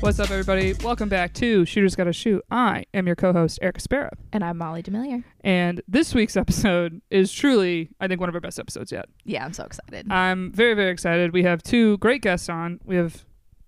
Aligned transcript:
What's 0.00 0.20
up, 0.20 0.30
everybody? 0.30 0.74
Welcome 0.84 1.08
back 1.08 1.34
to 1.34 1.64
Shooters 1.64 1.96
Gotta 1.96 2.12
Shoot. 2.12 2.44
I 2.52 2.84
am 2.94 3.06
your 3.08 3.16
co-host 3.16 3.58
Erica 3.60 3.80
Spera, 3.80 4.10
And 4.32 4.44
I'm 4.44 4.56
Molly 4.56 4.80
Demillier. 4.82 5.24
and 5.40 5.80
this 5.88 6.14
week's 6.14 6.36
episode 6.36 7.02
is 7.10 7.32
truly, 7.32 7.90
I 8.00 8.06
think, 8.06 8.20
one 8.20 8.28
of 8.28 8.34
our 8.34 8.40
best 8.40 8.60
episodes 8.60 8.92
yet. 8.92 9.06
Yeah, 9.24 9.44
I'm 9.44 9.52
so 9.52 9.64
excited. 9.64 10.10
I'm 10.10 10.52
very, 10.52 10.74
very 10.74 10.90
excited. 10.92 11.32
We 11.32 11.42
have 11.42 11.62
two 11.64 11.98
great 11.98 12.22
guests 12.22 12.48
on. 12.48 12.80
We 12.84 12.94
have 12.96 13.24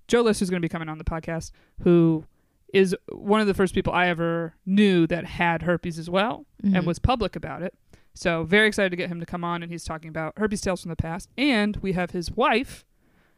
Joe 0.07 0.23
List, 0.23 0.39
who's 0.41 0.51
going 0.51 0.63
to 0.63 0.65
be 0.65 0.71
coming 0.71 0.89
on 0.89 0.99
the 0.99 1.05
podcast, 1.05 1.51
who 1.83 2.25
is 2.73 2.95
one 3.11 3.41
of 3.41 3.49
the 3.49 3.55
first 3.55 3.75
people 3.75 3.93
I 3.93 4.07
ever 4.07 4.55
knew 4.65 5.07
that 5.09 5.25
had 5.25 5.63
herpes 5.63 5.99
as 5.99 6.09
well 6.09 6.47
and 6.63 6.75
Mhm. 6.77 6.85
was 6.85 7.01
public 7.01 7.35
about 7.35 7.63
it. 7.63 7.75
So 8.15 8.45
very 8.45 8.69
excited 8.69 8.91
to 8.91 8.97
get 8.97 9.09
him 9.09 9.19
to 9.21 9.27
come 9.27 9.43
on, 9.45 9.63
and 9.65 9.71
he's 9.73 9.85
talking 9.85 10.09
about 10.09 10.35
herpes 10.39 10.61
tales 10.61 10.83
from 10.83 10.91
the 10.91 10.97
past. 10.97 11.29
And 11.37 11.77
we 11.79 11.93
have 11.93 12.13
his 12.13 12.31
wife, 12.31 12.85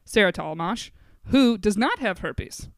Sarah 0.05 0.33
Tollemache, 0.33 0.91
who 1.27 1.57
does 1.57 1.77
not 1.79 1.99
have 2.01 2.19
herpes. 2.19 2.69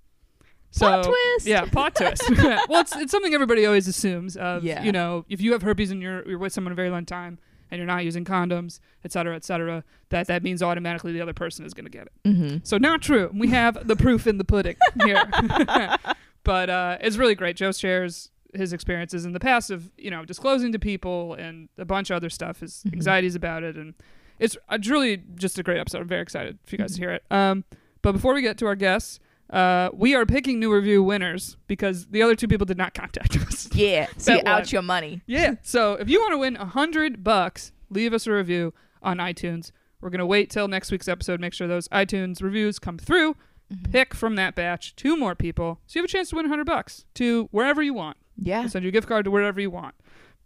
So, 0.76 0.86
Plot 0.88 1.04
twist. 1.04 1.46
Yeah, 1.46 1.64
plot 1.66 1.94
twist. 2.00 2.22
well, 2.68 2.80
it's, 2.80 2.96
it's 2.96 3.12
something 3.12 3.32
everybody 3.32 3.64
always 3.64 3.86
assumes. 3.86 4.36
Of, 4.36 4.64
Yeah. 4.64 4.82
You 4.82 4.90
know, 4.90 5.24
if 5.28 5.40
you 5.40 5.52
have 5.52 5.62
herpes 5.62 5.92
and 5.92 6.02
you're 6.02 6.28
you're 6.28 6.38
with 6.38 6.52
someone 6.52 6.72
a 6.72 6.74
very 6.74 6.90
long 6.90 7.06
time 7.06 7.38
and 7.70 7.78
you're 7.78 7.86
not 7.86 8.04
using 8.04 8.24
condoms, 8.24 8.80
et 9.04 9.12
cetera, 9.12 9.36
et 9.36 9.44
cetera, 9.44 9.84
that 10.08 10.26
that 10.26 10.42
means 10.42 10.64
automatically 10.64 11.12
the 11.12 11.20
other 11.20 11.32
person 11.32 11.64
is 11.64 11.74
going 11.74 11.84
to 11.84 11.90
get 11.90 12.06
it. 12.08 12.12
mm-hmm. 12.28 12.56
So 12.64 12.76
not 12.78 13.02
true. 13.02 13.30
We 13.32 13.48
have 13.48 13.86
the 13.86 13.94
proof 13.94 14.26
in 14.26 14.38
the 14.38 14.44
pudding 14.44 14.74
here. 15.04 15.22
but 16.44 16.70
uh, 16.70 16.98
it's 17.00 17.16
really 17.16 17.34
great. 17.36 17.56
Joe 17.56 17.70
shares 17.72 18.30
his 18.52 18.72
experiences 18.72 19.24
in 19.24 19.32
the 19.32 19.40
past 19.40 19.70
of 19.70 19.90
you 19.96 20.10
know 20.10 20.24
disclosing 20.24 20.72
to 20.72 20.78
people 20.78 21.34
and 21.34 21.68
a 21.78 21.84
bunch 21.84 22.10
of 22.10 22.16
other 22.16 22.30
stuff, 22.30 22.60
his 22.60 22.82
Mhm. 22.86 22.94
anxieties 22.94 23.34
about 23.36 23.62
it, 23.62 23.76
and 23.76 23.94
it's 24.40 24.56
uh, 24.68 24.78
truly 24.78 25.22
just 25.36 25.58
a 25.58 25.62
great 25.62 25.78
episode. 25.78 26.00
I'm 26.02 26.08
very 26.08 26.22
excited 26.22 26.58
for 26.64 26.74
you 26.74 26.78
guys 26.78 26.94
to 26.94 26.96
Mhm. 26.96 27.02
hear 27.04 27.10
it. 27.12 27.24
Um, 27.30 27.64
but 28.02 28.12
before 28.12 28.34
we 28.34 28.42
get 28.42 28.58
to 28.58 28.66
our 28.66 28.76
guests. 28.76 29.20
Uh, 29.50 29.90
we 29.92 30.14
are 30.14 30.24
picking 30.26 30.58
new 30.58 30.72
review 30.72 31.02
winners 31.02 31.56
because 31.66 32.06
the 32.06 32.22
other 32.22 32.34
two 32.34 32.48
people 32.48 32.64
did 32.64 32.78
not 32.78 32.94
contact 32.94 33.36
us. 33.46 33.68
Yeah. 33.74 34.06
So 34.18 34.34
you 34.34 34.38
out 34.46 34.62
one. 34.62 34.68
your 34.70 34.82
money. 34.82 35.22
Yeah. 35.26 35.56
So 35.62 35.94
if 35.94 36.08
you 36.08 36.20
want 36.20 36.32
to 36.32 36.38
win 36.38 36.56
a 36.56 36.64
hundred 36.64 37.22
bucks, 37.22 37.72
leave 37.90 38.12
us 38.14 38.26
a 38.26 38.32
review 38.32 38.72
on 39.02 39.18
iTunes. 39.18 39.70
We're 40.00 40.10
gonna 40.10 40.26
wait 40.26 40.50
till 40.50 40.66
next 40.68 40.90
week's 40.90 41.08
episode, 41.08 41.40
make 41.40 41.52
sure 41.54 41.66
those 41.68 41.88
iTunes 41.88 42.42
reviews 42.42 42.78
come 42.78 42.98
through. 42.98 43.36
Mhm. 43.72 43.92
Pick 43.92 44.14
from 44.14 44.36
that 44.36 44.54
batch 44.54 44.94
two 44.96 45.16
more 45.16 45.34
people, 45.34 45.80
so 45.86 45.98
you 45.98 46.02
have 46.02 46.08
a 46.08 46.12
chance 46.12 46.30
to 46.30 46.36
win 46.36 46.46
a 46.46 46.48
hundred 46.48 46.66
bucks 46.66 47.04
to 47.14 47.48
wherever 47.50 47.82
you 47.82 47.94
want. 47.94 48.16
Yeah. 48.36 48.60
We'll 48.60 48.68
send 48.68 48.84
you 48.84 48.88
a 48.88 48.92
gift 48.92 49.08
card 49.08 49.24
to 49.26 49.30
wherever 49.30 49.60
you 49.60 49.70
want. 49.70 49.94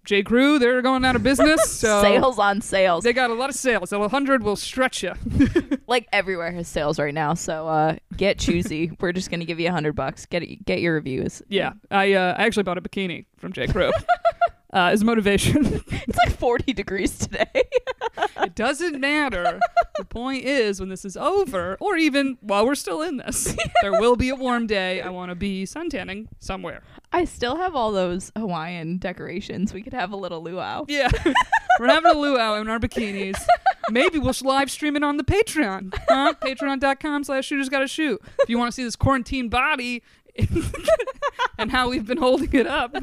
J. 0.09 0.23
Crew, 0.23 0.59
they're 0.59 0.81
going 0.81 1.05
out 1.05 1.17
of 1.17 1.23
business, 1.23 1.70
so 1.81 2.01
sales 2.01 2.39
on 2.39 2.62
sales. 2.62 3.05
they 3.05 3.12
got 3.12 3.28
a 3.28 3.34
lot 3.34 3.51
of 3.51 3.55
sales. 3.55 3.91
So 3.91 4.03
a 4.03 4.09
hundred 4.09 4.42
will 4.42 4.56
stretch 4.56 5.03
you. 5.03 5.12
like 5.87 6.09
everywhere 6.14 6.51
has 6.51 6.67
sales 6.67 6.98
right 6.98 7.12
now. 7.12 7.34
So 7.34 7.69
uh, 7.69 7.97
get 8.17 8.39
choosy. 8.39 8.91
We're 9.01 9.13
just 9.13 9.30
gonna 9.30 9.45
give 9.45 9.61
you 9.61 9.69
a 9.69 9.70
hundred 9.70 9.92
bucks. 9.92 10.24
Get 10.24 10.42
it, 10.42 10.64
get 10.64 10.80
your 10.80 10.95
reviews. 10.95 11.42
yeah, 11.51 11.73
I 11.91 12.14
uh, 12.14 12.36
I 12.39 12.46
actually 12.46 12.63
bought 12.63 12.79
a 12.79 12.80
bikini 12.80 13.27
from 13.36 13.52
J. 13.52 13.67
Crew 13.67 13.91
uh, 14.73 14.90
as 14.92 15.05
motivation. 15.05 15.83
It's 16.08 16.17
like 16.24 16.39
40 16.39 16.73
degrees 16.73 17.18
today. 17.18 17.51
It 18.39 18.55
doesn't 18.55 18.98
matter. 18.98 19.61
the 19.98 20.05
point 20.06 20.45
is, 20.45 20.80
when 20.80 20.89
this 20.89 21.05
is 21.05 21.18
over, 21.18 21.77
or 21.80 21.96
even 21.96 22.39
while 22.40 22.64
we're 22.64 22.77
still 22.77 23.02
in 23.02 23.18
this, 23.18 23.55
there 23.83 23.92
will 23.92 24.17
be 24.17 24.30
a 24.30 24.34
warm 24.34 24.67
day. 24.67 25.02
I 25.02 25.11
want 25.11 25.30
to 25.30 25.34
be 25.34 25.64
suntanning 25.64 26.28
somewhere. 26.39 26.83
I 27.12 27.27
still 27.27 27.57
have 27.57 27.74
all 27.74 27.92
those 27.92 28.33
Hawaiian 28.36 28.96
decorations. 28.96 29.74
We 29.74 29.83
could 29.83 29.92
have 29.92 30.12
a 30.12 30.17
little 30.17 30.42
luau. 30.42 30.86
Yeah. 30.89 31.11
we're 31.78 31.89
having 31.89 32.11
a 32.11 32.18
luau 32.18 32.55
in 32.55 32.68
our 32.68 32.78
bikinis. 32.78 33.39
Maybe 33.90 34.18
we'll 34.18 34.34
live 34.42 34.70
stream 34.70 34.96
it 34.96 35.05
on 35.05 35.18
the 35.18 35.24
Patreon. 35.24 35.95
Huh? 36.08 36.34
Patreon.com 36.40 37.24
slash 37.24 37.46
shooters 37.46 37.68
gotta 37.68 37.89
shoot. 37.89 38.20
If 38.40 38.48
you 38.48 38.58
want 38.58 38.68
to 38.70 38.74
see 38.74 38.84
this 38.84 38.96
quarantine 38.96 39.48
body 39.48 40.02
and 41.59 41.71
how 41.71 41.89
we've 41.89 42.07
been 42.07 42.19
holding 42.19 42.53
it 42.53 42.67
up, 42.67 42.95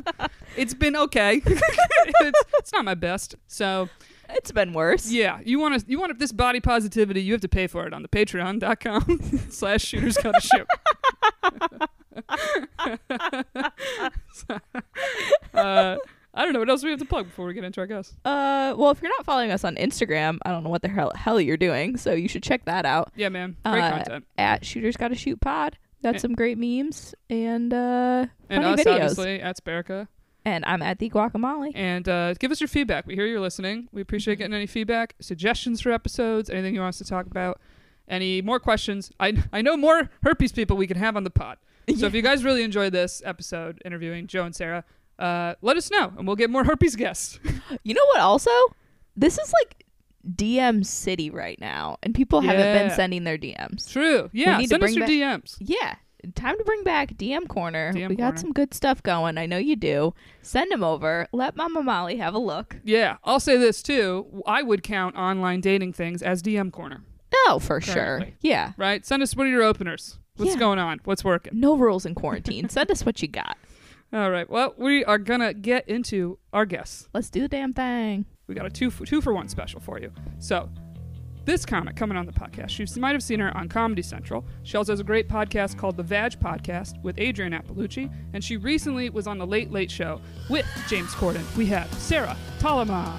it's 0.57 0.73
been 0.73 0.95
okay. 0.95 1.41
it's, 1.45 2.41
it's 2.59 2.71
not 2.71 2.85
my 2.85 2.93
best. 2.95 3.35
So 3.47 3.89
It's 4.29 4.51
been 4.51 4.73
worse. 4.73 5.11
Yeah, 5.11 5.39
you 5.45 5.59
want 5.59 5.79
to 5.79 5.85
you 5.89 5.99
want 5.99 6.17
this 6.19 6.31
body 6.31 6.59
positivity, 6.59 7.21
you 7.21 7.33
have 7.33 7.41
to 7.41 7.47
pay 7.49 7.67
for 7.67 7.85
it 7.87 7.93
on 7.93 8.01
the 8.01 8.07
patreon.com 8.09 9.19
slash 9.49 9.83
shooters 9.83 10.17
gotta 10.17 10.41
shoot. 10.41 10.67
uh, 15.53 15.97
I 16.37 16.43
don't 16.43 16.51
know 16.53 16.59
what 16.59 16.69
else 16.69 16.83
we 16.83 16.89
have 16.89 16.99
to 16.99 17.05
plug 17.05 17.27
before 17.27 17.45
we 17.45 17.53
get 17.53 17.63
into 17.63 17.79
our 17.79 17.87
guests. 17.87 18.13
Uh, 18.25 18.73
well, 18.77 18.91
if 18.91 19.01
you're 19.01 19.11
not 19.17 19.25
following 19.25 19.51
us 19.51 19.63
on 19.63 19.75
Instagram, 19.75 20.37
I 20.45 20.51
don't 20.51 20.63
know 20.63 20.69
what 20.69 20.81
the 20.81 20.89
hell, 20.89 21.11
hell 21.15 21.39
you're 21.39 21.55
doing. 21.57 21.95
So 21.97 22.11
you 22.13 22.27
should 22.27 22.43
check 22.43 22.65
that 22.65 22.85
out 22.85 23.11
Yeah, 23.15 23.29
man, 23.29 23.55
great 23.65 23.81
Uh, 23.81 23.91
content. 23.91 24.25
at 24.37 24.65
Shooters 24.65 24.97
Gotta 24.97 25.15
Shoot 25.15 25.39
Pod. 25.39 25.77
Got 26.03 26.15
Yeah. 26.15 26.19
some 26.19 26.33
great 26.33 26.57
memes 26.57 27.15
and 27.29 27.73
uh, 27.73 28.27
And 28.49 28.63
funny 28.63 28.73
us, 28.73 28.79
videos. 28.81 28.93
obviously, 28.95 29.41
at 29.41 29.57
Sparica. 29.63 30.07
And 30.47 30.63
I'm 30.65 30.83
at 30.83 30.99
the 30.99 31.09
guacamole. 31.09 31.71
And 31.73 32.07
uh, 32.07 32.35
give 32.35 32.51
us 32.51 32.61
your 32.61 32.67
feedback. 32.67 33.07
We 33.07 33.15
hear 33.15 33.25
you're 33.25 33.39
listening. 33.39 33.89
We 33.91 34.01
appreciate 34.01 34.37
getting 34.37 34.53
any 34.53 34.67
feedback, 34.67 35.15
suggestions 35.19 35.81
for 35.81 35.91
episodes, 35.91 36.49
anything 36.51 36.75
you 36.75 36.81
want 36.81 36.89
us 36.89 36.97
to 36.99 37.05
talk 37.05 37.25
about, 37.25 37.59
any 38.07 38.43
more 38.43 38.59
questions. 38.59 39.11
I, 39.19 39.41
I 39.51 39.63
know 39.63 39.75
more 39.75 40.09
herpes 40.21 40.51
people 40.51 40.77
we 40.77 40.85
can 40.85 40.97
have 40.97 41.17
on 41.17 41.23
the 41.23 41.31
pod. 41.31 41.57
So 41.97 42.05
if 42.07 42.13
you 42.13 42.21
guys 42.21 42.43
really 42.43 42.61
enjoyed 42.63 42.93
this 42.93 43.21
episode 43.25 43.81
interviewing 43.85 44.25
Joe 44.27 44.43
and 44.43 44.55
Sarah, 44.55 44.83
uh, 45.17 45.53
let 45.61 45.77
us 45.77 45.89
know 45.89 46.13
and 46.17 46.27
we'll 46.27 46.35
get 46.35 46.49
more 46.51 46.63
herpes 46.63 46.95
guests. 46.95 47.39
You 47.83 47.93
know 47.95 48.05
what? 48.07 48.19
Also, 48.19 48.51
this 49.15 49.37
is 49.39 49.51
like 49.63 49.84
DM 50.33 50.85
city 50.85 51.29
right 51.29 51.59
now, 51.59 51.97
and 52.03 52.13
people 52.15 52.41
haven't 52.41 52.73
been 52.87 52.95
sending 52.95 53.23
their 53.23 53.37
DMs. 53.37 53.91
True. 53.91 54.29
Yeah. 54.33 54.57
need 54.57 54.65
to 54.65 54.69
Send 54.69 54.83
us 54.83 54.93
bring 54.95 55.11
your 55.13 55.29
back- 55.29 55.41
DMs. 55.43 55.55
Yeah, 55.59 55.95
time 56.33 56.57
to 56.57 56.63
bring 56.63 56.83
back 56.83 57.13
DM 57.15 57.47
corner. 57.47 57.93
DM 57.93 58.09
we 58.09 58.15
got 58.15 58.25
corner. 58.33 58.37
some 58.37 58.51
good 58.53 58.73
stuff 58.73 59.03
going. 59.03 59.37
I 59.37 59.45
know 59.45 59.57
you 59.57 59.75
do. 59.75 60.13
Send 60.41 60.71
them 60.71 60.83
over. 60.83 61.27
Let 61.31 61.55
Mama 61.55 61.83
Molly 61.83 62.17
have 62.17 62.33
a 62.33 62.39
look. 62.39 62.77
Yeah. 62.83 63.17
I'll 63.23 63.39
say 63.39 63.57
this 63.57 63.83
too. 63.83 64.43
I 64.47 64.63
would 64.63 64.81
count 64.83 65.15
online 65.15 65.61
dating 65.61 65.93
things 65.93 66.21
as 66.23 66.41
DM 66.41 66.71
corner, 66.71 67.03
Oh, 67.47 67.59
for 67.61 67.79
sure. 67.81 68.25
Yeah. 68.41 68.71
right? 68.77 69.05
Send 69.05 69.21
us 69.21 69.35
what 69.35 69.45
are 69.47 69.49
your 69.51 69.63
openers? 69.63 70.17
What's 70.37 70.53
Yeah. 70.53 70.59
going 70.59 70.79
on? 70.79 70.99
What's 71.05 71.23
working? 71.23 71.59
No 71.59 71.77
rules 71.77 72.05
in 72.05 72.15
quarantine. 72.15 72.67
Send 72.69 72.89
us 72.91 73.05
what 73.05 73.21
you 73.21 73.27
got. 73.27 73.57
All 74.13 74.31
right. 74.31 74.49
Well, 74.49 74.73
we 74.77 75.03
are 75.05 75.17
going 75.17 75.39
to 75.41 75.53
get 75.53 75.87
into 75.87 76.37
our 76.53 76.65
guests. 76.65 77.07
Let's 77.13 77.29
do 77.29 77.41
the 77.41 77.47
damn 77.47 77.73
thing. 77.73 78.25
We 78.47 78.55
got 78.55 78.65
a 78.65 78.69
two 78.69 78.89
for, 78.91 79.05
two 79.05 79.21
for 79.21 79.33
one 79.33 79.47
special 79.49 79.79
for 79.79 79.99
you. 79.99 80.11
So, 80.39 80.69
this 81.45 81.63
comic 81.65 81.95
coming 81.95 82.17
on 82.17 82.25
the 82.25 82.31
podcast, 82.31 82.77
you 82.79 83.01
might 83.01 83.11
have 83.11 83.21
seen 83.21 83.39
her 83.39 83.55
on 83.55 83.69
Comedy 83.69 84.01
Central. 84.01 84.45
She 84.63 84.77
also 84.77 84.91
has 84.93 84.99
a 84.99 85.03
great 85.03 85.29
podcast 85.29 85.77
called 85.77 85.95
The 85.95 86.01
Vag 86.03 86.39
Podcast 86.39 86.99
with 87.03 87.19
Adrienne 87.19 87.51
Iapalucci, 87.53 88.11
and 88.33 88.43
she 88.43 88.57
recently 88.57 89.09
was 89.11 89.27
on 89.27 89.37
the 89.37 89.45
Late 89.45 89.71
Late 89.71 89.91
Show 89.91 90.21
with 90.49 90.65
James 90.87 91.11
Corden. 91.11 91.43
We 91.55 91.67
have 91.67 91.91
Sarah 91.95 92.35
Tollemache. 92.59 93.13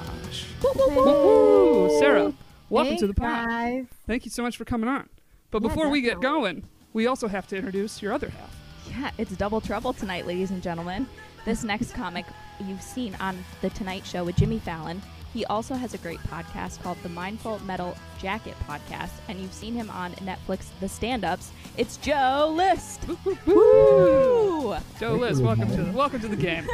Sarah, 2.01 2.33
welcome 2.69 2.95
Hey, 2.95 2.99
to 2.99 3.07
the 3.07 3.15
pod. 3.15 3.47
guys. 3.49 3.87
Thank 4.07 4.25
you 4.25 4.31
so 4.31 4.43
much 4.43 4.57
for 4.57 4.65
coming 4.65 4.89
on. 4.89 5.09
But 5.53 5.63
Yeah, 5.63 5.69
before 5.69 5.89
we 5.89 6.01
get 6.01 6.21
going, 6.21 6.65
we 6.93 7.07
also 7.07 7.29
have 7.29 7.47
to 7.49 7.57
introduce 7.57 8.03
your 8.03 8.13
other 8.13 8.29
half. 8.31 8.57
Yeah, 8.91 9.11
it's 9.19 9.37
double 9.37 9.61
trouble 9.61 9.93
tonight, 9.93 10.27
ladies 10.27 10.51
and 10.51 10.63
gentlemen. 10.63 11.07
This 11.45 11.63
next 11.63 11.93
comic 11.95 12.25
you've 12.65 12.83
seen 12.83 13.15
on 13.21 13.39
The 13.61 13.71
Tonight 13.71 14.05
Show 14.05 14.25
with 14.25 14.35
Jimmy 14.37 14.59
Fallon. 14.59 15.01
He 15.37 15.45
also 15.45 15.75
has 15.75 15.93
a 15.93 15.99
great 15.99 16.19
podcast 16.21 16.83
called 16.83 16.97
the 17.03 17.11
Mindful 17.11 17.59
Metal 17.67 17.95
Jacket 18.19 18.55
Podcast, 18.67 19.11
and 19.29 19.39
you've 19.39 19.53
seen 19.53 19.75
him 19.75 19.91
on 19.91 20.13
Netflix, 20.15 20.69
The 20.81 20.89
Stand 20.89 21.27
Ups. 21.27 21.53
It's 21.77 21.99
Joe 21.99 22.55
List. 22.57 23.07
Woo! 23.45 24.75
Joe 24.99 25.13
List, 25.13 25.43
welcome 25.43 25.69
to 25.69 25.83
the, 25.83 25.93
welcome 25.93 26.21
to 26.23 26.29
the 26.29 26.37
game. 26.37 26.67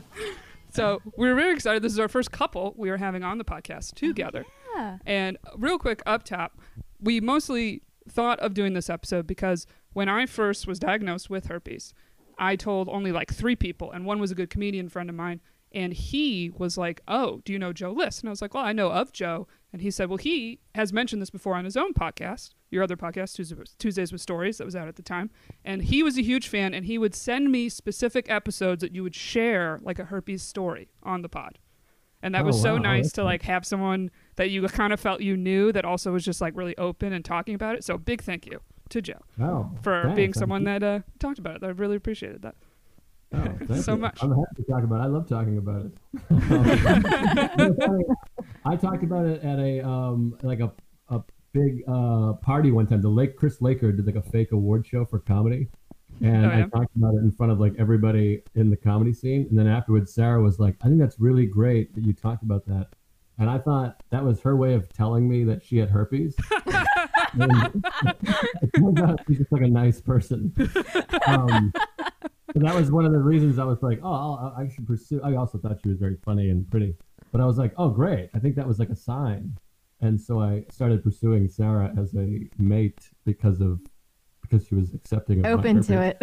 so 0.70 1.02
we're 1.18 1.34
very 1.34 1.52
excited. 1.52 1.82
This 1.82 1.92
is 1.92 1.98
our 1.98 2.08
first 2.08 2.32
couple 2.32 2.72
we 2.78 2.88
are 2.88 2.96
having 2.96 3.22
on 3.22 3.36
the 3.36 3.44
podcast 3.44 3.92
together. 3.92 4.46
Oh, 4.48 4.72
yeah. 4.76 4.96
And 5.04 5.36
real 5.58 5.78
quick 5.78 6.02
up 6.06 6.24
top, 6.24 6.58
we 6.98 7.20
mostly 7.20 7.82
thought 8.08 8.40
of 8.40 8.54
doing 8.54 8.72
this 8.72 8.88
episode 8.88 9.26
because 9.26 9.66
when 9.92 10.08
I 10.08 10.24
first 10.24 10.66
was 10.66 10.78
diagnosed 10.78 11.28
with 11.28 11.48
herpes, 11.48 11.92
I 12.38 12.56
told 12.56 12.88
only 12.88 13.12
like 13.12 13.30
three 13.30 13.54
people, 13.54 13.92
and 13.92 14.06
one 14.06 14.18
was 14.18 14.30
a 14.30 14.34
good 14.34 14.48
comedian 14.48 14.88
friend 14.88 15.10
of 15.10 15.14
mine. 15.14 15.42
And 15.72 15.92
he 15.92 16.50
was 16.56 16.76
like, 16.76 17.00
Oh, 17.06 17.40
do 17.44 17.52
you 17.52 17.58
know 17.58 17.72
Joe 17.72 17.92
List? 17.92 18.20
And 18.20 18.28
I 18.28 18.32
was 18.32 18.42
like, 18.42 18.54
Well, 18.54 18.64
I 18.64 18.72
know 18.72 18.90
of 18.90 19.12
Joe. 19.12 19.46
And 19.72 19.80
he 19.82 19.90
said, 19.90 20.08
Well, 20.08 20.16
he 20.18 20.58
has 20.74 20.92
mentioned 20.92 21.22
this 21.22 21.30
before 21.30 21.54
on 21.54 21.64
his 21.64 21.76
own 21.76 21.94
podcast, 21.94 22.50
your 22.70 22.82
other 22.82 22.96
podcast, 22.96 23.34
Tuesdays- 23.78 24.10
with 24.12 24.20
Stories, 24.20 24.58
that 24.58 24.64
was 24.64 24.74
out 24.74 24.88
at 24.88 24.96
the 24.96 25.02
time. 25.02 25.30
And 25.64 25.82
he 25.82 26.02
was 26.02 26.18
a 26.18 26.22
huge 26.22 26.48
fan, 26.48 26.74
and 26.74 26.86
he 26.86 26.98
would 26.98 27.14
send 27.14 27.52
me 27.52 27.68
specific 27.68 28.28
episodes 28.28 28.80
that 28.80 28.94
you 28.94 29.02
would 29.04 29.14
share, 29.14 29.78
like 29.82 29.98
a 30.00 30.04
herpes 30.06 30.42
story, 30.42 30.88
on 31.04 31.22
the 31.22 31.28
pod. 31.28 31.58
And 32.22 32.34
that 32.34 32.42
Oh, 32.42 32.46
was 32.46 32.60
so 32.60 32.74
wow, 32.74 32.80
nice 32.80 33.12
to 33.12 33.22
like 33.24 33.42
have 33.42 33.64
someone 33.64 34.10
that 34.36 34.50
you 34.50 34.66
kind 34.68 34.92
of 34.92 34.98
felt 35.00 35.20
you 35.22 35.36
knew 35.36 35.70
that 35.72 35.84
also 35.84 36.12
was 36.12 36.24
just 36.24 36.40
like 36.40 36.56
really 36.56 36.76
open 36.76 37.12
and 37.12 37.24
talking 37.24 37.54
about 37.54 37.76
it. 37.76 37.84
So 37.84 37.96
big 37.96 38.22
thank 38.22 38.44
you 38.44 38.60
to 38.90 39.00
Joe 39.00 39.20
Oh, 39.40 39.70
for 39.82 40.02
thanks. 40.02 40.16
being 40.16 40.32
someone 40.34 40.64
that 40.64 40.82
uh, 40.82 41.00
talked 41.20 41.38
about 41.38 41.56
it. 41.56 41.62
I 41.64 41.68
really 41.68 41.96
appreciated 41.96 42.42
that. 42.42 42.56
Oh, 43.32 43.74
so 43.80 43.92
you. 43.92 43.98
much. 43.98 44.18
I'm 44.22 44.30
happy 44.30 44.56
to 44.56 44.64
talk 44.64 44.82
about 44.84 45.00
it. 45.00 45.04
I 45.04 45.06
love 45.06 45.28
talking 45.28 45.58
about 45.58 45.86
it. 45.86 45.92
I 48.64 48.76
talked 48.76 49.02
about 49.04 49.26
it 49.26 49.42
at 49.42 49.58
a 49.58 49.80
um 49.86 50.36
like 50.42 50.60
a 50.60 50.72
a 51.08 51.22
big 51.52 51.82
uh 51.88 52.32
party 52.34 52.70
one 52.72 52.86
time. 52.86 53.02
The 53.02 53.08
Lake 53.08 53.36
Chris 53.36 53.60
Laker 53.62 53.92
did 53.92 54.06
like 54.06 54.16
a 54.16 54.22
fake 54.22 54.52
award 54.52 54.86
show 54.86 55.04
for 55.04 55.18
comedy. 55.20 55.68
And 56.22 56.44
Oh, 56.46 56.48
yeah? 56.50 56.64
I 56.66 56.68
talked 56.78 56.94
about 56.96 57.14
it 57.14 57.18
in 57.18 57.30
front 57.32 57.52
of 57.52 57.60
like 57.60 57.74
everybody 57.78 58.42
in 58.54 58.68
the 58.68 58.76
comedy 58.76 59.12
scene. 59.14 59.46
And 59.48 59.58
then 59.58 59.66
afterwards 59.66 60.12
Sarah 60.12 60.42
was 60.42 60.58
like, 60.58 60.76
I 60.82 60.88
think 60.88 60.98
that's 60.98 61.18
really 61.20 61.46
great 61.46 61.94
that 61.94 62.04
you 62.04 62.12
talked 62.12 62.42
about 62.42 62.66
that. 62.66 62.88
And 63.38 63.48
I 63.48 63.56
thought 63.58 64.02
that 64.10 64.22
was 64.22 64.40
her 64.42 64.54
way 64.54 64.74
of 64.74 64.92
telling 64.92 65.26
me 65.26 65.44
that 65.44 65.64
she 65.64 65.78
had 65.78 65.88
herpes. 65.88 66.34
It 67.38 68.70
turns 68.76 69.00
out 69.00 69.20
she's 69.26 69.38
just 69.38 69.50
like 69.52 69.62
a 69.62 69.68
nice 69.68 70.00
person. 70.00 70.52
Um, 71.26 71.72
that 72.54 72.74
was 72.74 72.90
one 72.90 73.04
of 73.04 73.12
the 73.12 73.18
reasons 73.18 73.58
I 73.58 73.64
was 73.64 73.82
like, 73.82 74.00
oh, 74.02 74.12
I'll, 74.12 74.54
I 74.56 74.68
should 74.68 74.86
pursue. 74.86 75.20
I 75.22 75.34
also 75.36 75.58
thought 75.58 75.78
she 75.82 75.88
was 75.88 75.98
very 75.98 76.16
funny 76.24 76.50
and 76.50 76.68
pretty, 76.70 76.96
but 77.32 77.40
I 77.40 77.46
was 77.46 77.58
like, 77.58 77.72
oh, 77.76 77.90
great. 77.90 78.30
I 78.34 78.38
think 78.38 78.56
that 78.56 78.66
was 78.66 78.78
like 78.78 78.90
a 78.90 78.96
sign, 78.96 79.56
and 80.00 80.20
so 80.20 80.40
I 80.40 80.64
started 80.70 81.02
pursuing 81.04 81.48
Sarah 81.48 81.92
as 81.98 82.14
a 82.14 82.40
mate 82.58 83.10
because 83.24 83.60
of 83.60 83.80
because 84.42 84.66
she 84.66 84.74
was 84.74 84.94
accepting 84.94 85.44
of 85.44 85.58
Open 85.58 85.80
to 85.82 86.00
it. 86.02 86.16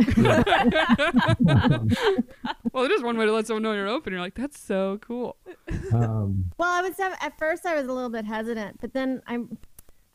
Um, 1.47 1.87
Well, 2.73 2.83
it 2.85 2.91
is 2.91 3.01
one 3.01 3.17
way 3.17 3.25
to 3.25 3.31
let 3.31 3.47
someone 3.47 3.63
know 3.63 3.73
you're 3.73 3.87
open. 3.87 4.11
You're 4.13 4.21
like, 4.21 4.35
that's 4.35 4.59
so 4.59 4.99
cool. 5.01 5.37
um, 5.93 6.51
Well, 6.57 6.69
I 6.69 6.81
was 6.81 6.95
def- 6.95 7.17
at 7.21 7.37
first 7.39 7.65
I 7.65 7.73
was 7.75 7.87
a 7.87 7.93
little 7.93 8.09
bit 8.09 8.25
hesitant, 8.25 8.79
but 8.81 8.93
then 8.93 9.21
I'm, 9.25 9.57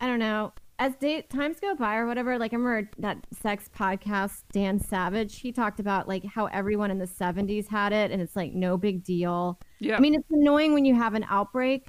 I 0.00 0.06
don't 0.06 0.18
know. 0.18 0.52
As 0.78 0.96
day, 0.96 1.22
times 1.22 1.60
go 1.60 1.74
by 1.74 1.96
or 1.96 2.06
whatever, 2.06 2.38
like 2.38 2.52
I 2.52 2.56
remember 2.56 2.90
that 2.98 3.18
sex 3.40 3.68
podcast, 3.76 4.42
Dan 4.52 4.80
Savage. 4.80 5.38
He 5.38 5.52
talked 5.52 5.78
about 5.78 6.08
like 6.08 6.24
how 6.24 6.46
everyone 6.46 6.90
in 6.90 6.98
the 6.98 7.06
'70s 7.06 7.68
had 7.68 7.92
it, 7.92 8.10
and 8.10 8.20
it's 8.20 8.34
like 8.34 8.52
no 8.52 8.76
big 8.76 9.04
deal. 9.04 9.60
Yeah. 9.78 9.96
I 9.96 10.00
mean, 10.00 10.14
it's 10.14 10.30
annoying 10.30 10.72
when 10.72 10.84
you 10.84 10.94
have 10.94 11.14
an 11.14 11.24
outbreak. 11.28 11.88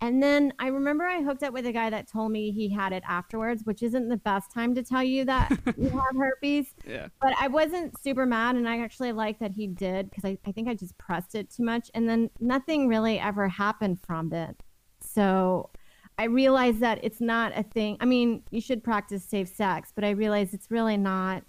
And 0.00 0.22
then 0.22 0.52
I 0.58 0.66
remember 0.66 1.04
I 1.04 1.22
hooked 1.22 1.42
up 1.42 1.54
with 1.54 1.64
a 1.66 1.72
guy 1.72 1.88
that 1.88 2.10
told 2.10 2.30
me 2.30 2.50
he 2.50 2.68
had 2.68 2.92
it 2.92 3.02
afterwards, 3.08 3.62
which 3.64 3.82
isn't 3.82 4.08
the 4.08 4.18
best 4.18 4.52
time 4.52 4.74
to 4.74 4.82
tell 4.82 5.02
you 5.02 5.24
that 5.24 5.50
you 5.78 5.88
have 5.88 6.16
herpes. 6.18 6.74
yeah. 6.86 7.08
But 7.22 7.32
I 7.40 7.48
wasn't 7.48 7.98
super 8.02 8.26
mad, 8.26 8.56
and 8.56 8.68
I 8.68 8.80
actually 8.82 9.12
liked 9.12 9.40
that 9.40 9.52
he 9.52 9.66
did 9.66 10.10
because 10.10 10.24
I, 10.24 10.36
I 10.44 10.52
think 10.52 10.68
I 10.68 10.74
just 10.74 10.98
pressed 10.98 11.34
it 11.34 11.50
too 11.50 11.62
much. 11.62 11.90
And 11.94 12.08
then 12.08 12.28
nothing 12.40 12.88
really 12.88 13.18
ever 13.18 13.48
happened 13.48 13.98
from 14.06 14.32
it. 14.32 14.62
So 15.00 15.70
I 16.18 16.24
realize 16.24 16.78
that 16.78 17.00
it's 17.02 17.20
not 17.20 17.52
a 17.56 17.62
thing. 17.62 17.96
I 18.00 18.04
mean, 18.04 18.42
you 18.50 18.60
should 18.60 18.84
practice 18.84 19.24
safe 19.24 19.48
sex, 19.48 19.90
but 19.94 20.04
I 20.04 20.10
realize 20.10 20.54
it's 20.54 20.70
really 20.70 20.96
not 20.96 21.42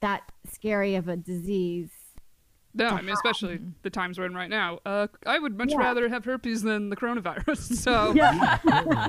that 0.00 0.30
scary 0.48 0.94
of 0.94 1.08
a 1.08 1.16
disease. 1.16 1.90
No, 2.74 2.88
I 2.88 3.00
mean, 3.00 3.14
especially 3.14 3.58
the 3.82 3.88
times 3.90 4.18
we're 4.18 4.26
in 4.26 4.34
right 4.34 4.50
now. 4.50 4.80
Uh, 4.84 5.06
I 5.24 5.38
would 5.38 5.56
much 5.56 5.70
Yeah. 5.72 5.78
rather 5.78 6.08
have 6.10 6.26
herpes 6.26 6.62
than 6.62 6.90
the 6.90 6.96
coronavirus. 6.96 7.74
So 7.76 8.12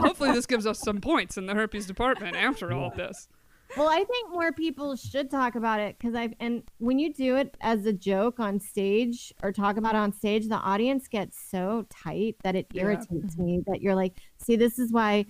hopefully 0.02 0.32
this 0.32 0.46
gives 0.46 0.66
us 0.66 0.80
some 0.80 1.02
points 1.02 1.38
in 1.38 1.46
the 1.48 1.54
herpes 1.54 1.86
department 1.86 2.36
after 2.38 2.72
all 2.72 2.88
of 2.88 2.96
this. 2.96 3.28
Well, 3.76 3.90
I 3.90 4.04
think 4.04 4.32
more 4.32 4.52
people 4.52 4.96
should 4.96 5.30
talk 5.30 5.56
about 5.56 5.80
it 5.80 5.98
because 6.00 6.16
I've 6.16 6.34
and 6.40 6.64
when 6.80 6.98
you 7.00 7.14
do 7.14 7.36
it 7.36 7.56
as 7.62 7.86
a 7.86 7.94
joke 7.94 8.40
on 8.40 8.60
stage 8.60 9.32
or 9.44 9.52
talk 9.52 9.78
about 9.78 9.94
it 9.94 10.00
on 10.00 10.12
stage, 10.14 10.48
the 10.48 10.56
audience 10.56 11.08
gets 11.08 11.38
so 11.50 11.86
tight 11.90 12.38
that 12.44 12.56
it 12.56 12.68
Yeah. 12.72 12.84
irritates 12.84 13.38
me. 13.38 13.62
That 13.68 13.82
you're 13.82 13.96
like, 13.96 14.18
see, 14.38 14.56
this 14.56 14.80
is 14.80 14.92
why 14.92 15.26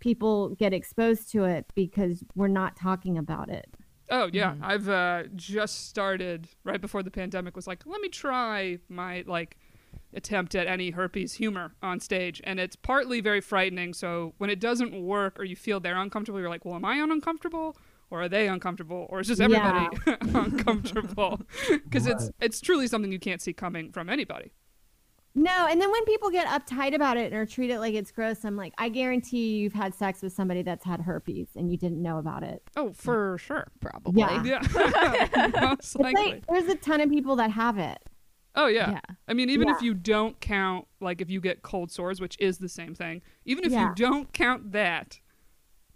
people 0.00 0.50
get 0.56 0.72
exposed 0.72 1.30
to 1.32 1.44
it 1.44 1.66
because 1.76 2.24
we're 2.34 2.48
not 2.48 2.76
talking 2.76 3.18
about 3.18 3.48
it. 3.48 3.66
Oh 4.10 4.28
yeah, 4.32 4.56
I've 4.60 4.88
uh, 4.88 5.24
just 5.36 5.88
started 5.88 6.48
right 6.64 6.80
before 6.80 7.02
the 7.02 7.10
pandemic. 7.10 7.54
Was 7.54 7.66
like, 7.66 7.84
let 7.86 8.00
me 8.00 8.08
try 8.08 8.78
my 8.88 9.22
like 9.26 9.56
attempt 10.14 10.54
at 10.54 10.66
any 10.66 10.90
herpes 10.90 11.34
humor 11.34 11.74
on 11.82 12.00
stage, 12.00 12.40
and 12.44 12.60
it's 12.60 12.76
partly 12.76 13.20
very 13.20 13.40
frightening. 13.40 13.94
So 13.94 14.34
when 14.38 14.50
it 14.50 14.60
doesn't 14.60 15.00
work 15.00 15.38
or 15.38 15.44
you 15.44 15.56
feel 15.56 15.80
they're 15.80 15.96
uncomfortable, 15.96 16.40
you're 16.40 16.48
like, 16.48 16.64
well, 16.64 16.76
am 16.76 16.84
I 16.84 16.96
uncomfortable? 16.96 17.76
Or 18.10 18.22
are 18.22 18.28
they 18.28 18.46
uncomfortable, 18.46 19.06
or 19.08 19.20
is 19.20 19.28
just 19.28 19.40
everybody 19.40 19.88
uncomfortable? 20.34 21.40
Because 21.70 22.06
it's 22.06 22.30
it's 22.42 22.60
truly 22.60 22.86
something 22.86 23.10
you 23.10 23.18
can't 23.18 23.40
see 23.40 23.54
coming 23.54 23.90
from 23.90 24.10
anybody. 24.10 24.52
No, 25.34 25.66
and 25.66 25.80
then 25.80 25.90
when 25.90 26.04
people 26.04 26.28
get 26.28 26.46
uptight 26.46 26.94
about 26.94 27.16
it 27.16 27.32
or 27.32 27.46
treat 27.46 27.70
it 27.70 27.78
like 27.78 27.94
it's 27.94 28.10
gross, 28.10 28.44
I'm 28.44 28.56
like, 28.56 28.74
I 28.76 28.90
guarantee 28.90 29.56
you've 29.56 29.72
had 29.72 29.94
sex 29.94 30.20
with 30.20 30.34
somebody 30.34 30.62
that's 30.62 30.84
had 30.84 31.00
herpes 31.00 31.48
and 31.56 31.70
you 31.70 31.78
didn't 31.78 32.02
know 32.02 32.18
about 32.18 32.42
it. 32.42 32.62
Oh, 32.76 32.92
for 32.92 33.38
sure. 33.38 33.68
Probably. 33.80 34.20
Yeah. 34.20 34.42
Yeah, 34.42 35.48
most 35.62 35.98
likely. 35.98 36.32
like 36.32 36.46
there's 36.48 36.66
a 36.66 36.74
ton 36.74 37.00
of 37.00 37.08
people 37.08 37.36
that 37.36 37.50
have 37.50 37.78
it. 37.78 37.98
Oh 38.54 38.66
yeah. 38.66 38.92
Yeah. 38.92 39.00
I 39.28 39.32
mean, 39.32 39.48
even 39.50 39.68
if 39.68 39.80
you 39.82 39.94
don't 39.94 40.38
count, 40.40 40.86
like 41.00 41.20
if 41.20 41.30
you 41.30 41.40
get 41.40 41.62
cold 41.62 41.90
sores, 41.90 42.20
which 42.20 42.36
is 42.38 42.58
the 42.58 42.68
same 42.68 42.94
thing, 42.94 43.22
even 43.44 43.64
if 43.64 43.72
Yeah. 43.72 43.88
you 43.88 43.94
don't 43.94 44.32
count 44.32 44.72
that, 44.72 45.20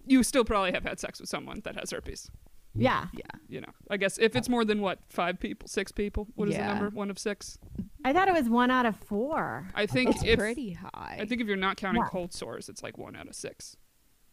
you 0.06 0.23
still 0.23 0.44
probably 0.44 0.73
have 0.73 0.85
had 0.85 0.99
sex 0.99 1.20
with 1.20 1.29
someone 1.29 1.61
that 1.64 1.75
has 1.79 1.91
herpes. 1.91 2.31
Yeah. 2.75 3.06
Yeah. 3.14 3.25
You 3.49 3.61
know, 3.62 3.73
I 3.91 3.97
guess 3.97 4.19
if 4.19 4.37
it's 4.37 4.49
more 4.49 4.64
than 4.64 4.81
what 4.81 5.00
five 5.08 5.38
people, 5.41 5.67
six 5.69 5.93
people, 5.93 6.29
what 6.35 6.49
is 6.49 6.55
Yeah. 6.55 6.69
the 6.69 6.75
number? 6.81 6.91
One 6.97 7.11
of 7.11 7.19
six. 7.19 7.58
I 8.05 8.12
thought 8.12 8.29
it 8.29 8.35
was 8.35 8.49
one 8.49 8.70
out 8.70 8.87
of 8.87 8.97
four. 8.97 9.69
I 9.75 9.87
think 9.87 10.11
It's 10.11 10.23
if 10.25 10.38
pretty 10.38 10.73
high. 10.75 11.19
I 11.20 11.25
think 11.26 11.41
if 11.41 11.47
you're 11.47 11.56
not 11.56 11.76
counting 11.76 12.03
Yeah. 12.03 12.08
cold 12.11 12.32
sores, 12.32 12.69
it's 12.69 12.82
like 12.82 12.97
one 12.99 13.17
out 13.17 13.29
of 13.29 13.35
six. 13.35 13.76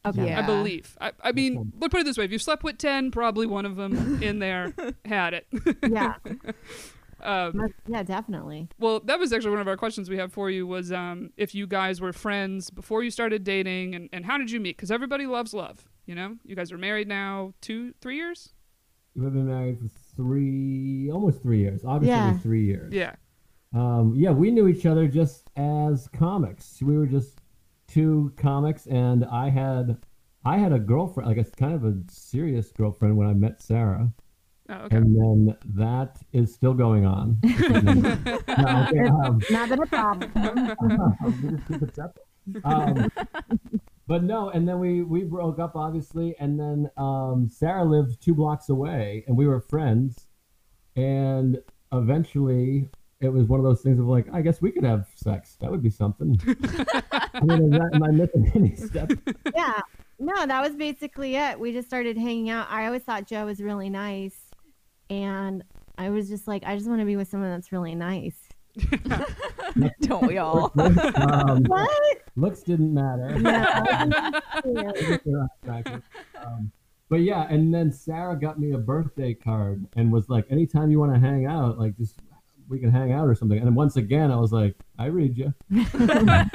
Okay. 0.06 0.28
Yeah. 0.28 0.40
I 0.40 0.42
believe. 0.46 0.98
I, 1.00 1.12
I 1.24 1.32
mean, 1.32 1.72
let's 1.80 1.92
put 1.92 2.02
it 2.02 2.04
this 2.04 2.18
way: 2.18 2.26
if 2.26 2.32
you 2.34 2.38
slept 2.38 2.64
with 2.64 2.78
ten, 2.78 3.10
probably 3.10 3.48
one 3.48 3.66
of 3.66 3.78
them 3.78 4.22
in 4.22 4.40
there 4.40 4.74
had 5.06 5.34
it. 5.34 5.48
Yeah. 5.90 6.16
um, 7.24 7.74
yeah, 7.88 8.04
definitely. 8.04 8.70
Well, 8.80 9.00
that 9.02 9.20
was 9.20 9.32
actually 9.34 9.52
one 9.52 9.62
of 9.62 9.68
our 9.68 9.78
questions 9.78 10.10
we 10.10 10.18
had 10.18 10.32
for 10.32 10.50
you 10.50 10.68
was 10.68 10.92
um, 10.92 11.32
if 11.38 11.56
you 11.56 11.66
guys 11.68 12.00
were 12.02 12.14
friends 12.14 12.70
before 12.70 13.04
you 13.04 13.10
started 13.12 13.44
dating, 13.44 13.96
and, 13.96 14.10
and 14.14 14.26
how 14.26 14.38
did 14.38 14.52
you 14.52 14.60
meet? 14.60 14.76
Because 14.78 14.92
everybody 14.92 15.26
loves 15.26 15.54
love. 15.54 15.88
You 16.06 16.16
know, 16.16 16.38
you 16.46 16.56
guys 16.56 16.72
are 16.72 16.78
married 16.78 17.08
now 17.08 17.54
two, 17.62 17.94
three 18.02 18.18
years. 18.18 18.50
we've 19.16 19.32
been 19.32 19.48
married 19.48 19.80
for 19.80 19.88
three, 20.16 21.10
almost 21.12 21.42
three 21.42 21.60
years. 21.60 21.84
August 21.86 22.10
will 22.10 22.18
Yeah. 22.18 22.38
three 22.40 22.66
years. 22.66 22.94
Yeah. 22.94 23.16
Um, 23.74 24.14
yeah, 24.16 24.32
we 24.32 24.52
knew 24.52 24.68
each 24.68 24.86
other 24.86 25.08
just 25.08 25.50
as 25.56 26.08
comics. 26.10 26.82
We 26.82 26.98
were 26.98 27.06
just 27.08 27.40
two 27.88 28.34
comics, 28.38 28.86
and 28.88 29.26
I 29.26 29.50
had 29.50 29.98
I 30.46 30.58
had 30.58 30.74
a 30.74 30.80
girlfriend, 30.80 31.30
like 31.30 31.38
a 31.38 31.50
kind 31.52 31.74
of 31.74 31.86
a 31.86 31.96
serious 32.10 32.72
girlfriend 32.72 33.16
when 33.16 33.28
I 33.28 33.34
met 33.34 33.62
Sarah, 33.62 34.12
Oh, 34.74 34.86
okay. 34.86 34.98
and 34.98 35.16
then 35.16 35.58
that 35.76 36.18
is 36.32 36.54
still 36.54 36.74
going 36.74 37.06
on. 37.06 37.40
No, 37.44 38.88
okay, 38.88 39.08
um, 39.08 39.42
Not 39.52 39.70
been 39.70 39.84
a 39.84 39.86
problem. 39.86 40.32
we 41.42 41.50
just 41.50 41.68
keep 41.68 41.82
it 41.82 41.96
separate. 41.96 42.26
Um, 42.64 43.12
but 44.08 44.24
no, 44.24 44.50
and 44.50 44.68
then 44.68 44.80
we 44.80 45.02
we 45.04 45.24
broke 45.24 45.60
up 45.60 45.76
obviously, 45.76 46.36
and 46.40 46.60
then 46.60 46.90
um, 46.98 47.50
Sarah 47.50 47.86
lived 47.86 48.22
two 48.22 48.34
blocks 48.34 48.70
away, 48.70 49.24
and 49.28 49.38
we 49.38 49.48
were 49.48 49.60
friends, 49.62 50.28
and 50.96 51.58
eventually 51.92 52.90
it 53.22 53.30
was 53.32 53.48
one 53.48 53.60
of 53.60 53.64
those 53.64 53.82
things 53.82 54.00
of 54.00 54.06
like, 54.06 54.28
I 54.34 54.42
guess 54.42 54.62
we 54.62 54.72
could 54.72 54.84
have 54.84 55.08
sex. 55.16 55.56
That 55.62 55.72
would 55.72 55.82
be 55.82 55.90
something. 55.90 56.38
I 57.12 57.40
mean, 57.42 57.64
is 57.64 57.72
that, 57.72 57.90
am 57.94 58.04
I 58.04 58.12
missing 58.12 58.52
any 58.54 58.76
steps? 58.76 59.16
yeah. 59.56 59.80
No, 60.20 60.46
that 60.46 60.62
was 60.62 60.76
basically 60.76 61.36
it. 61.36 61.60
We 61.60 61.72
just 61.72 61.88
started 61.88 62.18
hanging 62.18 62.50
out. 62.50 62.68
I 62.70 62.86
always 62.86 63.04
thought 63.04 63.26
Joe 63.26 63.46
was 63.46 63.62
really 63.62 63.90
nice. 63.90 64.36
And 65.14 65.64
I 65.98 66.10
was 66.10 66.28
just 66.28 66.48
like, 66.48 66.64
I 66.66 66.76
just 66.76 66.88
want 66.88 67.00
to 67.02 67.06
be 67.06 67.16
with 67.16 67.28
someone 67.28 67.52
that's 67.52 67.72
really 67.72 67.94
nice. 67.94 68.38
Don't 70.02 70.26
we 70.26 70.40
all? 70.40 70.72
Um, 70.78 71.64
What? 71.68 72.18
looks 72.36 72.64
didn't 72.64 72.94
matter. 72.94 73.36
um, 76.44 76.72
but 77.10 77.22
yeah, 77.22 77.46
and 77.48 77.72
then 77.74 77.92
Sarah 77.92 78.36
got 78.40 78.60
me 78.60 78.72
a 78.72 78.78
birthday 78.80 79.36
card 79.36 79.86
and 79.96 80.12
was 80.12 80.30
like, 80.30 80.48
anytime 80.50 80.90
you 80.90 81.00
want 81.00 81.14
to 81.14 81.20
hang 81.20 81.46
out, 81.46 81.78
like 81.78 81.96
just 81.96 82.20
we 82.68 82.80
can 82.80 82.92
hang 82.92 83.12
out 83.12 83.28
or 83.28 83.36
something. 83.36 83.60
And 83.60 83.76
once 83.76 83.98
again, 83.98 84.32
I 84.32 84.38
was 84.38 84.52
like, 84.52 84.76
I 84.98 85.06
read 85.06 85.38
you. 85.38 85.54
and 85.70 86.50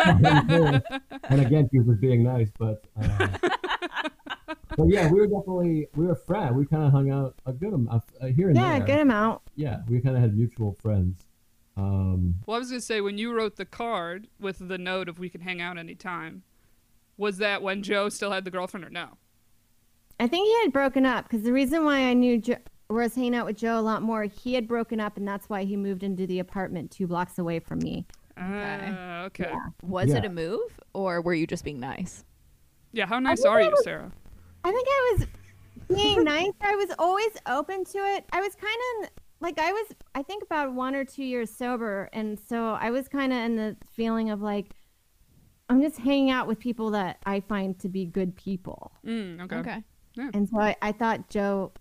again, 1.30 1.68
she 1.70 1.78
was 1.78 1.86
just 1.86 2.00
being 2.00 2.24
nice, 2.24 2.50
but. 2.58 2.84
Uh, 3.00 3.28
but 4.78 4.88
yeah, 4.88 5.10
we 5.10 5.18
were 5.18 5.26
definitely 5.26 5.88
we 5.96 6.06
were 6.06 6.14
friends. 6.14 6.54
We 6.54 6.64
kind 6.64 6.84
of 6.84 6.92
hung 6.92 7.10
out 7.10 7.34
a 7.44 7.52
good 7.52 7.74
amount 7.74 8.04
uh, 8.20 8.26
here 8.26 8.48
and 8.48 8.56
yeah, 8.56 8.78
there. 8.78 8.78
Yeah, 8.78 8.86
good 8.86 9.00
amount. 9.00 9.42
Yeah, 9.56 9.80
we 9.88 10.00
kind 10.00 10.14
of 10.16 10.22
had 10.22 10.36
mutual 10.36 10.72
friends. 10.80 11.26
Um, 11.76 12.36
Well, 12.46 12.56
I 12.56 12.58
was 12.60 12.70
gonna 12.70 12.80
say 12.80 13.00
when 13.00 13.18
you 13.18 13.32
wrote 13.32 13.56
the 13.56 13.64
card 13.64 14.28
with 14.38 14.68
the 14.68 14.78
note 14.78 15.08
of 15.08 15.18
"We 15.18 15.28
can 15.28 15.40
hang 15.40 15.60
out 15.60 15.78
anytime," 15.78 16.44
was 17.16 17.38
that 17.38 17.60
when 17.60 17.82
Joe 17.82 18.08
still 18.08 18.30
had 18.30 18.44
the 18.44 18.52
girlfriend 18.52 18.86
or 18.86 18.90
no? 18.90 19.18
I 20.20 20.28
think 20.28 20.46
he 20.46 20.62
had 20.62 20.72
broken 20.72 21.04
up 21.04 21.24
because 21.24 21.42
the 21.42 21.52
reason 21.52 21.84
why 21.84 22.08
I 22.08 22.14
knew 22.14 22.38
Joe, 22.38 22.56
was 22.88 23.16
hanging 23.16 23.34
out 23.34 23.46
with 23.46 23.56
Joe 23.56 23.78
a 23.78 23.82
lot 23.82 24.02
more, 24.02 24.24
he 24.24 24.54
had 24.54 24.68
broken 24.68 25.00
up, 25.00 25.16
and 25.16 25.26
that's 25.26 25.48
why 25.48 25.64
he 25.64 25.76
moved 25.76 26.04
into 26.04 26.24
the 26.26 26.38
apartment 26.38 26.92
two 26.92 27.08
blocks 27.08 27.38
away 27.38 27.58
from 27.58 27.80
me. 27.80 28.06
Okay. 28.38 28.96
Uh, 28.96 29.24
okay. 29.26 29.50
Yeah. 29.50 29.66
Was 29.82 30.12
it 30.12 30.24
a 30.24 30.28
move, 30.28 30.78
or 30.94 31.20
were 31.20 31.34
you 31.34 31.48
just 31.48 31.64
being 31.64 31.80
nice? 31.80 32.24
Yeah. 32.92 33.06
How 33.06 33.18
nice 33.18 33.44
are 33.44 33.60
you, 33.60 33.76
Sarah? 33.82 34.12
I 34.68 34.72
think 34.72 34.88
I 34.88 35.14
was 35.16 35.26
being 35.96 36.24
nice. 36.24 36.52
I 36.60 36.76
was 36.76 36.90
always 36.98 37.30
open 37.46 37.84
to 37.84 37.98
it. 37.98 38.24
I 38.32 38.40
was 38.40 38.54
kind 38.54 38.76
of 39.04 39.10
like 39.40 39.58
I 39.58 39.72
was. 39.72 39.86
I 40.14 40.22
think 40.22 40.42
about 40.42 40.74
one 40.74 40.94
or 40.94 41.04
two 41.04 41.24
years 41.24 41.50
sober, 41.50 42.10
and 42.12 42.38
so 42.38 42.72
I 42.74 42.90
was 42.90 43.08
kind 43.08 43.32
of 43.32 43.38
in 43.38 43.56
the 43.56 43.76
feeling 43.92 44.30
of 44.30 44.42
like 44.42 44.66
I'm 45.70 45.80
just 45.80 45.98
hanging 45.98 46.30
out 46.30 46.46
with 46.46 46.58
people 46.58 46.90
that 46.90 47.18
I 47.24 47.40
find 47.40 47.78
to 47.80 47.88
be 47.88 48.04
good 48.04 48.36
people, 48.36 48.92
Mm, 49.06 49.40
okay. 49.42 49.56
Okay. 49.56 49.82
and 50.34 50.48
so 50.48 50.60
I, 50.60 50.76
I 50.82 50.92
thought 50.92 51.28
Joe 51.30 51.72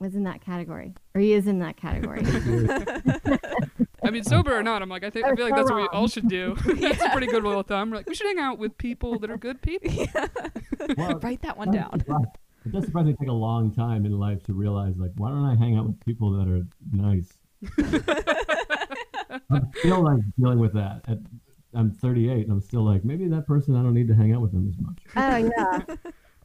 was 0.00 0.14
in 0.14 0.24
that 0.24 0.40
category, 0.40 0.94
or 1.14 1.20
he 1.20 1.34
is 1.34 1.46
in 1.46 1.58
that 1.58 1.76
category. 1.76 2.22
I 4.02 4.10
mean, 4.10 4.24
sober 4.24 4.58
or 4.58 4.62
not, 4.62 4.80
I'm 4.80 4.88
like, 4.88 5.04
I 5.04 5.10
think 5.10 5.26
I 5.26 5.34
feel 5.36 5.44
like 5.44 5.54
that's 5.54 5.70
what 5.70 5.82
we 5.82 5.88
all 5.88 6.08
should 6.08 6.28
do. 6.28 6.56
that's 6.64 7.02
a 7.02 7.10
pretty 7.10 7.26
good 7.26 7.42
rule 7.42 7.60
of 7.60 7.66
thumb. 7.66 7.90
We're 7.90 7.98
like, 7.98 8.08
we 8.08 8.14
should 8.14 8.26
hang 8.26 8.38
out 8.38 8.58
with 8.58 8.76
people 8.78 9.18
that 9.18 9.30
are 9.30 9.36
good 9.36 9.60
people. 9.60 10.06
well, 10.96 11.18
Write 11.18 11.42
that 11.42 11.56
one 11.56 11.70
down. 11.70 12.02
It 12.64 12.72
does 12.72 12.86
surprise 12.86 13.06
me 13.06 13.14
take 13.18 13.28
a 13.28 13.32
long 13.32 13.72
time 13.72 14.06
in 14.06 14.18
life 14.18 14.42
to 14.44 14.54
realize, 14.54 14.94
like, 14.96 15.12
why 15.16 15.28
don't 15.28 15.44
I 15.44 15.54
hang 15.54 15.76
out 15.76 15.86
with 15.86 16.00
people 16.04 16.30
that 16.32 16.48
are 16.48 16.66
nice? 16.92 17.38
I 19.50 19.60
feel 19.82 20.02
like 20.02 20.22
dealing 20.38 20.58
with 20.58 20.72
that. 20.74 21.02
At, 21.08 21.18
I'm 21.72 21.92
38 21.92 22.44
and 22.44 22.52
I'm 22.52 22.60
still 22.60 22.84
like, 22.84 23.04
maybe 23.04 23.28
that 23.28 23.46
person, 23.46 23.76
I 23.76 23.82
don't 23.82 23.94
need 23.94 24.08
to 24.08 24.14
hang 24.14 24.32
out 24.32 24.40
with 24.40 24.52
them 24.52 24.68
as 24.68 24.78
much. 24.80 24.98
Oh 25.16 25.36
yeah. 25.36 25.96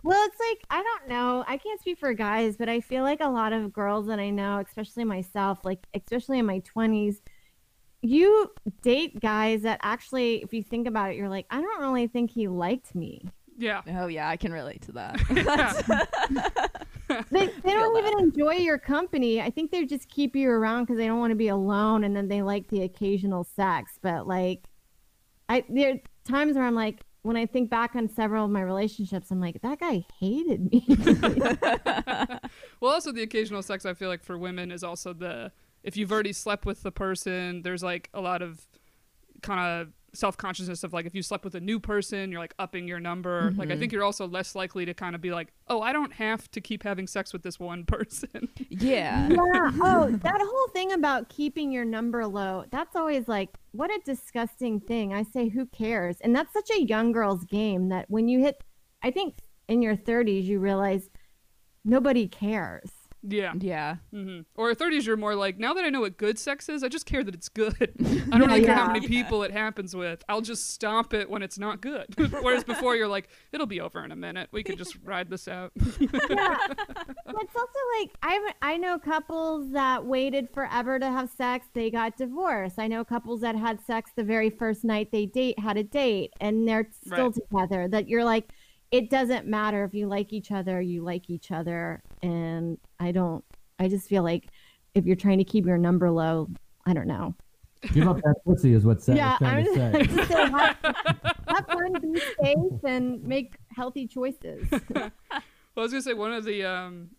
Well, 0.05 0.23
it's 0.27 0.39
like 0.39 0.63
I 0.69 0.83
don't 0.83 1.09
know. 1.09 1.43
I 1.47 1.57
can't 1.57 1.79
speak 1.81 1.97
for 1.97 2.13
guys, 2.13 2.57
but 2.57 2.69
I 2.69 2.79
feel 2.79 3.01
like 3.01 3.21
a 3.21 3.27
lot 3.27 3.53
of 3.53 3.73
girls 3.73 4.05
that 4.05 4.19
I 4.19 4.29
know, 4.29 4.59
especially 4.59 5.03
myself, 5.03 5.65
like 5.65 5.87
especially 5.95 6.37
in 6.37 6.45
my 6.45 6.59
20s, 6.59 7.21
you 8.03 8.51
date 8.83 9.19
guys 9.19 9.63
that 9.63 9.79
actually 9.81 10.43
if 10.43 10.53
you 10.53 10.61
think 10.61 10.87
about 10.87 11.09
it, 11.09 11.15
you're 11.15 11.27
like, 11.27 11.47
I 11.49 11.59
don't 11.59 11.81
really 11.81 12.05
think 12.05 12.29
he 12.29 12.47
liked 12.47 12.93
me. 12.93 13.25
Yeah. 13.57 13.81
Oh 13.87 14.05
yeah, 14.05 14.29
I 14.29 14.37
can 14.37 14.53
relate 14.53 14.83
to 14.83 14.91
that. 14.91 16.09
They, 17.31 17.47
they 17.47 17.71
don't 17.73 17.93
that. 17.93 18.05
even 18.05 18.19
enjoy 18.19 18.55
your 18.55 18.77
company. 18.77 19.41
I 19.41 19.49
think 19.49 19.71
they 19.71 19.85
just 19.85 20.09
keep 20.09 20.35
you 20.35 20.49
around 20.49 20.83
because 20.83 20.97
they 20.97 21.07
don't 21.07 21.19
want 21.19 21.31
to 21.31 21.35
be 21.35 21.47
alone, 21.47 22.03
and 22.03 22.15
then 22.15 22.27
they 22.27 22.41
like 22.43 22.67
the 22.69 22.83
occasional 22.83 23.43
sex. 23.43 23.97
But 24.01 24.27
like, 24.27 24.65
I 25.49 25.63
there 25.69 25.93
are 25.93 25.97
times 26.25 26.55
where 26.55 26.65
I'm 26.65 26.75
like, 26.75 27.04
when 27.25 27.35
I 27.35 27.47
think 27.47 27.71
back 27.71 27.95
on 27.95 28.07
several 28.07 28.45
of 28.45 28.51
my 28.51 28.61
relationships, 28.61 29.31
I'm 29.31 29.41
like, 29.41 29.61
that 29.63 29.79
guy 29.79 30.05
hated 30.19 30.71
me. 30.71 30.85
Well, 32.79 32.93
also 32.93 33.11
the 33.11 33.23
occasional 33.23 33.63
sex 33.63 33.85
I 33.85 33.93
feel 33.93 34.09
like 34.09 34.23
for 34.23 34.37
women 34.37 34.71
is 34.71 34.83
also 34.83 35.11
the 35.13 35.51
if 35.83 35.97
you've 35.97 36.11
already 36.11 36.33
slept 36.33 36.65
with 36.65 36.83
the 36.83 36.91
person, 36.91 37.61
there's 37.63 37.83
like 37.83 38.09
a 38.13 38.21
lot 38.21 38.41
of 38.41 38.67
kind 39.41 39.59
of 39.59 39.93
self 40.15 40.37
consciousness 40.37 40.83
of 40.83 40.93
like 40.93 41.05
if 41.05 41.13
you 41.13 41.21
slept 41.21 41.43
with 41.43 41.55
a 41.55 41.59
new 41.59 41.79
person, 41.79 42.31
you're 42.31 42.39
like 42.39 42.53
upping 42.59 42.87
your 42.87 42.99
number. 42.99 43.53
Like 43.55 43.67
I 43.67 43.71
mm-hmm. 43.71 43.79
think 43.79 43.91
you're 43.91 44.03
also 44.03 44.27
less 44.27 44.55
likely 44.55 44.85
to 44.85 44.93
kind 44.93 45.15
of 45.15 45.21
be 45.21 45.31
like, 45.31 45.53
oh, 45.67 45.81
I 45.81 45.93
don't 45.93 46.13
have 46.13 46.49
to 46.51 46.61
keep 46.61 46.83
having 46.83 47.07
sex 47.07 47.33
with 47.33 47.43
this 47.43 47.59
one 47.59 47.83
person. 47.85 48.49
yeah. 48.69 49.27
yeah. 49.29 49.71
Oh, 49.81 50.09
that 50.09 50.41
whole 50.41 50.67
thing 50.73 50.91
about 50.93 51.29
keeping 51.29 51.71
your 51.71 51.85
number 51.85 52.25
low, 52.25 52.65
that's 52.71 52.95
always 52.95 53.27
like, 53.27 53.49
what 53.71 53.91
a 53.91 53.99
disgusting 54.05 54.79
thing. 54.79 55.13
I 55.13 55.23
say, 55.23 55.49
who 55.49 55.65
cares? 55.65 56.17
And 56.21 56.35
that's 56.35 56.53
such 56.53 56.69
a 56.71 56.81
young 56.81 57.11
girl's 57.11 57.43
game 57.45 57.89
that 57.89 58.09
when 58.09 58.27
you 58.27 58.39
hit, 58.39 58.63
I 59.03 59.11
think 59.11 59.35
in 59.67 59.81
your 59.81 59.95
30s, 59.95 60.43
you 60.43 60.59
realize 60.59 61.09
nobody 61.83 62.27
cares. 62.27 62.91
Yeah. 63.27 63.53
Yeah. 63.59 63.95
hmm 64.11 64.41
Or 64.55 64.73
30s, 64.73 65.05
you're 65.05 65.17
more 65.17 65.35
like, 65.35 65.57
now 65.57 65.73
that 65.73 65.83
I 65.85 65.89
know 65.89 66.01
what 66.01 66.17
good 66.17 66.37
sex 66.39 66.69
is, 66.69 66.83
I 66.83 66.87
just 66.87 67.05
care 67.05 67.23
that 67.23 67.33
it's 67.33 67.49
good. 67.49 67.75
I 68.31 68.37
don't 68.37 68.47
really 68.47 68.63
care 68.63 68.75
how 68.75 68.87
many 68.91 69.07
people 69.07 69.43
it 69.43 69.51
happens 69.51 69.95
with. 69.95 70.23
I'll 70.29 70.41
just 70.41 70.71
stop 70.73 71.13
it 71.13 71.29
when 71.29 71.41
it's 71.41 71.57
not 71.59 71.81
good. 71.81 72.05
Whereas 72.41 72.63
before, 72.63 72.95
you're 72.95 73.07
like, 73.07 73.29
it'll 73.51 73.65
be 73.67 73.81
over 73.81 74.03
in 74.03 74.11
a 74.11 74.15
minute. 74.15 74.49
We 74.51 74.63
can 74.63 74.77
just 74.77 74.97
ride 75.03 75.29
this 75.29 75.47
out. 75.47 75.71
yeah. 75.75 76.57
But 77.25 77.35
it's 77.41 77.55
also 77.55 77.79
like 77.99 78.11
I 78.21 78.51
I 78.61 78.77
know 78.77 78.99
couples 78.99 79.71
that 79.71 80.05
waited 80.05 80.49
forever 80.53 80.99
to 80.99 81.05
have 81.11 81.29
sex. 81.29 81.67
They 81.73 81.89
got 81.91 82.17
divorced. 82.17 82.79
I 82.79 82.87
know 82.87 83.03
couples 83.03 83.41
that 83.41 83.55
had 83.55 83.79
sex 83.81 84.11
the 84.15 84.23
very 84.23 84.49
first 84.49 84.83
night 84.83 85.11
they 85.11 85.25
date 85.25 85.59
had 85.59 85.77
a 85.77 85.83
date 85.83 86.31
and 86.39 86.67
they're 86.67 86.87
still 87.05 87.31
Right. 87.31 87.33
together. 87.33 87.87
That 87.87 88.07
you're 88.07 88.23
like, 88.23 88.49
it 88.91 89.09
doesn't 89.09 89.47
matter 89.47 89.83
if 89.83 89.93
you 89.93 90.07
like 90.07 90.33
each 90.33 90.51
other. 90.51 90.81
You 90.81 91.03
like 91.03 91.29
each 91.29 91.51
other, 91.51 92.01
and 92.21 92.77
I 92.99 93.11
don't. 93.11 93.43
I 93.79 93.87
just 93.87 94.07
feel 94.07 94.23
like 94.23 94.47
if 94.93 95.05
you're 95.05 95.15
trying 95.15 95.37
to 95.39 95.43
keep 95.43 95.65
your 95.65 95.77
number 95.77 96.09
low, 96.09 96.49
I 96.85 96.93
don't 96.93 97.07
know. 97.07 97.35
Give 97.93 98.07
up 98.07 98.17
that 98.17 98.35
pussy 98.45 98.73
is 98.73 98.85
what 98.85 99.01
Seth 99.01 99.17
yeah, 99.17 99.33
is 99.33 99.37
trying 99.39 99.57
I'm 99.57 99.63
to 99.63 99.75
just, 99.75 99.75
say. 99.75 99.99
I'm 99.99 100.17
just 100.17 100.31
saying, 100.31 100.51
have, 100.51 100.77
have 101.47 101.65
fun, 101.67 101.93
be 102.01 102.19
safe, 102.41 102.83
and 102.83 103.23
make 103.23 103.57
healthy 103.75 104.07
choices. 104.07 104.67
Well, 105.75 105.81
I 105.81 105.85
was 105.87 105.91
gonna 105.91 106.01
say 106.03 106.13
one 106.13 106.31
of 106.31 106.45
the 106.45 106.63
um, 106.63 107.09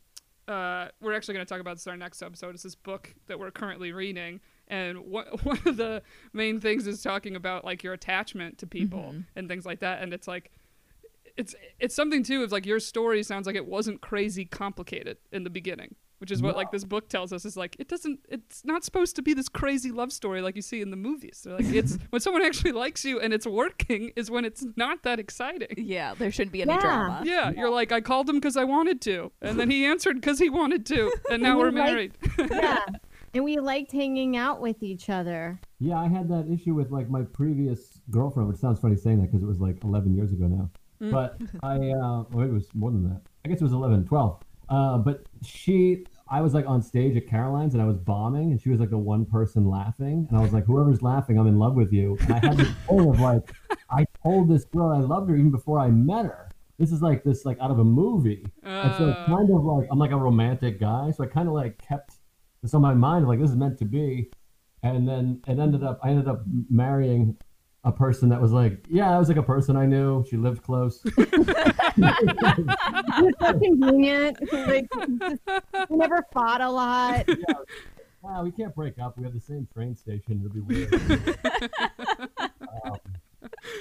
uh, 0.48 0.88
we're 1.02 1.14
actually 1.14 1.34
gonna 1.34 1.44
talk 1.44 1.60
about 1.60 1.76
this 1.76 1.84
in 1.84 1.90
our 1.90 1.96
next 1.98 2.22
episode. 2.22 2.54
It's 2.54 2.62
this 2.62 2.74
book 2.74 3.14
that 3.26 3.38
we're 3.38 3.50
currently 3.50 3.92
reading, 3.92 4.40
and 4.68 4.98
one 5.00 5.26
one 5.42 5.60
of 5.66 5.76
the 5.76 6.02
main 6.32 6.58
things 6.58 6.86
is 6.86 7.02
talking 7.02 7.36
about 7.36 7.66
like 7.66 7.84
your 7.84 7.92
attachment 7.92 8.56
to 8.58 8.66
people 8.66 9.14
and 9.36 9.46
things 9.46 9.66
like 9.66 9.80
that. 9.80 10.02
And 10.02 10.14
it's 10.14 10.26
like, 10.26 10.52
it's 11.36 11.54
it's 11.78 11.94
something 11.94 12.22
too 12.22 12.42
of 12.42 12.52
like 12.52 12.66
your 12.66 12.80
story 12.80 13.22
sounds 13.22 13.46
like 13.46 13.56
it 13.56 13.66
wasn't 13.66 14.00
crazy 14.00 14.44
complicated 14.44 15.18
in 15.32 15.44
the 15.44 15.50
beginning, 15.50 15.94
which 16.18 16.30
is 16.30 16.40
what 16.40 16.56
like 16.56 16.70
this 16.70 16.84
book 16.84 17.08
tells 17.08 17.32
us 17.32 17.44
is 17.44 17.56
like 17.56 17.76
it 17.78 17.88
doesn't 17.88 18.20
it's 18.28 18.64
not 18.64 18.84
supposed 18.84 19.16
to 19.16 19.22
be 19.22 19.34
this 19.34 19.48
crazy 19.48 19.90
love 19.90 20.12
story 20.12 20.40
like 20.40 20.56
you 20.56 20.62
see 20.62 20.80
in 20.80 20.90
the 20.90 20.96
movies. 20.96 21.42
They're 21.44 21.56
like 21.56 21.66
it's 21.66 21.98
when 22.10 22.20
someone 22.20 22.42
actually 22.42 22.72
likes 22.72 23.04
you 23.04 23.20
and 23.20 23.34
it's 23.34 23.46
working 23.46 24.12
is 24.16 24.30
when 24.30 24.44
it's 24.44 24.64
not 24.76 25.02
that 25.02 25.18
exciting. 25.20 25.74
Yeah. 25.76 26.14
There 26.14 26.30
shouldn't 26.30 26.52
be 26.52 26.62
any 26.62 26.72
Yeah. 26.72 26.80
drama. 26.80 27.22
Yeah, 27.24 27.50
you're 27.50 27.70
like, 27.70 27.92
I 27.92 28.00
called 28.00 28.28
him 28.30 28.36
because 28.36 28.56
I 28.56 28.64
wanted 28.64 29.00
to, 29.02 29.30
and 29.42 29.60
then 29.60 29.68
he 29.70 29.84
answered 29.84 30.14
because 30.20 30.38
he 30.38 30.48
wanted 30.48 30.86
to, 30.86 31.12
and 31.30 31.42
now 31.42 31.50
And 31.50 31.58
we're 31.58 31.70
we 31.70 31.78
like- 31.80 31.90
married. 31.90 32.12
yeah. 32.50 32.84
And 33.34 33.44
we 33.44 33.58
liked 33.58 33.92
hanging 33.92 34.34
out 34.34 34.62
with 34.62 34.82
each 34.82 35.10
other. 35.10 35.60
Yeah, 35.78 35.98
I 35.98 36.08
had 36.08 36.26
that 36.30 36.48
issue 36.50 36.72
with 36.74 36.90
like 36.90 37.10
my 37.10 37.20
previous 37.22 38.00
girlfriend, 38.10 38.48
which 38.48 38.56
sounds 38.56 38.80
funny 38.80 38.96
saying 38.96 39.18
that 39.20 39.26
because 39.30 39.42
it 39.42 39.46
was 39.46 39.60
like 39.60 39.84
11 39.84 40.14
years 40.14 40.32
ago 40.32 40.46
now. 40.46 40.70
But 41.00 41.38
I, 41.62 41.74
uh, 41.90 42.24
well, 42.30 42.44
it 42.46 42.52
was 42.52 42.68
more 42.74 42.90
than 42.90 43.04
that. 43.10 43.20
I 43.44 43.48
guess 43.48 43.60
it 43.60 43.64
was 43.64 43.72
11, 43.72 44.06
12. 44.06 44.42
Uh, 44.68 44.98
but 44.98 45.24
she, 45.44 46.04
I 46.28 46.40
was 46.40 46.52
like 46.54 46.66
on 46.66 46.82
stage 46.82 47.16
at 47.16 47.28
Caroline's 47.28 47.74
and 47.74 47.82
I 47.82 47.86
was 47.86 47.96
bombing, 47.98 48.50
and 48.50 48.60
she 48.60 48.70
was 48.70 48.80
like 48.80 48.90
the 48.90 48.98
one 48.98 49.24
person 49.24 49.68
laughing, 49.68 50.26
and 50.28 50.38
I 50.38 50.42
was 50.42 50.52
like, 50.52 50.64
whoever's 50.64 51.02
laughing, 51.02 51.38
I'm 51.38 51.46
in 51.46 51.58
love 51.58 51.74
with 51.74 51.92
you. 51.92 52.16
And 52.22 52.32
I 52.32 52.38
had 52.46 52.56
this 52.56 52.68
thing 52.88 53.08
of 53.08 53.20
like, 53.20 53.52
I 53.90 54.04
told 54.22 54.48
this 54.48 54.64
girl 54.64 54.88
I 54.88 54.98
loved 54.98 55.30
her 55.30 55.36
even 55.36 55.50
before 55.52 55.78
I 55.78 55.88
met 55.88 56.24
her. 56.24 56.48
This 56.78 56.90
is 56.92 57.00
like 57.00 57.22
this 57.24 57.44
like 57.44 57.58
out 57.60 57.70
of 57.70 57.78
a 57.78 57.84
movie, 57.84 58.44
and 58.64 58.92
so 58.96 59.08
it's 59.10 59.18
Uh. 59.20 59.26
kind 59.26 59.50
of 59.50 59.64
like 59.64 59.88
I'm 59.90 59.98
like 59.98 60.10
a 60.10 60.16
romantic 60.16 60.80
guy, 60.80 61.10
so 61.12 61.22
I 61.24 61.26
kind 61.28 61.46
of 61.48 61.54
like 61.54 61.78
kept 61.78 62.16
this 62.62 62.74
on 62.74 62.82
my 62.82 62.92
mind, 62.94 63.28
like 63.28 63.38
this 63.40 63.50
is 63.50 63.56
meant 63.56 63.78
to 63.78 63.84
be 63.84 64.30
and 64.82 65.08
then 65.08 65.40
it 65.48 65.58
ended 65.58 65.82
up 65.82 65.98
I 66.02 66.10
ended 66.10 66.28
up 66.28 66.42
marrying 66.68 67.36
a 67.86 67.92
person 67.92 68.28
that 68.28 68.40
was 68.42 68.52
like, 68.52 68.84
yeah, 68.90 69.14
I 69.14 69.18
was 69.18 69.28
like 69.28 69.38
a 69.38 69.42
person 69.42 69.76
I 69.76 69.86
knew. 69.86 70.24
She 70.28 70.36
lived 70.36 70.62
close. 70.62 71.02
So 73.40 73.58
convenient. 73.58 74.38
Like, 74.52 74.86
we 75.90 75.96
never 75.96 76.26
fought 76.32 76.60
a 76.60 76.68
lot. 76.70 77.26
wow, 78.22 78.42
we 78.42 78.50
can't 78.50 78.74
break 78.74 78.98
up. 78.98 79.16
We 79.16 79.24
have 79.24 79.32
the 79.32 79.40
same 79.40 79.66
train 79.72 79.94
station. 79.96 80.40
It'd 80.40 80.52
be 80.52 80.60
weird. 80.60 80.92
Um, 82.84 82.98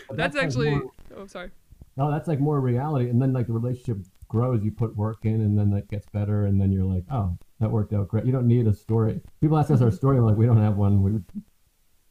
but 0.07 0.17
That's 0.17 0.35
like, 0.35 0.45
actually. 0.45 0.69
more- 0.71 0.91
Oh, 1.17 1.27
sorry. 1.27 1.51
no, 1.97 2.09
that's 2.11 2.27
like 2.27 2.39
more 2.39 2.59
reality. 2.61 3.09
And 3.09 3.21
then 3.21 3.33
like 3.33 3.47
the 3.47 3.53
relationship 3.53 3.97
grows, 4.27 4.63
you 4.63 4.71
put 4.71 4.95
work 4.95 5.19
in, 5.25 5.41
and 5.41 5.57
then 5.57 5.69
that 5.71 5.89
gets 5.89 6.07
better, 6.09 6.45
and 6.45 6.59
then 6.59 6.71
you're 6.71 6.85
like, 6.85 7.03
oh, 7.11 7.37
that 7.59 7.69
worked 7.71 7.93
out 7.93 8.07
great. 8.07 8.25
You 8.25 8.31
don't 8.31 8.47
need 8.47 8.67
a 8.67 8.73
story. 8.73 9.19
People 9.41 9.57
ask 9.57 9.71
us 9.71 9.81
our 9.81 9.91
story, 9.91 10.19
we're 10.19 10.27
like 10.27 10.37
we 10.37 10.45
don't 10.45 10.61
have 10.61 10.77
one. 10.77 11.01
We 11.03 11.19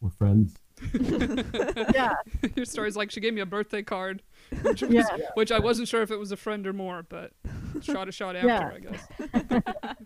we're 0.00 0.10
friends. 0.10 0.54
Yeah. 1.94 2.14
Your 2.56 2.64
story's 2.64 2.96
like 2.96 3.10
she 3.10 3.20
gave 3.20 3.34
me 3.34 3.40
a 3.40 3.46
birthday 3.46 3.82
card, 3.82 4.22
which, 4.62 4.82
was, 4.82 4.92
Yeah. 4.92 5.16
which 5.34 5.52
I 5.52 5.58
wasn't 5.58 5.88
sure 5.88 6.02
if 6.02 6.10
it 6.10 6.18
was 6.18 6.32
a 6.32 6.36
friend 6.36 6.66
or 6.66 6.72
more, 6.72 7.04
but 7.08 7.32
shot 7.80 8.08
a 8.08 8.12
shot 8.12 8.36
after, 8.36 8.48
Yeah. 8.48 8.70
I 8.74 8.78
guess. 8.80 9.62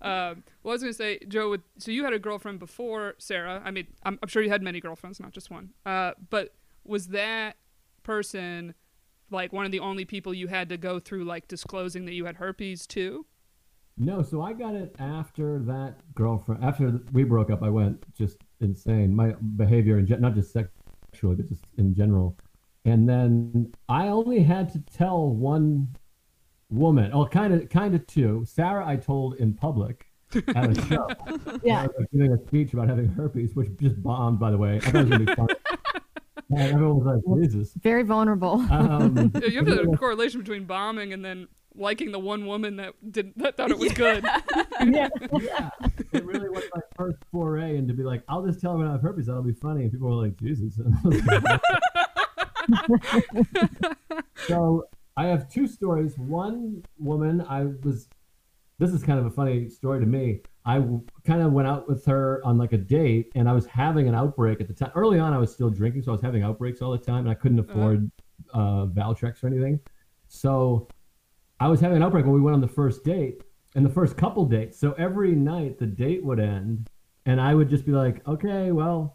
um, 0.00 0.44
well, 0.62 0.72
I 0.72 0.74
was 0.74 0.82
gonna 0.82 0.92
say, 0.92 1.18
Joe. 1.28 1.50
With, 1.50 1.62
so 1.78 1.90
you 1.90 2.04
had 2.04 2.12
a 2.12 2.18
girlfriend 2.18 2.58
before 2.58 3.14
Sarah. 3.18 3.60
I 3.64 3.70
mean, 3.70 3.86
I'm, 4.04 4.18
I'm 4.22 4.28
sure 4.28 4.42
you 4.42 4.50
had 4.50 4.62
many 4.62 4.80
girlfriends, 4.80 5.20
not 5.20 5.32
just 5.32 5.50
one. 5.50 5.70
Uh, 5.84 6.12
but 6.30 6.54
was 6.84 7.08
that 7.08 7.56
person 8.02 8.74
like 9.30 9.52
one 9.52 9.66
of 9.66 9.72
the 9.72 9.80
only 9.80 10.04
people 10.04 10.32
you 10.32 10.46
had 10.46 10.68
to 10.70 10.76
go 10.76 10.98
through 10.98 11.24
like 11.24 11.48
disclosing 11.48 12.04
that 12.06 12.14
you 12.14 12.24
had 12.24 12.36
herpes 12.36 12.86
too? 12.86 13.26
No, 14.00 14.22
so 14.22 14.40
I 14.42 14.52
got 14.52 14.74
it 14.76 14.94
after 15.00 15.58
that 15.60 15.96
girlfriend. 16.14 16.62
After 16.62 17.00
we 17.12 17.24
broke 17.24 17.50
up, 17.50 17.62
I 17.64 17.68
went 17.68 18.04
just 18.14 18.36
insane. 18.60 19.14
My 19.14 19.34
behavior, 19.56 19.98
in 19.98 20.06
gen- 20.06 20.20
not 20.20 20.34
just 20.34 20.52
sexually, 20.52 21.36
but 21.36 21.48
just 21.48 21.64
in 21.76 21.94
general. 21.94 22.36
And 22.84 23.08
then 23.08 23.72
I 23.88 24.08
only 24.08 24.42
had 24.42 24.72
to 24.72 24.78
tell 24.80 25.28
one 25.28 25.88
woman, 26.70 27.10
oh, 27.12 27.26
kind 27.26 27.54
of, 27.54 27.68
kind 27.68 27.94
of 27.94 28.06
two. 28.06 28.44
Sarah, 28.46 28.86
I 28.86 28.96
told 28.96 29.34
in 29.36 29.54
public 29.54 30.06
at 30.54 30.76
a 30.76 30.86
show. 30.86 31.08
Yeah. 31.62 31.82
I 31.82 31.86
was 31.86 32.06
giving 32.12 32.32
a 32.32 32.38
speech 32.46 32.72
about 32.72 32.88
having 32.88 33.08
herpes, 33.08 33.54
which 33.54 33.68
just 33.80 34.02
bombed, 34.02 34.38
by 34.38 34.50
the 34.50 34.58
way. 34.58 34.76
I 34.76 34.80
thought 34.80 34.94
it 34.94 34.98
was 34.98 35.08
gonna 35.08 35.24
be 35.24 35.34
fun. 35.34 35.48
and 36.50 36.60
everyone 36.60 37.04
was 37.04 37.22
like, 37.26 37.42
Jesus. 37.42 37.72
Very 37.82 38.02
vulnerable. 38.02 38.64
Um, 38.70 39.32
Yeah, 39.34 39.46
you 39.46 39.64
have 39.64 39.68
a 39.68 39.96
correlation 39.96 40.40
between 40.40 40.64
bombing 40.64 41.12
and 41.12 41.24
then 41.24 41.48
liking 41.78 42.12
the 42.12 42.18
one 42.18 42.46
woman 42.46 42.76
that 42.76 42.94
did 43.10 43.32
that 43.36 43.56
thought 43.56 43.70
it 43.70 43.78
was 43.78 43.92
good. 43.92 44.24
yeah. 44.86 45.08
yeah, 45.40 45.70
it 46.12 46.24
really 46.24 46.48
was 46.48 46.64
my 46.74 46.80
first 46.96 47.18
foray 47.30 47.76
into 47.76 47.94
be 47.94 48.02
like, 48.02 48.22
I'll 48.28 48.44
just 48.44 48.60
tell 48.60 48.72
everyone 48.72 48.90
I 48.90 48.92
have 48.92 49.02
herpes, 49.02 49.26
that'll 49.26 49.42
be 49.42 49.52
funny. 49.52 49.82
And 49.82 49.92
people 49.92 50.08
were 50.08 50.26
like, 50.26 50.36
Jesus. 50.36 50.78
And 50.78 50.94
I 50.94 51.00
was 51.04 51.24
like, 51.24 51.60
so 54.46 54.88
I 55.16 55.26
have 55.26 55.50
two 55.50 55.66
stories. 55.66 56.18
One 56.18 56.84
woman, 56.98 57.44
I 57.48 57.64
was, 57.82 58.08
this 58.78 58.92
is 58.92 59.02
kind 59.02 59.18
of 59.18 59.26
a 59.26 59.30
funny 59.30 59.68
story 59.68 60.00
to 60.00 60.06
me. 60.06 60.40
I 60.64 60.82
kind 61.24 61.40
of 61.40 61.52
went 61.52 61.66
out 61.66 61.88
with 61.88 62.04
her 62.06 62.42
on 62.44 62.58
like 62.58 62.72
a 62.72 62.78
date 62.78 63.32
and 63.34 63.48
I 63.48 63.52
was 63.52 63.66
having 63.66 64.06
an 64.06 64.14
outbreak 64.14 64.60
at 64.60 64.68
the 64.68 64.74
time. 64.74 64.92
Early 64.94 65.18
on, 65.18 65.32
I 65.32 65.38
was 65.38 65.50
still 65.52 65.70
drinking, 65.70 66.02
so 66.02 66.10
I 66.10 66.12
was 66.12 66.20
having 66.20 66.42
outbreaks 66.42 66.82
all 66.82 66.92
the 66.92 66.98
time 66.98 67.20
and 67.20 67.30
I 67.30 67.34
couldn't 67.34 67.58
afford 67.58 68.10
uh, 68.52 68.86
Valtrex 68.86 69.42
or 69.42 69.46
anything. 69.46 69.80
So 70.28 70.88
I 71.60 71.68
was 71.68 71.80
having 71.80 71.96
an 71.96 72.02
outbreak 72.02 72.24
when 72.24 72.34
we 72.34 72.40
went 72.40 72.54
on 72.54 72.60
the 72.60 72.68
first 72.68 73.04
date 73.04 73.42
and 73.74 73.84
the 73.84 73.90
first 73.90 74.16
couple 74.16 74.44
dates. 74.46 74.78
So 74.78 74.92
every 74.92 75.32
night 75.32 75.78
the 75.78 75.86
date 75.86 76.24
would 76.24 76.40
end 76.40 76.88
and 77.26 77.40
I 77.40 77.54
would 77.54 77.68
just 77.68 77.84
be 77.84 77.92
like, 77.92 78.26
okay, 78.26 78.72
well, 78.72 79.14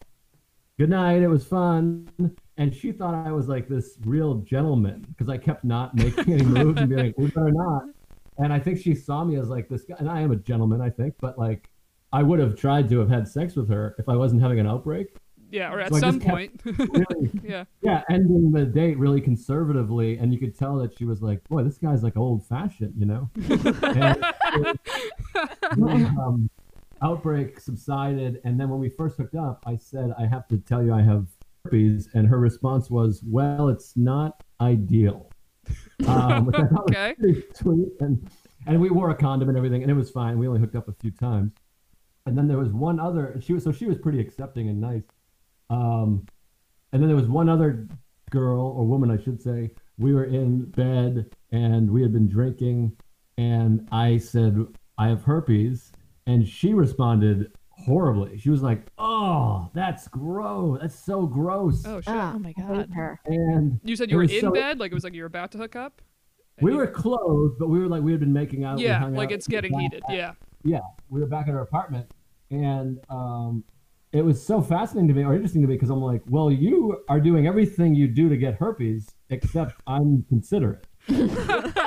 good 0.77 0.89
night. 0.89 1.21
It 1.21 1.27
was 1.27 1.45
fun. 1.45 2.09
And 2.57 2.75
she 2.75 2.91
thought 2.91 3.15
I 3.15 3.31
was 3.31 3.47
like 3.47 3.67
this 3.67 3.97
real 4.05 4.35
gentleman 4.35 5.05
because 5.09 5.27
I 5.27 5.38
kept 5.38 5.63
not 5.63 5.95
making 5.95 6.33
any 6.33 6.43
moves 6.43 6.79
and 6.79 6.88
being 6.88 7.07
like, 7.07 7.17
we 7.17 7.27
better 7.27 7.51
not. 7.51 7.85
And 8.38 8.53
I 8.53 8.59
think 8.59 8.79
she 8.79 8.93
saw 8.93 9.23
me 9.23 9.38
as 9.38 9.50
like 9.50 9.69
this 9.69 9.83
guy, 9.83 9.95
and 9.97 10.07
I 10.07 10.21
am 10.21 10.31
a 10.31 10.35
gentleman, 10.35 10.79
I 10.79 10.91
think, 10.91 11.15
but 11.19 11.39
like 11.39 11.69
I 12.12 12.21
would 12.21 12.39
have 12.39 12.55
tried 12.55 12.89
to 12.89 13.00
have 13.00 13.09
had 13.09 13.27
sex 13.27 13.55
with 13.55 13.69
her 13.69 13.95
if 13.97 14.07
I 14.07 14.15
wasn't 14.15 14.43
having 14.43 14.59
an 14.59 14.67
outbreak. 14.67 15.15
Yeah, 15.53 15.72
or 15.72 15.79
at 15.81 15.93
So 15.93 16.00
some 16.00 16.19
point. 16.19 16.62
Really, 16.79 17.29
yeah. 17.43 17.65
yeah, 17.83 18.01
ending 18.10 18.51
the 18.51 18.65
date 18.65 18.98
really 18.98 19.22
conservatively, 19.22 20.17
and 20.17 20.33
you 20.33 20.39
could 20.39 20.57
tell 20.57 20.77
that 20.77 20.98
she 20.98 21.05
was 21.05 21.22
like, 21.22 21.48
"Boy, 21.48 21.62
this 21.63 21.77
guy's 21.77 22.01
like 22.01 22.17
old 22.17 22.43
fashioned," 22.48 22.95
you 22.98 23.05
know. 23.05 23.29
and 23.83 24.25
um, 26.17 26.50
outbreak 27.03 27.60
subsided, 27.60 28.41
and 28.43 28.60
then 28.60 28.69
when 28.69 28.79
we 28.79 28.89
first 28.89 29.17
hooked 29.17 29.36
up, 29.36 29.62
I 29.67 29.75
said, 29.75 30.12
"I 30.17 30.25
have 30.25 30.48
to 30.48 30.57
tell 30.57 30.83
you, 30.83 30.91
I 30.91 31.03
have 31.03 31.27
herpes," 31.63 32.10
and 32.15 32.27
her 32.27 32.39
response 32.39 32.89
was, 32.89 33.22
"Well, 33.24 33.69
it's 33.69 33.95
not 33.95 34.43
ideal," 34.60 35.29
um, 36.07 36.48
which 36.48 36.55
I 36.55 36.65
thought 36.65 36.89
was 36.89 36.95
Okay. 36.95 37.13
pretty 37.19 37.43
sweet, 37.53 37.89
and 38.00 38.27
and 38.65 38.81
we 38.81 38.89
wore 38.89 39.12
a 39.12 39.15
condom 39.15 39.50
and 39.50 39.57
everything, 39.57 39.83
and 39.83 39.91
it 39.91 39.95
was 39.95 40.10
fine. 40.10 40.39
We 40.39 40.48
only 40.48 40.62
hooked 40.62 40.75
up 40.75 40.88
a 40.88 40.93
few 40.93 41.12
times, 41.12 41.51
and 42.25 42.36
then 42.36 42.48
there 42.48 42.57
was 42.57 42.74
one 42.74 43.00
other. 43.00 43.39
She 43.39 43.53
was 43.53 43.63
so 43.63 43.72
she 43.72 43.86
was 43.86 44.00
pretty 44.00 44.19
accepting 44.19 44.67
and 44.69 44.81
nice. 44.81 45.03
Um, 45.74 46.25
and 46.92 47.01
then 47.01 47.08
there 47.08 47.15
was 47.15 47.27
one 47.27 47.50
other 47.50 47.88
girl 48.30 48.62
or 48.77 48.86
woman, 48.86 49.10
I 49.10 49.22
should 49.22 49.42
say. 49.42 49.72
We 49.98 50.13
were 50.13 50.25
in 50.25 50.65
bed 50.72 51.25
and 51.51 51.89
we 51.89 52.01
had 52.01 52.12
been 52.13 52.27
drinking, 52.27 52.96
and 53.38 53.88
I 53.92 54.18
said, 54.18 54.58
"I 54.98 55.08
have 55.08 55.24
herpes," 55.24 55.92
and 56.27 56.48
she 56.48 56.74
responded 56.74 57.51
horribly. 57.70 58.38
She 58.39 58.50
was 58.50 58.62
like, 58.63 58.88
"Oh, 58.98 59.70
that's 59.74 60.08
gross. 60.08 60.80
That's 60.82 60.98
so 60.98 61.25
gross." 61.25 61.84
Oh 61.86 62.01
shit. 62.01 62.13
Ah, 62.13 62.34
Oh 62.36 62.39
my 62.39 62.53
God. 62.53 62.89
her. 62.94 63.20
And 63.25 63.80
you 63.84 63.96
said 63.96 64.10
you 64.12 64.18
were 64.18 64.24
in 64.24 64.42
so- 64.42 64.51
bed, 64.51 64.80
like 64.80 64.92
it 64.92 64.96
was 64.96 65.03
like 65.03 65.13
you 65.13 65.22
were 65.22 65.27
about 65.27 65.51
to 65.53 65.57
hook 65.57 65.75
up. 65.75 66.01
We 66.62 66.74
were 66.75 66.88
clothed, 66.88 67.57
but 67.59 67.68
we 67.70 67.79
were 67.79 67.88
like 67.88 68.03
we 68.03 68.12
had 68.12 68.20
been 68.20 68.33
making 68.33 68.64
out. 68.64 68.77
Yeah, 68.79 69.05
like 69.05 69.29
out 69.29 69.33
it's 69.33 69.48
getting 69.48 69.72
back- 69.74 69.81
heated. 69.81 70.03
Yeah. 70.09 70.33
yeah, 70.64 70.81
we 71.09 71.20
were 71.20 71.27
back 71.27 71.48
at 71.48 71.53
our 71.55 71.62
apartment, 71.62 72.12
and 72.51 73.00
um, 73.09 73.64
it 74.13 74.21
was 74.23 74.43
so 74.45 74.61
fascinating 74.61 75.07
to 75.09 75.13
me 75.13 75.23
or 75.25 75.33
interesting 75.33 75.61
to 75.63 75.67
me 75.67 75.73
because 75.75 75.89
I'm 75.89 75.99
like, 76.01 76.21
well, 76.29 76.51
you 76.51 77.03
are 77.09 77.19
doing 77.19 77.47
everything 77.47 77.93
you 77.95 78.07
do 78.07 78.29
to 78.29 78.37
get 78.37 78.53
herpes, 78.55 79.15
except 79.29 79.81
I'm 79.87 80.23
considerate. 80.29 80.87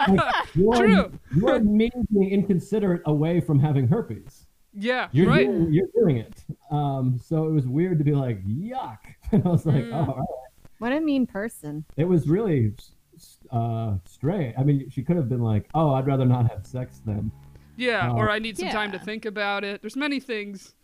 Like, 0.09 0.47
you're, 0.55 0.77
True. 0.77 1.13
You're 1.35 1.59
me 1.61 1.91
inconsiderate 2.15 3.03
away 3.07 3.41
from 3.41 3.59
having 3.59 3.89
herpes. 3.89 4.47
Yeah. 4.73 5.09
You're 5.11 5.27
right. 5.29 5.47
doing, 5.49 5.73
you're 5.73 5.89
doing 5.99 6.19
it. 6.19 6.45
Um, 6.71 7.19
so 7.19 7.47
it 7.47 7.51
was 7.53 7.67
weird 7.67 7.99
to 7.99 8.05
be 8.05 8.13
like, 8.13 8.45
yuck. 8.47 8.99
And 9.33 9.45
I 9.45 9.49
was 9.49 9.67
like, 9.67 9.83
Mm. 9.85 9.93
oh, 9.95 10.13
all 10.13 10.17
right. 10.19 10.71
What 10.79 10.93
a 10.93 11.01
mean 11.01 11.27
person. 11.27 11.85
it 11.97 12.05
was 12.05 12.29
really 12.29 12.73
uh, 13.51 13.95
strange. 14.05 14.55
I 14.59 14.63
mean, 14.63 14.89
she 14.91 15.03
could 15.03 15.17
have 15.17 15.29
been 15.29 15.41
like, 15.41 15.69
oh, 15.75 15.95
I'd 15.95 16.07
rather 16.07 16.25
not 16.27 16.49
have 16.51 16.67
sex 16.67 17.01
then. 17.05 17.33
Yeah, 17.77 18.11
Uh, 18.11 18.15
or 18.15 18.31
I 18.31 18.39
need 18.39 18.57
some 18.59 18.69
time 18.69 18.93
to 18.93 18.99
think 18.99 19.25
about 19.25 19.65
it. 19.65 19.81
There's 19.81 19.97
many 19.97 20.21
things. 20.21 20.75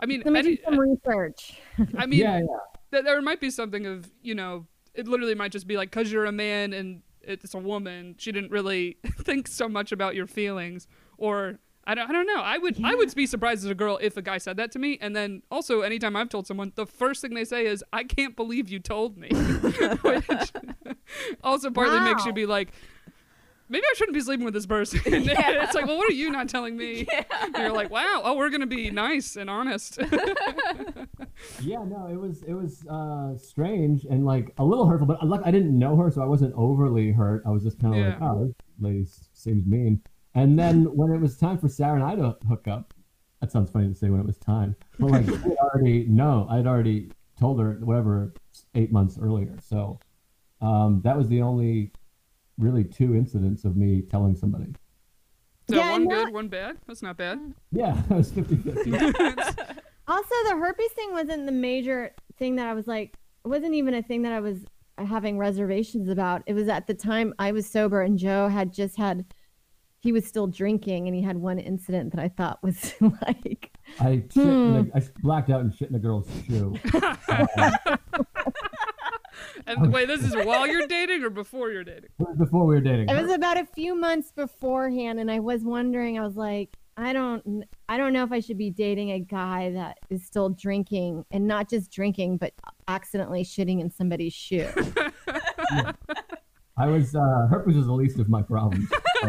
I 0.00 0.06
mean, 0.06 0.22
Let 0.24 0.32
me 0.32 0.38
any, 0.38 0.56
do 0.56 0.62
some 0.64 0.78
research. 0.78 1.58
I 1.96 2.06
mean, 2.06 2.20
yeah, 2.20 2.38
yeah. 2.38 2.44
th- 2.90 3.04
there 3.04 3.20
might 3.22 3.40
be 3.40 3.50
something 3.50 3.86
of 3.86 4.10
you 4.22 4.34
know, 4.34 4.66
it 4.94 5.08
literally 5.08 5.34
might 5.34 5.52
just 5.52 5.66
be 5.66 5.76
like 5.76 5.90
because 5.90 6.12
you're 6.12 6.26
a 6.26 6.32
man 6.32 6.72
and 6.72 7.02
it's 7.22 7.54
a 7.54 7.58
woman, 7.58 8.14
she 8.18 8.32
didn't 8.32 8.50
really 8.50 8.98
think 9.18 9.48
so 9.48 9.68
much 9.68 9.92
about 9.92 10.14
your 10.14 10.26
feelings, 10.26 10.86
or 11.18 11.58
I 11.86 11.94
don't, 11.94 12.10
I 12.10 12.12
don't 12.12 12.26
know. 12.26 12.40
I 12.40 12.58
would, 12.58 12.84
I 12.84 12.94
would 12.94 13.14
be 13.14 13.26
surprised 13.26 13.64
as 13.64 13.70
a 13.70 13.74
girl 13.74 13.98
if 14.00 14.16
a 14.16 14.22
guy 14.22 14.38
said 14.38 14.56
that 14.56 14.72
to 14.72 14.78
me, 14.78 14.98
and 15.00 15.14
then 15.14 15.42
also 15.50 15.82
anytime 15.82 16.16
I've 16.16 16.28
told 16.28 16.46
someone, 16.46 16.72
the 16.74 16.86
first 16.86 17.22
thing 17.22 17.34
they 17.34 17.44
say 17.44 17.66
is, 17.66 17.84
"I 17.92 18.02
can't 18.04 18.34
believe 18.34 18.68
you 18.68 18.80
told 18.80 19.16
me," 19.16 19.28
which 20.02 20.52
also 21.44 21.70
partly 21.70 22.00
makes 22.00 22.24
you 22.26 22.32
be 22.32 22.46
like. 22.46 22.72
Maybe 23.68 23.84
I 23.84 23.94
shouldn't 23.96 24.14
be 24.14 24.20
sleeping 24.20 24.44
with 24.44 24.54
this 24.54 24.66
person. 24.66 25.00
it's 25.06 25.74
like, 25.74 25.86
well, 25.86 25.96
what 25.96 26.08
are 26.08 26.14
you 26.14 26.30
not 26.30 26.48
telling 26.48 26.76
me? 26.76 27.06
And 27.42 27.56
you're 27.56 27.72
like, 27.72 27.90
wow, 27.90 28.22
oh, 28.24 28.36
we're 28.36 28.50
gonna 28.50 28.66
be 28.66 28.90
nice 28.90 29.36
and 29.36 29.48
honest. 29.50 29.98
Yeah, 31.60 31.84
no, 31.84 32.08
it 32.10 32.16
was 32.18 32.42
it 32.44 32.54
was 32.54 32.86
uh, 32.86 33.36
strange 33.36 34.04
and 34.04 34.24
like 34.24 34.52
a 34.58 34.64
little 34.64 34.86
hurtful, 34.86 35.06
but 35.06 35.26
like 35.26 35.42
I 35.44 35.50
didn't 35.50 35.78
know 35.78 35.94
her, 35.96 36.10
so 36.10 36.22
I 36.22 36.26
wasn't 36.26 36.54
overly 36.56 37.12
hurt. 37.12 37.42
I 37.46 37.50
was 37.50 37.62
just 37.62 37.78
kind 37.78 37.94
of 37.94 38.00
like, 38.00 38.18
Yeah. 38.18 38.28
oh, 38.28 38.46
this 38.46 38.54
lady 38.80 39.04
seems 39.34 39.66
mean. 39.66 40.00
And 40.34 40.58
then 40.58 40.84
when 40.96 41.12
it 41.12 41.20
was 41.20 41.36
time 41.36 41.58
for 41.58 41.68
Sarah 41.68 41.94
and 41.94 42.04
I 42.04 42.14
to 42.16 42.36
hook 42.48 42.68
up, 42.68 42.94
that 43.40 43.52
sounds 43.52 43.70
funny 43.70 43.88
to 43.88 43.94
say 43.94 44.08
when 44.08 44.20
it 44.20 44.26
was 44.26 44.38
time, 44.38 44.76
but 44.98 45.10
like 45.10 45.28
I 45.28 45.50
already 45.60 46.06
no, 46.08 46.46
I'd 46.50 46.66
already 46.66 47.10
told 47.38 47.60
her 47.60 47.78
whatever 47.82 48.32
eight 48.74 48.92
months 48.92 49.18
earlier. 49.20 49.56
So 49.62 50.00
um, 50.62 51.02
that 51.04 51.16
was 51.18 51.28
the 51.28 51.42
only 51.42 51.92
really 52.58 52.84
two 52.84 53.14
incidents 53.14 53.64
of 53.64 53.76
me 53.76 54.02
telling 54.02 54.34
somebody. 54.34 54.74
so 55.68 55.76
Yeah, 55.76 55.92
one 55.92 56.02
and 56.02 56.10
good, 56.10 56.32
one 56.32 56.48
bad. 56.48 56.78
That's 56.86 57.02
not 57.02 57.16
bad. 57.16 57.54
Yeah, 57.72 58.00
it 58.10 58.14
was 58.14 58.32
50-50. 58.32 59.72
Also, 60.08 60.34
the 60.44 60.56
herpes 60.56 60.92
thing 60.92 61.10
wasn't 61.10 61.46
the 61.46 61.52
major 61.52 62.14
thing 62.38 62.54
that 62.54 62.68
I 62.68 62.74
was 62.74 62.86
like, 62.86 63.16
it 63.44 63.48
wasn't 63.48 63.74
even 63.74 63.92
a 63.92 64.02
thing 64.02 64.22
that 64.22 64.32
I 64.32 64.38
was 64.38 64.58
having 64.98 65.36
reservations 65.36 66.08
about. 66.08 66.42
It 66.46 66.54
was 66.54 66.68
at 66.68 66.86
the 66.86 66.94
time 66.94 67.34
I 67.40 67.50
was 67.50 67.68
sober 67.68 68.02
and 68.02 68.16
Joe 68.16 68.46
had 68.46 68.72
just 68.72 68.96
had, 68.96 69.24
he 69.98 70.12
was 70.12 70.24
still 70.24 70.46
drinking 70.46 71.08
and 71.08 71.16
he 71.16 71.22
had 71.22 71.36
one 71.36 71.58
incident 71.58 72.14
that 72.14 72.22
I 72.22 72.28
thought 72.28 72.62
was 72.62 72.94
like, 73.00 73.72
I, 73.98 74.22
shit 74.32 74.36
in 74.36 74.76
a, 74.76 74.82
hmm. 74.82 74.90
I 74.94 75.02
blacked 75.22 75.50
out 75.50 75.62
and 75.62 75.74
shit 75.74 75.90
in 75.90 75.96
a 75.96 75.98
girl's 75.98 76.28
shoe. 76.46 76.76
Um, 77.28 78.26
And 79.66 79.92
wait, 79.92 80.06
this 80.06 80.22
is 80.22 80.34
while 80.36 80.66
you're 80.66 80.86
dating 80.86 81.22
or 81.24 81.30
before 81.30 81.70
you're 81.70 81.84
dating? 81.84 82.10
It 82.18 82.28
was 82.28 82.36
before 82.38 82.66
we 82.66 82.74
were 82.74 82.80
dating. 82.80 83.08
it 83.08 83.20
was 83.20 83.30
about 83.32 83.56
a 83.58 83.64
few 83.64 83.94
months 83.94 84.30
beforehand 84.32 85.18
and 85.18 85.30
I 85.30 85.40
was 85.40 85.62
wondering, 85.64 86.18
I 86.18 86.22
was 86.22 86.36
like, 86.36 86.76
I 86.96 87.12
don't, 87.12 87.64
I 87.88 87.96
don't 87.98 88.12
know 88.12 88.24
if 88.24 88.32
I 88.32 88.40
should 88.40 88.56
be 88.58 88.70
dating 88.70 89.12
a 89.12 89.20
guy 89.20 89.70
that 89.72 89.98
is 90.08 90.24
still 90.24 90.48
drinking 90.50 91.24
and 91.30 91.46
not 91.46 91.68
just 91.68 91.90
drinking, 91.90 92.38
but 92.38 92.52
accidentally 92.88 93.44
shitting 93.44 93.80
in 93.80 93.90
somebody's 93.90 94.32
shoe. 94.32 94.68
I 96.78 96.86
was 96.88 97.14
uh, 97.14 97.46
herpes 97.50 97.76
was 97.76 97.86
the 97.86 97.92
least 97.92 98.18
of 98.18 98.28
my 98.28 98.42
problems. 98.42 98.90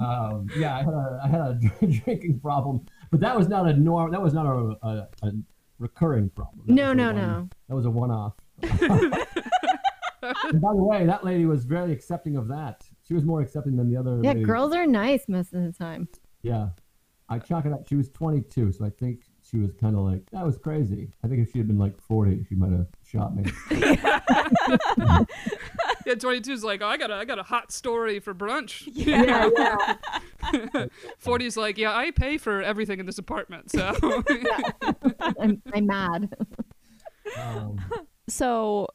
um, 0.00 0.46
yeah, 0.56 0.76
I 0.76 0.82
had 0.84 0.94
a 0.94 1.20
I 1.24 1.28
had 1.28 1.40
a 1.40 1.86
drinking 1.86 2.40
problem, 2.40 2.84
but 3.10 3.20
that 3.20 3.36
was 3.36 3.48
not 3.48 3.66
a 3.66 3.72
norm. 3.72 4.10
That 4.10 4.22
was 4.22 4.34
not 4.34 4.46
a, 4.46 4.76
a, 4.86 5.08
a 5.22 5.32
recurring 5.78 6.28
problem. 6.30 6.66
That 6.66 6.74
No, 6.74 6.92
no, 6.92 7.06
one- 7.06 7.16
no. 7.16 7.48
That 7.72 7.76
was 7.76 7.86
a 7.86 7.90
one-off. 7.90 8.34
and 8.60 10.60
by 10.60 10.74
the 10.74 10.84
way, 10.84 11.06
that 11.06 11.24
lady 11.24 11.46
was 11.46 11.64
very 11.64 11.90
accepting 11.90 12.36
of 12.36 12.46
that. 12.48 12.84
She 13.08 13.14
was 13.14 13.24
more 13.24 13.40
accepting 13.40 13.76
than 13.76 13.90
the 13.90 13.96
other. 13.96 14.20
Yeah, 14.22 14.32
lady. 14.32 14.44
girls 14.44 14.74
are 14.74 14.86
nice 14.86 15.26
most 15.26 15.54
of 15.54 15.62
the 15.62 15.72
time. 15.72 16.06
Yeah, 16.42 16.68
I 17.30 17.38
chalk 17.38 17.64
it 17.64 17.72
up. 17.72 17.88
She 17.88 17.94
was 17.94 18.10
22, 18.10 18.72
so 18.72 18.84
I 18.84 18.90
think 18.90 19.22
she 19.42 19.56
was 19.56 19.72
kind 19.72 19.96
of 19.96 20.02
like 20.02 20.30
that 20.32 20.44
was 20.44 20.58
crazy. 20.58 21.12
I 21.24 21.28
think 21.28 21.40
if 21.40 21.50
she 21.50 21.56
had 21.56 21.66
been 21.66 21.78
like 21.78 21.98
40, 21.98 22.44
she 22.46 22.56
might 22.56 22.72
have 22.72 22.88
shot 23.06 23.34
me. 23.34 23.50
Yeah, 26.04 26.16
22 26.16 26.52
is 26.52 26.64
like, 26.64 26.82
oh, 26.82 26.86
I 26.86 26.96
got 26.96 27.12
a, 27.12 27.14
I 27.14 27.24
got 27.24 27.38
a 27.38 27.44
hot 27.44 27.70
story 27.70 28.18
for 28.18 28.34
brunch. 28.34 28.88
Yeah, 28.92 29.48
yeah. 30.74 30.86
40 31.18 31.46
is 31.46 31.56
like, 31.56 31.78
yeah, 31.78 31.96
I 31.96 32.10
pay 32.10 32.38
for 32.38 32.60
everything 32.60 32.98
in 32.98 33.06
this 33.06 33.18
apartment, 33.18 33.70
so 33.70 33.94
I'm, 35.38 35.62
I'm 35.72 35.86
mad. 35.86 36.34
Um, 37.38 37.78
So, 38.28 38.86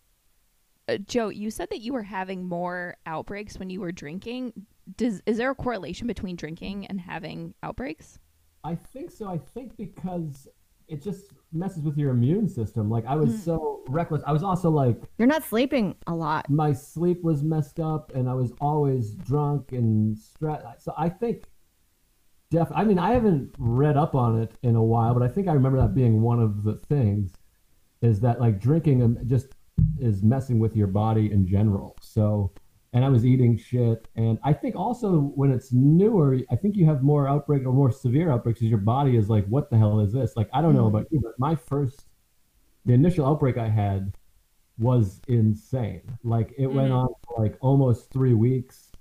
uh, 0.87 0.97
Joe, 0.97 1.29
you 1.29 1.51
said 1.51 1.69
that 1.71 1.81
you 1.81 1.91
were 1.93 2.03
having 2.03 2.47
more 2.47 2.95
outbreaks 3.05 3.57
when 3.59 3.69
you 3.69 3.81
were 3.81 3.91
drinking. 3.91 4.53
Does 4.95 5.21
is 5.25 5.37
there 5.37 5.51
a 5.51 5.55
correlation 5.55 6.07
between 6.07 6.35
drinking 6.37 6.85
and 6.87 6.99
having 7.01 7.53
outbreaks? 7.61 8.19
I 8.63 8.75
think 8.75 9.11
so. 9.11 9.27
I 9.27 9.37
think 9.37 9.75
because 9.75 10.47
it 10.87 11.03
just 11.03 11.25
messes 11.51 11.83
with 11.83 11.97
your 11.97 12.11
immune 12.11 12.47
system. 12.47 12.89
Like 12.89 13.05
I 13.05 13.15
was 13.15 13.43
so 13.43 13.83
reckless. 13.89 14.23
I 14.25 14.31
was 14.31 14.43
also 14.43 14.69
like 14.69 15.01
You're 15.17 15.27
not 15.27 15.43
sleeping 15.43 15.95
a 16.07 16.15
lot. 16.15 16.49
my 16.49 16.71
sleep 16.71 17.21
was 17.21 17.43
messed 17.43 17.79
up, 17.81 18.13
and 18.15 18.29
I 18.29 18.33
was 18.33 18.53
always 18.61 19.11
drunk 19.11 19.73
and 19.73 20.17
stressed. 20.17 20.83
So 20.83 20.93
I 20.97 21.09
think, 21.09 21.43
def. 22.49 22.69
I 22.73 22.85
mean, 22.85 22.97
I 22.97 23.11
haven't 23.11 23.53
read 23.57 23.97
up 23.97 24.15
on 24.15 24.41
it 24.41 24.53
in 24.63 24.75
a 24.77 24.83
while, 24.83 25.13
but 25.13 25.21
I 25.23 25.27
think 25.27 25.49
I 25.49 25.53
remember 25.53 25.79
that 25.81 25.93
being 25.93 26.21
one 26.21 26.39
of 26.41 26.63
the 26.63 26.75
things, 26.75 27.33
is 28.01 28.19
that 28.21 28.39
like 28.39 28.59
drinking 28.59 29.03
um, 29.03 29.17
just 29.25 29.47
is 29.99 30.23
messing 30.23 30.59
with 30.59 30.75
your 30.75 30.87
body 30.87 31.31
in 31.31 31.47
general. 31.47 31.95
So, 32.01 32.51
and 32.93 33.03
I 33.03 33.09
was 33.09 33.25
eating 33.25 33.57
shit, 33.57 34.07
and 34.15 34.39
I 34.43 34.53
think 34.53 34.75
also 34.75 35.31
when 35.35 35.51
it's 35.51 35.71
newer, 35.71 36.37
I 36.49 36.55
think 36.55 36.75
you 36.75 36.85
have 36.85 37.03
more 37.03 37.27
outbreak 37.27 37.65
or 37.65 37.73
more 37.73 37.91
severe 37.91 38.31
outbreaks 38.31 38.59
because 38.59 38.69
your 38.69 38.79
body 38.79 39.17
is 39.17 39.29
like, 39.29 39.45
what 39.47 39.69
the 39.69 39.77
hell 39.77 39.99
is 39.99 40.13
this? 40.13 40.35
Like 40.35 40.49
I 40.53 40.61
don't 40.61 40.75
know 40.75 40.87
about 40.87 41.07
you, 41.11 41.19
but 41.21 41.33
my 41.37 41.55
first, 41.55 42.05
the 42.85 42.93
initial 42.93 43.25
outbreak 43.25 43.57
I 43.57 43.69
had 43.69 44.13
was 44.77 45.21
insane. 45.27 46.01
Like 46.23 46.53
it 46.57 46.67
went 46.67 46.91
on 46.91 47.07
for 47.25 47.43
like 47.43 47.57
almost 47.61 48.11
three 48.11 48.33
weeks, 48.33 48.91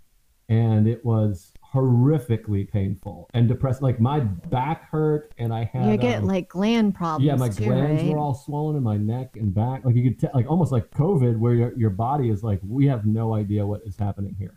and 0.48 0.88
it 0.88 1.04
was 1.04 1.52
horrifically 1.76 2.70
painful 2.70 3.28
and 3.34 3.46
depressed. 3.48 3.82
Like 3.82 4.00
my 4.00 4.20
back 4.20 4.90
hurt, 4.90 5.32
and 5.38 5.52
I 5.52 5.64
had 5.64 5.90
You 5.90 5.96
get 5.96 6.18
um, 6.20 6.26
like 6.26 6.48
gland 6.48 6.94
problems. 6.94 7.24
yeah, 7.26 7.36
my 7.36 7.48
too, 7.48 7.64
glands 7.66 8.02
right? 8.02 8.12
were 8.12 8.18
all 8.18 8.34
swollen 8.34 8.76
in 8.76 8.82
my 8.82 8.96
neck 8.96 9.36
and 9.36 9.52
back. 9.54 9.84
Like 9.84 9.94
you 9.94 10.02
could 10.10 10.18
tell, 10.20 10.30
like 10.34 10.48
almost 10.50 10.72
like 10.72 10.90
COVID, 10.90 11.38
where 11.38 11.54
your 11.54 11.76
your 11.78 11.90
body 11.90 12.30
is 12.30 12.42
like, 12.42 12.60
we 12.66 12.86
have 12.86 13.04
no 13.06 13.34
idea 13.34 13.66
what 13.66 13.82
is 13.84 13.96
happening 13.96 14.34
here. 14.38 14.54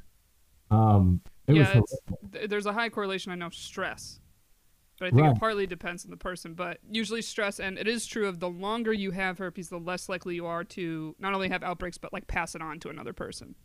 Um, 0.72 1.22
it 1.48 1.54
was 1.54 1.68
yeah, 1.68 1.80
it's, 1.80 1.96
th- 2.32 2.50
there's 2.50 2.66
a 2.66 2.74
high 2.74 2.90
correlation. 2.90 3.32
I 3.32 3.36
know 3.36 3.50
stress, 3.50 4.20
but 5.00 5.08
I 5.08 5.10
think 5.10 5.22
Right. 5.24 5.36
it 5.36 5.40
partly 5.40 5.66
depends 5.68 6.06
on 6.06 6.12
the 6.12 6.18
person. 6.18 6.54
But 6.54 6.78
usually 6.90 7.22
stress, 7.24 7.60
and 7.60 7.78
it 7.78 7.88
is 7.88 8.06
true 8.06 8.28
of 8.28 8.40
the 8.40 8.50
longer 8.50 8.94
you 8.94 9.12
have 9.12 9.40
herpes, 9.40 9.70
the 9.70 9.80
less 9.80 10.08
likely 10.10 10.36
you 10.36 10.46
are 10.46 10.64
to 10.66 11.16
not 11.20 11.34
only 11.34 11.50
have 11.50 11.64
outbreaks 11.64 11.98
but 11.98 12.14
like 12.14 12.28
pass 12.28 12.56
it 12.56 12.62
on 12.62 12.80
to 12.82 12.90
another 12.90 13.14
person. 13.14 13.56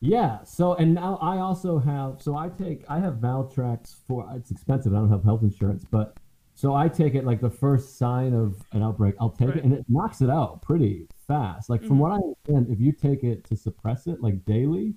Yeah. 0.00 0.42
So 0.44 0.74
and 0.74 0.94
now 0.94 1.18
I 1.22 1.38
also 1.38 1.78
have. 1.78 2.20
So 2.22 2.36
I 2.36 2.48
take. 2.48 2.84
I 2.88 2.98
have 3.00 3.14
Valtrex 3.14 3.96
for. 4.06 4.28
It's 4.34 4.50
expensive. 4.50 4.92
I 4.94 4.98
don't 4.98 5.10
have 5.10 5.24
health 5.24 5.42
insurance, 5.42 5.84
but 5.90 6.16
so 6.54 6.74
I 6.74 6.88
take 6.88 7.14
it 7.14 7.24
like 7.24 7.40
the 7.40 7.50
first 7.50 7.98
sign 7.98 8.32
of 8.34 8.56
an 8.72 8.82
outbreak. 8.82 9.14
I'll 9.20 9.30
take 9.30 9.48
Right. 9.48 9.58
it, 9.58 9.64
and 9.64 9.72
it 9.72 9.84
knocks 9.88 10.20
it 10.22 10.30
out 10.30 10.62
pretty 10.62 11.06
fast. 11.26 11.68
Like 11.70 11.82
from 11.82 11.96
Mhm. 11.96 12.00
what 12.00 12.12
I 12.12 12.16
understand, 12.16 12.68
if 12.70 12.80
you 12.80 12.92
take 12.92 13.24
it 13.24 13.44
to 13.44 13.56
suppress 13.56 14.06
it 14.06 14.22
like 14.22 14.44
daily, 14.44 14.94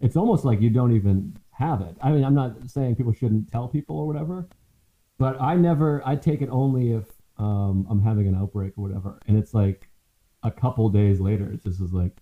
it's 0.00 0.16
almost 0.16 0.44
like 0.44 0.60
you 0.60 0.70
don't 0.70 0.92
even 0.92 1.36
have 1.50 1.80
it. 1.80 1.96
I 2.00 2.12
mean, 2.12 2.24
I'm 2.24 2.34
not 2.34 2.70
saying 2.70 2.96
people 2.96 3.12
shouldn't 3.12 3.48
tell 3.48 3.68
people 3.68 3.98
or 3.98 4.06
whatever, 4.06 4.48
but 5.18 5.40
I 5.40 5.56
never. 5.56 6.02
I 6.06 6.16
take 6.16 6.42
it 6.42 6.48
only 6.50 6.92
if 6.92 7.06
um, 7.38 7.86
I'm 7.88 8.00
having 8.02 8.26
an 8.26 8.34
outbreak 8.34 8.76
or 8.76 8.82
whatever, 8.82 9.20
and 9.28 9.36
it's 9.38 9.54
like 9.54 9.88
a 10.42 10.50
couple 10.50 10.88
days 10.90 11.20
later, 11.20 11.50
it 11.52 11.62
just 11.62 11.80
is 11.80 11.92
like 11.92 12.20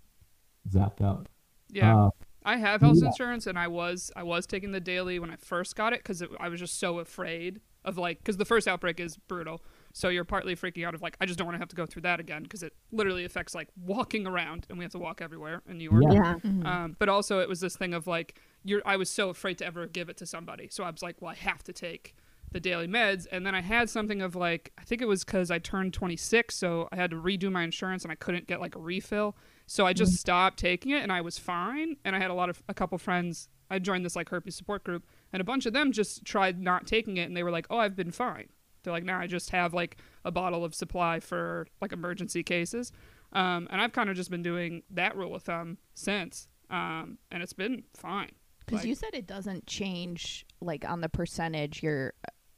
zapped 0.68 1.00
out. 1.02 1.28
Yeah. 1.70 1.96
Uh, 2.06 2.10
I 2.44 2.56
have 2.58 2.80
health 2.80 2.98
Yeah. 3.00 3.08
insurance, 3.08 3.46
and 3.46 3.58
I 3.58 3.66
was 3.68 4.12
I 4.14 4.22
was 4.22 4.46
taking 4.46 4.70
the 4.72 4.80
daily 4.80 5.18
when 5.18 5.30
I 5.30 5.36
first 5.36 5.74
got 5.74 5.92
it 5.92 6.00
because 6.00 6.22
I 6.38 6.48
was 6.48 6.60
just 6.60 6.78
so 6.78 7.00
afraid 7.00 7.60
of 7.84 7.98
like 7.98 8.18
because 8.18 8.36
the 8.36 8.44
first 8.44 8.68
outbreak 8.68 9.00
is 9.00 9.16
brutal, 9.16 9.62
so 9.92 10.08
you're 10.08 10.24
partly 10.24 10.54
freaking 10.54 10.86
out 10.86 10.94
of 10.94 11.02
like 11.02 11.16
I 11.20 11.26
just 11.26 11.38
don't 11.38 11.46
want 11.46 11.56
to 11.56 11.58
have 11.60 11.68
to 11.70 11.76
go 11.76 11.86
through 11.86 12.02
that 12.02 12.20
again 12.20 12.44
because 12.44 12.62
it 12.62 12.72
literally 12.92 13.24
affects 13.24 13.52
like 13.54 13.68
walking 13.76 14.26
around, 14.28 14.66
and 14.68 14.78
we 14.78 14.84
have 14.84 14.92
to 14.92 14.98
walk 14.98 15.20
everywhere 15.20 15.62
in 15.68 15.78
New 15.78 15.90
York. 15.90 16.04
Yeah. 16.12 16.34
Yeah. 16.44 16.84
Um, 16.84 16.96
but 17.00 17.08
also 17.08 17.40
it 17.40 17.48
was 17.48 17.58
this 17.60 17.76
thing 17.76 17.94
of 17.94 18.06
like 18.06 18.40
you're 18.62 18.82
I 18.86 18.96
was 18.96 19.10
so 19.10 19.28
afraid 19.28 19.58
to 19.58 19.66
ever 19.66 19.86
give 19.88 20.08
it 20.08 20.16
to 20.18 20.26
somebody, 20.26 20.68
so 20.70 20.84
I 20.84 20.90
was 20.90 21.02
like, 21.02 21.16
well, 21.20 21.32
I 21.32 21.34
have 21.34 21.64
to 21.64 21.72
take 21.72 22.14
the 22.52 22.60
daily 22.60 22.86
meds, 22.86 23.26
and 23.32 23.44
then 23.44 23.56
I 23.56 23.60
had 23.60 23.90
something 23.90 24.22
of 24.22 24.36
like 24.36 24.72
I 24.78 24.84
think 24.84 25.02
it 25.02 25.08
was 25.08 25.24
because 25.24 25.50
I 25.50 25.58
turned 25.58 25.94
26, 25.94 26.54
so 26.54 26.88
I 26.92 26.96
had 26.96 27.10
to 27.10 27.16
redo 27.16 27.50
my 27.50 27.64
insurance 27.64 28.04
and 28.04 28.12
I 28.12 28.14
couldn't 28.14 28.46
get 28.46 28.60
like 28.60 28.76
a 28.76 28.80
refill, 28.80 29.36
so 29.66 29.84
I 29.86 29.92
just 29.92 30.14
stopped 30.14 30.58
taking 30.58 30.92
it 30.92 31.02
and 31.02 31.12
I 31.12 31.20
was 31.20 31.38
fine, 31.38 31.96
and 32.04 32.14
I 32.16 32.18
had 32.20 32.30
a 32.30 32.34
lot 32.34 32.48
of 32.48 32.62
a 32.68 32.74
couple 32.74 32.96
friends. 32.98 33.48
I 33.68 33.78
joined 33.80 34.04
this 34.04 34.14
like 34.16 34.28
herpes 34.28 34.54
support 34.54 34.84
group, 34.84 35.04
and 35.32 35.40
a 35.40 35.44
bunch 35.44 35.66
of 35.66 35.72
them 35.72 35.90
just 35.92 36.24
tried 36.24 36.60
not 36.60 36.86
taking 36.86 37.16
it, 37.16 37.22
and 37.24 37.36
they 37.36 37.42
were 37.42 37.50
like, 37.50 37.66
oh, 37.70 37.78
I've 37.78 37.96
been 37.96 38.12
fine. 38.12 38.48
They're 38.82 38.92
like, 38.92 39.04
now 39.04 39.18
I 39.18 39.26
just 39.26 39.50
have 39.50 39.74
like 39.74 39.96
a 40.24 40.30
bottle 40.30 40.64
of 40.64 40.74
supply 40.74 41.18
for 41.18 41.66
like 41.80 41.92
emergency 41.92 42.44
cases. 42.44 42.92
Um, 43.32 43.66
and 43.70 43.80
I've 43.80 43.92
kind 43.92 44.08
of 44.08 44.14
just 44.14 44.30
been 44.30 44.42
doing 44.44 44.82
that 44.90 45.16
rule 45.16 45.34
of 45.34 45.42
thumb 45.42 45.78
since. 45.94 46.46
Um, 46.70 47.18
and 47.32 47.42
it's 47.42 47.52
been 47.52 47.82
fine. 47.96 48.30
Because 48.60 48.80
Like- 48.82 48.88
you 48.88 48.94
said 48.94 49.10
it 49.14 49.26
doesn't 49.26 49.66
change 49.66 50.46
like 50.60 50.88
on 50.88 51.00
the 51.00 51.08
percentage 51.08 51.82
your 51.82 52.14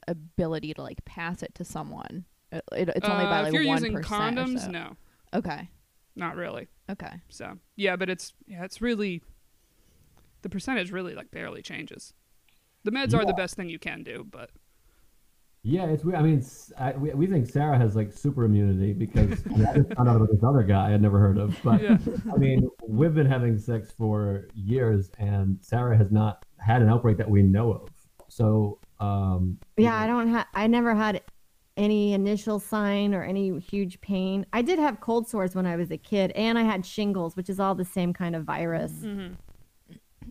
ability 0.07 0.75
to 0.75 0.83
like 0.83 1.05
pass 1.05 1.42
it 1.42 1.55
to 1.55 1.64
someone. 1.64 2.25
It, 2.53 2.62
it- 2.73 2.88
it's 2.97 3.09
only 3.09 3.25
Uh, 3.25 3.31
by 3.31 3.38
like 3.40 3.49
if 3.49 3.55
you're 3.55 3.62
using 3.62 3.94
condoms, 3.97 4.61
so. 4.66 4.71
no, 4.71 4.97
Okay. 5.35 5.68
Not 6.18 6.37
really. 6.37 6.68
Okay. 6.90 7.20
So 7.28 7.59
yeah, 7.76 7.96
but 7.96 8.11
it's 8.11 8.33
yeah, 8.46 8.64
it's 8.64 8.83
really 8.83 9.22
the 10.42 10.48
percentage 10.48 10.90
really 10.92 11.14
like 11.14 11.31
barely 11.31 11.62
changes. 11.62 12.12
The 12.85 12.90
meds 12.92 13.14
are 13.14 13.24
the 13.24 13.35
best 13.35 13.57
thing 13.57 13.68
you 13.68 13.78
can 13.78 14.02
do, 14.02 14.26
but 14.31 14.50
Yeah, 15.62 15.87
it's 15.87 16.04
weird. 16.04 16.18
I 16.18 16.22
mean, 16.22 16.38
s- 16.38 16.72
I, 16.78 16.92
we, 16.92 17.11
we 17.11 17.26
think 17.26 17.46
Sarah 17.48 17.76
has 17.76 17.96
like 17.96 18.12
super 18.12 18.44
immunity 18.44 18.92
because 18.92 19.44
I, 19.46 19.48
mean, 19.57 19.66
I 19.66 19.74
just 19.78 19.94
found 19.94 20.09
out 20.09 20.16
about 20.16 20.31
this 20.31 20.42
other 20.44 20.62
guy 20.62 20.94
I'd 20.94 21.02
never 21.02 21.18
heard 21.18 21.38
of. 21.38 21.59
But 21.62 21.83
yeah, 21.83 21.98
I 22.33 22.37
mean, 22.37 22.68
we've 22.87 23.14
been 23.14 23.26
having 23.26 23.59
sex 23.59 23.92
for 23.96 24.48
years, 24.54 25.11
and 25.18 25.59
Sarah 25.61 25.96
has 25.96 26.11
not 26.11 26.44
had 26.59 26.81
an 26.83 26.88
outbreak 26.88 27.16
that 27.18 27.28
we 27.28 27.42
know 27.42 27.72
of. 27.72 27.88
So, 28.28 28.78
um, 29.00 29.59
Yeah, 29.76 29.96
I 29.96 30.07
don't 30.07 30.28
have. 30.28 30.46
I 30.54 30.66
never 30.68 30.94
had 30.94 31.20
any 31.79 32.12
initial 32.12 32.59
sign 32.59 33.14
or 33.14 33.23
any 33.23 33.59
huge 33.61 34.01
pain. 34.01 34.45
I 34.53 34.61
did 34.62 34.79
have 34.79 35.01
cold 35.01 35.29
sores 35.29 35.55
when 35.55 35.64
I 35.64 35.77
was 35.77 35.91
a 35.91 35.97
kid, 35.97 36.33
and 36.33 36.59
I 36.59 36.62
had 36.62 36.85
shingles, 36.85 37.37
which 37.37 37.49
is 37.49 37.59
all 37.61 37.75
the 37.75 37.85
same 37.85 38.12
kind 38.12 38.35
of 38.37 38.45
virus. 38.45 38.93
Mhm. 38.93 39.37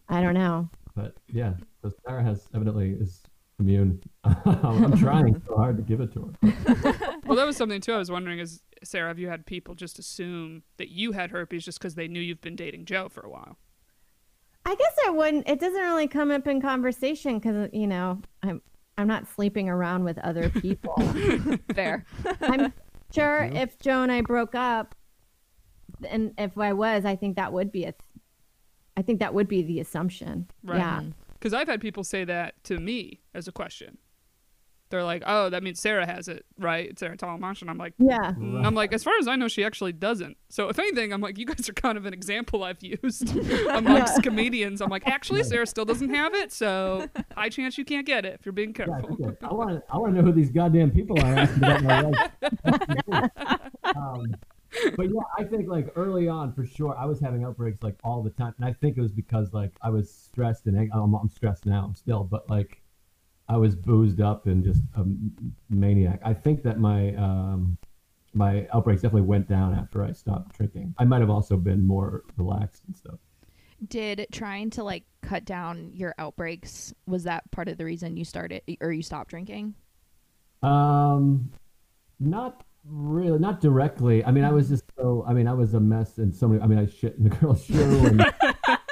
I 0.09 0.21
don't 0.21 0.33
know. 0.35 0.69
but 0.95 1.15
yeah, 1.27 1.53
so 1.81 1.91
Sarah 2.05 2.23
has 2.23 2.47
evidently 2.53 2.91
is 2.99 3.21
immune. 3.59 4.01
I'm 4.23 4.97
trying 4.97 5.41
so 5.47 5.55
hard 5.55 5.77
to 5.77 5.83
give 5.83 6.01
it 6.01 6.11
to 6.13 6.33
her. 6.41 7.19
well, 7.25 7.35
that 7.35 7.45
was 7.45 7.55
something 7.57 7.81
too. 7.81 7.93
I 7.93 7.97
was 7.97 8.11
wondering 8.11 8.39
is 8.39 8.61
Sarah, 8.83 9.07
have 9.09 9.19
you 9.19 9.27
had 9.29 9.45
people 9.45 9.73
just 9.75 9.97
assume 9.99 10.63
that 10.77 10.89
you 10.89 11.11
had 11.13 11.31
herpes 11.31 11.65
just 11.65 11.79
because 11.79 11.95
they 11.95 12.07
knew 12.07 12.19
you've 12.19 12.41
been 12.41 12.55
dating 12.55 12.85
Joe 12.85 13.09
for 13.09 13.21
a 13.21 13.29
while? 13.29 13.57
I 14.65 14.75
guess 14.75 14.95
I 15.07 15.11
wouldn't. 15.11 15.47
It 15.47 15.59
doesn't 15.59 15.81
really 15.81 16.07
come 16.07 16.29
up 16.29 16.45
in 16.47 16.61
conversation 16.61 17.39
because 17.39 17.69
you 17.73 17.87
know 17.87 18.21
I'm 18.43 18.61
I'm 18.97 19.07
not 19.07 19.27
sleeping 19.27 19.69
around 19.69 20.03
with 20.03 20.17
other 20.19 20.49
people. 20.61 20.95
Fair. 21.75 22.05
I'm 22.41 22.73
sure 23.13 23.45
Yeah. 23.45 23.61
if 23.61 23.79
Joe 23.79 24.01
and 24.03 24.11
I 24.11 24.21
broke 24.21 24.55
up, 24.55 24.95
and 26.07 26.33
if 26.37 26.57
I 26.57 26.73
was, 26.73 27.05
I 27.05 27.15
think 27.15 27.35
that 27.37 27.53
would 27.53 27.71
be 27.71 27.85
a. 27.85 27.93
I 28.95 29.03
think 29.03 29.19
that 29.19 29.33
would 29.33 29.47
be 29.47 29.61
the 29.61 29.79
assumption. 29.79 30.47
Right. 30.63 30.77
Yeah. 30.79 30.99
Mm-hmm. 31.01 31.09
Because 31.33 31.53
I've 31.53 31.67
had 31.67 31.79
people 31.81 32.03
say 32.03 32.23
that 32.25 32.63
to 32.63 32.77
me 32.79 33.21
as 33.35 33.47
a 33.47 33.51
question. 33.51 33.99
They're 34.89 35.03
like, 35.03 35.23
"Oh, 35.25 35.49
that 35.49 35.63
means 35.63 35.79
Sarah 35.81 36.05
has 36.05 36.27
it, 36.27 36.45
right? 36.57 36.97
Sarah 36.97 37.17
Tollemache," 37.17 37.61
and 37.61 37.69
I'm 37.69 37.77
like, 37.77 37.93
Yeah. 37.97 38.31
Mm, 38.31 38.65
I'm 38.65 38.73
like, 38.73 38.93
as 38.93 39.03
far 39.03 39.13
as 39.19 39.27
I 39.27 39.35
know, 39.35 39.47
she 39.47 39.63
actually 39.65 39.91
doesn't. 39.93 40.37
So 40.49 40.69
if 40.69 40.79
anything, 40.79 41.11
I'm 41.11 41.19
like, 41.21 41.37
you 41.37 41.45
guys 41.45 41.67
are 41.67 41.73
kind 41.73 41.97
of 41.97 42.05
an 42.05 42.13
example 42.13 42.63
I've 42.63 42.81
used 42.81 43.35
amongst 43.69 44.23
comedians. 44.23 44.81
I'm 44.81 44.89
like, 44.89 45.07
actually, 45.07 45.43
Sarah 45.43 45.67
still 45.67 45.85
doesn't 45.85 46.09
have 46.13 46.33
it, 46.33 46.53
so 46.53 47.07
high 47.35 47.49
chance 47.49 47.77
you 47.77 47.85
can't 47.85 48.05
get 48.05 48.25
it 48.25 48.35
if 48.39 48.45
you're 48.45 48.53
being 48.53 48.73
Yeah, 48.77 48.85
I, 48.85 49.01
careful. 49.01 49.15
think 49.17 49.37
I 49.43 49.53
want 49.53 49.69
to. 49.71 49.83
I 49.93 49.97
want 49.97 50.15
to 50.15 50.21
know 50.21 50.25
who 50.27 50.33
these 50.33 50.51
goddamn 50.51 50.91
people 50.91 51.19
are 51.19 51.35
asking 51.35 51.63
about 51.63 51.83
my 51.83 52.01
life. 52.01 52.31
um, 53.95 54.35
but 54.95 55.03
yeah, 55.09 55.21
I 55.37 55.43
think 55.43 55.67
like 55.67 55.91
early 55.95 56.27
on 56.27 56.53
for 56.53 56.65
sure, 56.65 56.95
I 56.97 57.05
was 57.05 57.19
having 57.19 57.43
outbreaks 57.43 57.83
like 57.83 57.95
all 58.03 58.21
the 58.23 58.29
time, 58.29 58.53
and 58.57 58.65
I 58.65 58.73
think 58.73 58.97
it 58.97 59.01
was 59.01 59.11
because 59.11 59.53
like 59.53 59.71
I 59.81 59.89
was 59.89 60.09
stressed 60.09 60.67
and 60.67 60.89
I'm, 60.93 61.13
I'm 61.15 61.29
stressed 61.29 61.65
now 61.65 61.93
still, 61.95 62.23
but 62.23 62.49
like 62.49 62.81
I 63.49 63.57
was 63.57 63.75
boozed 63.75 64.21
up 64.21 64.45
and 64.45 64.63
just 64.63 64.81
a 64.95 65.05
maniac. 65.69 66.19
I 66.23 66.33
think 66.33 66.63
that 66.63 66.79
my 66.79 67.15
um, 67.15 67.77
my 68.33 68.67
outbreaks 68.73 69.01
definitely 69.01 69.27
went 69.27 69.47
down 69.47 69.73
after 69.73 70.03
I 70.03 70.11
stopped 70.11 70.57
drinking. 70.57 70.93
I 70.97 71.05
might 71.05 71.21
have 71.21 71.29
also 71.29 71.57
been 71.57 71.85
more 71.85 72.23
relaxed 72.35 72.83
and 72.87 72.95
stuff. 72.95 73.19
Did 73.87 74.27
trying 74.31 74.69
to 74.71 74.83
like 74.83 75.03
cut 75.21 75.45
down 75.45 75.91
your 75.93 76.13
outbreaks 76.17 76.93
was 77.05 77.23
that 77.23 77.49
part 77.51 77.67
of 77.67 77.77
the 77.77 77.85
reason 77.85 78.17
you 78.17 78.25
started 78.25 78.61
or 78.81 78.91
you 78.91 79.03
stopped 79.03 79.29
drinking? 79.29 79.75
Um, 80.63 81.51
not 82.19 82.63
really 82.89 83.39
not 83.39 83.61
directly. 83.61 84.25
I 84.25 84.31
mean, 84.31 84.43
I 84.43 84.51
was 84.51 84.69
just 84.69 84.83
so. 84.97 85.23
I 85.27 85.33
mean, 85.33 85.47
I 85.47 85.53
was 85.53 85.73
a 85.73 85.79
mess 85.79 86.17
and 86.17 86.35
so 86.35 86.47
many. 86.47 86.61
I 86.61 86.67
mean, 86.67 86.79
I 86.79 86.87
shit 86.87 87.15
in 87.17 87.23
the 87.23 87.29
girl's 87.37 87.63
shoe, 87.63 88.05
and 88.05 88.21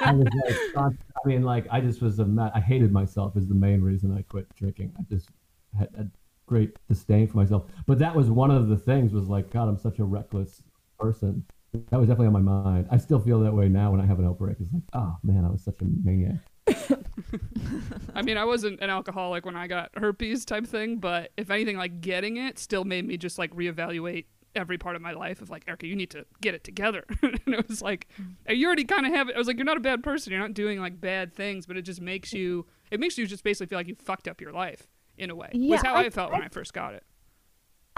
I 0.00 0.12
was 0.12 0.28
like, 0.74 0.92
I 1.26 1.28
mean, 1.28 1.42
like 1.42 1.66
I 1.72 1.80
just 1.80 2.00
was 2.00 2.20
a 2.20 2.24
mess. 2.24 2.52
I 2.54 2.60
hated 2.60 2.92
myself 2.92 3.36
is 3.36 3.48
the 3.48 3.54
main 3.54 3.82
reason 3.82 4.16
I 4.16 4.22
quit 4.22 4.46
drinking. 4.54 4.92
I 4.96 5.02
just 5.12 5.28
had 5.76 5.88
a 5.98 6.06
great 6.46 6.76
disdain 6.88 7.26
for 7.26 7.38
myself. 7.38 7.64
But 7.84 7.98
that 7.98 8.14
was 8.14 8.30
one 8.30 8.52
of 8.52 8.68
the 8.68 8.76
things. 8.76 9.12
Was 9.12 9.26
like, 9.26 9.50
God, 9.50 9.68
I'm 9.68 9.76
such 9.76 9.98
a 9.98 10.04
reckless 10.04 10.62
person. 11.00 11.44
That 11.90 11.98
was 11.98 12.06
definitely 12.06 12.28
on 12.28 12.32
my 12.32 12.62
mind. 12.62 12.86
I 12.92 12.96
still 12.96 13.18
feel 13.18 13.40
that 13.40 13.52
way 13.52 13.68
now 13.68 13.90
when 13.90 14.00
I 14.00 14.06
have 14.06 14.20
an 14.20 14.24
outbreak. 14.24 14.58
It's 14.60 14.72
like, 14.72 14.84
oh 14.92 15.16
man, 15.24 15.44
I 15.44 15.50
was 15.50 15.62
such 15.64 15.80
a 15.80 15.84
maniac. 16.04 16.36
I 18.14 18.22
mean, 18.22 18.36
I 18.36 18.44
wasn't 18.44 18.80
an 18.80 18.88
alcoholic 18.88 19.44
when 19.44 19.56
I 19.56 19.66
got 19.66 19.90
herpes 19.96 20.44
type 20.44 20.64
thing, 20.64 20.98
but 20.98 21.32
if 21.36 21.50
anything, 21.50 21.76
like 21.76 22.00
getting 22.00 22.36
it 22.36 22.60
still 22.60 22.84
made 22.84 23.04
me 23.04 23.16
just 23.16 23.36
like 23.36 23.52
reevaluate 23.52 24.26
every 24.56 24.78
part 24.78 24.96
of 24.96 25.02
my 25.02 25.12
life 25.12 25.40
of 25.40 25.50
like, 25.50 25.64
Erica, 25.68 25.86
you 25.86 25.94
need 25.94 26.10
to 26.10 26.26
get 26.40 26.54
it 26.54 26.64
together. 26.64 27.04
and 27.22 27.40
it 27.46 27.68
was 27.68 27.82
like, 27.82 28.08
mm. 28.20 28.34
you 28.56 28.66
already 28.66 28.84
kind 28.84 29.06
of 29.06 29.12
have 29.12 29.28
it. 29.28 29.36
I 29.36 29.38
was 29.38 29.46
like, 29.46 29.56
you're 29.56 29.66
not 29.66 29.76
a 29.76 29.80
bad 29.80 30.02
person. 30.02 30.32
You're 30.32 30.40
not 30.40 30.54
doing 30.54 30.80
like 30.80 31.00
bad 31.00 31.34
things, 31.34 31.66
but 31.66 31.76
it 31.76 31.82
just 31.82 32.00
makes 32.00 32.32
you, 32.32 32.66
it 32.90 32.98
makes 32.98 33.18
you 33.18 33.26
just 33.26 33.44
basically 33.44 33.66
feel 33.66 33.78
like 33.78 33.88
you 33.88 33.94
fucked 33.94 34.26
up 34.26 34.40
your 34.40 34.52
life 34.52 34.88
in 35.18 35.30
a 35.30 35.34
way. 35.34 35.50
Yeah, 35.52 35.72
was 35.72 35.82
how 35.82 35.94
I- 35.94 36.04
I, 36.04 36.10
felt 36.10 36.32
when 36.32 36.42
I 36.42 36.48
first 36.48 36.72
got 36.72 36.94
it. 36.94 37.04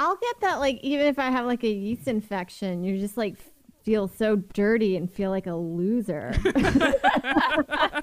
I'll 0.01 0.17
get 0.17 0.41
that 0.43 0.61
like 0.61 0.79
even 0.83 1.07
if 1.07 1.19
I 1.19 1.31
have 1.31 1.45
like 1.45 1.65
a 1.65 1.69
yeast 1.69 2.07
infection, 2.07 2.85
you're 2.85 2.99
just 2.99 3.17
like 3.17 3.35
feel 3.83 4.07
so 4.07 4.37
dirty 4.37 4.97
and 4.97 5.11
feel 5.13 5.31
like 5.31 5.47
a 5.47 5.55
loser. 5.55 6.33
yeah. 6.45 8.03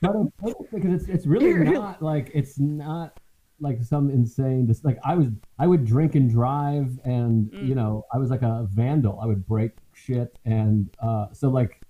But 0.00 0.14
it's 0.42 0.70
because 0.72 1.02
it's 1.02 1.08
it's 1.08 1.26
really 1.26 1.52
not 1.52 2.02
like 2.02 2.30
it's 2.32 2.58
not 2.58 3.20
like 3.60 3.82
some 3.82 4.10
insane 4.10 4.66
just 4.66 4.84
like 4.84 4.98
I 5.04 5.14
was 5.14 5.28
I 5.58 5.66
would 5.66 5.84
drink 5.84 6.14
and 6.14 6.30
drive 6.30 6.98
and 7.04 7.50
you 7.52 7.74
know 7.74 8.04
I 8.12 8.18
was 8.18 8.30
like 8.30 8.42
a 8.42 8.66
vandal. 8.70 9.18
I 9.20 9.26
would 9.26 9.46
break 9.46 9.72
shit 9.92 10.38
and 10.44 10.88
uh 11.00 11.26
so 11.32 11.48
like 11.48 11.80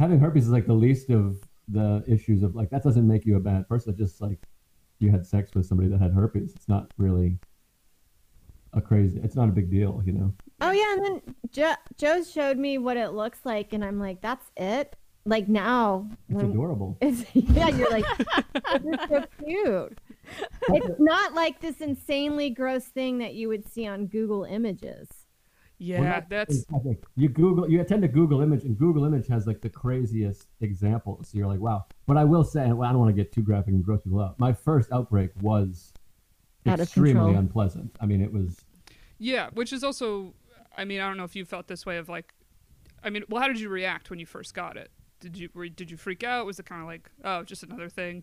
having 0.00 0.18
herpes 0.18 0.44
is 0.44 0.50
like 0.50 0.66
the 0.66 0.72
least 0.72 1.10
of 1.10 1.36
the 1.68 2.02
issues 2.06 2.42
of 2.42 2.54
like 2.54 2.70
that 2.70 2.82
doesn't 2.82 3.06
make 3.06 3.26
you 3.26 3.36
a 3.36 3.40
bad 3.40 3.68
person. 3.68 3.90
It's 3.90 3.98
just 3.98 4.20
like 4.20 4.38
you 4.98 5.10
had 5.10 5.26
sex 5.26 5.54
with 5.54 5.66
somebody 5.66 5.88
that 5.88 6.00
had 6.00 6.12
herpes. 6.12 6.52
It's 6.54 6.68
not 6.68 6.90
really 6.96 7.38
a 8.74 8.80
crazy 8.80 9.20
it's 9.22 9.36
not 9.36 9.50
a 9.50 9.52
big 9.52 9.70
deal 9.70 10.02
you 10.06 10.12
know? 10.12 10.32
Oh 10.62 10.70
yeah, 10.70 10.92
and 10.94 11.04
then 11.04 11.34
jo- 11.50 11.74
Joe 11.98 12.22
showed 12.22 12.56
me 12.56 12.78
what 12.78 12.96
it 12.96 13.08
looks 13.08 13.40
like, 13.44 13.72
and 13.72 13.84
I'm 13.84 13.98
like, 13.98 14.20
that's 14.20 14.48
it. 14.56 14.94
Like 15.24 15.48
now, 15.48 16.08
it's 16.28 16.36
when 16.36 16.50
adorable. 16.50 16.96
It's 17.00 17.24
yeah, 17.34 17.68
you're 17.68 17.90
like, 17.90 18.04
this 18.16 19.00
is 19.00 19.08
so 19.08 19.24
cute. 19.44 19.98
It's 20.68 21.00
not 21.00 21.34
like 21.34 21.60
this 21.60 21.80
insanely 21.80 22.48
gross 22.50 22.84
thing 22.84 23.18
that 23.18 23.34
you 23.34 23.48
would 23.48 23.66
see 23.66 23.86
on 23.86 24.06
Google 24.06 24.44
Images. 24.44 25.08
Yeah, 25.78 26.20
that's 26.28 26.64
I 26.72 26.78
think 26.78 27.02
you 27.16 27.28
Google, 27.28 27.68
you 27.68 27.82
tend 27.82 28.02
to 28.02 28.08
Google 28.08 28.40
image, 28.40 28.62
and 28.62 28.78
Google 28.78 29.04
image 29.04 29.26
has 29.26 29.48
like 29.48 29.60
the 29.60 29.68
craziest 29.68 30.46
examples. 30.60 31.28
So 31.30 31.38
you're 31.38 31.48
like, 31.48 31.58
wow. 31.58 31.86
But 32.06 32.16
I 32.16 32.22
will 32.24 32.44
say, 32.44 32.70
well, 32.72 32.88
I 32.88 32.92
don't 32.92 33.00
want 33.00 33.14
to 33.14 33.20
get 33.20 33.32
too 33.32 33.42
graphic 33.42 33.74
and 33.74 33.84
gross 33.84 34.00
people 34.02 34.20
out. 34.20 34.38
My 34.38 34.52
first 34.52 34.92
outbreak 34.92 35.30
was 35.40 35.92
Out 36.66 36.74
of 36.74 36.82
extremely 36.86 37.14
control. 37.14 37.36
unpleasant. 37.36 37.96
I 38.00 38.06
mean, 38.06 38.22
it 38.22 38.32
was. 38.32 38.64
yeah, 39.18 39.50
which 39.54 39.72
is 39.72 39.82
also, 39.82 40.34
I 40.78 40.84
mean, 40.84 41.00
I 41.00 41.08
don't 41.08 41.16
know 41.16 41.24
if 41.24 41.34
you 41.34 41.44
felt 41.44 41.66
this 41.66 41.84
way 41.84 41.96
of 41.96 42.08
like, 42.08 42.32
I 43.02 43.10
mean, 43.10 43.24
well, 43.28 43.42
how 43.42 43.48
did 43.48 43.58
you 43.58 43.68
react 43.68 44.08
when 44.08 44.20
you 44.20 44.26
first 44.26 44.54
got 44.54 44.76
it? 44.76 44.92
Did 45.18 45.36
you 45.36 45.48
were, 45.52 45.68
did 45.68 45.90
you 45.90 45.96
freak 45.96 46.22
out? 46.22 46.46
Was 46.46 46.60
it 46.60 46.66
kind 46.66 46.80
of 46.80 46.86
like, 46.86 47.10
oh, 47.24 47.42
just 47.42 47.64
another 47.64 47.88
thing? 47.88 48.22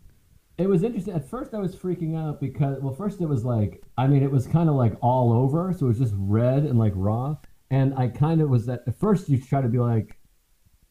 It 0.60 0.68
was 0.68 0.84
interesting. 0.84 1.14
At 1.14 1.28
first, 1.28 1.54
I 1.54 1.60
was 1.60 1.76
freaking 1.76 2.18
out 2.18 2.40
because, 2.42 2.80
well, 2.82 2.94
first 2.94 3.22
it 3.22 3.28
was 3.28 3.46
like, 3.46 3.82
I 3.98 4.08
mean, 4.08 4.22
it 4.24 4.30
was 4.32 4.46
kind 4.46 4.70
of 4.70 4.76
like 4.76 4.94
all 5.02 5.32
over, 5.34 5.74
so 5.74 5.86
it 5.86 5.90
was 5.90 6.00
just 6.00 6.14
red 6.18 6.64
and 6.64 6.78
like 6.78 6.94
raw. 6.96 7.38
And 7.72 7.94
I 7.96 8.10
kind 8.10 8.42
of 8.42 8.50
was 8.50 8.66
that, 8.66 8.84
at 8.86 9.00
first, 9.00 9.30
you 9.30 9.40
try 9.42 9.62
to 9.62 9.70
be 9.70 9.80
like, 9.80 10.18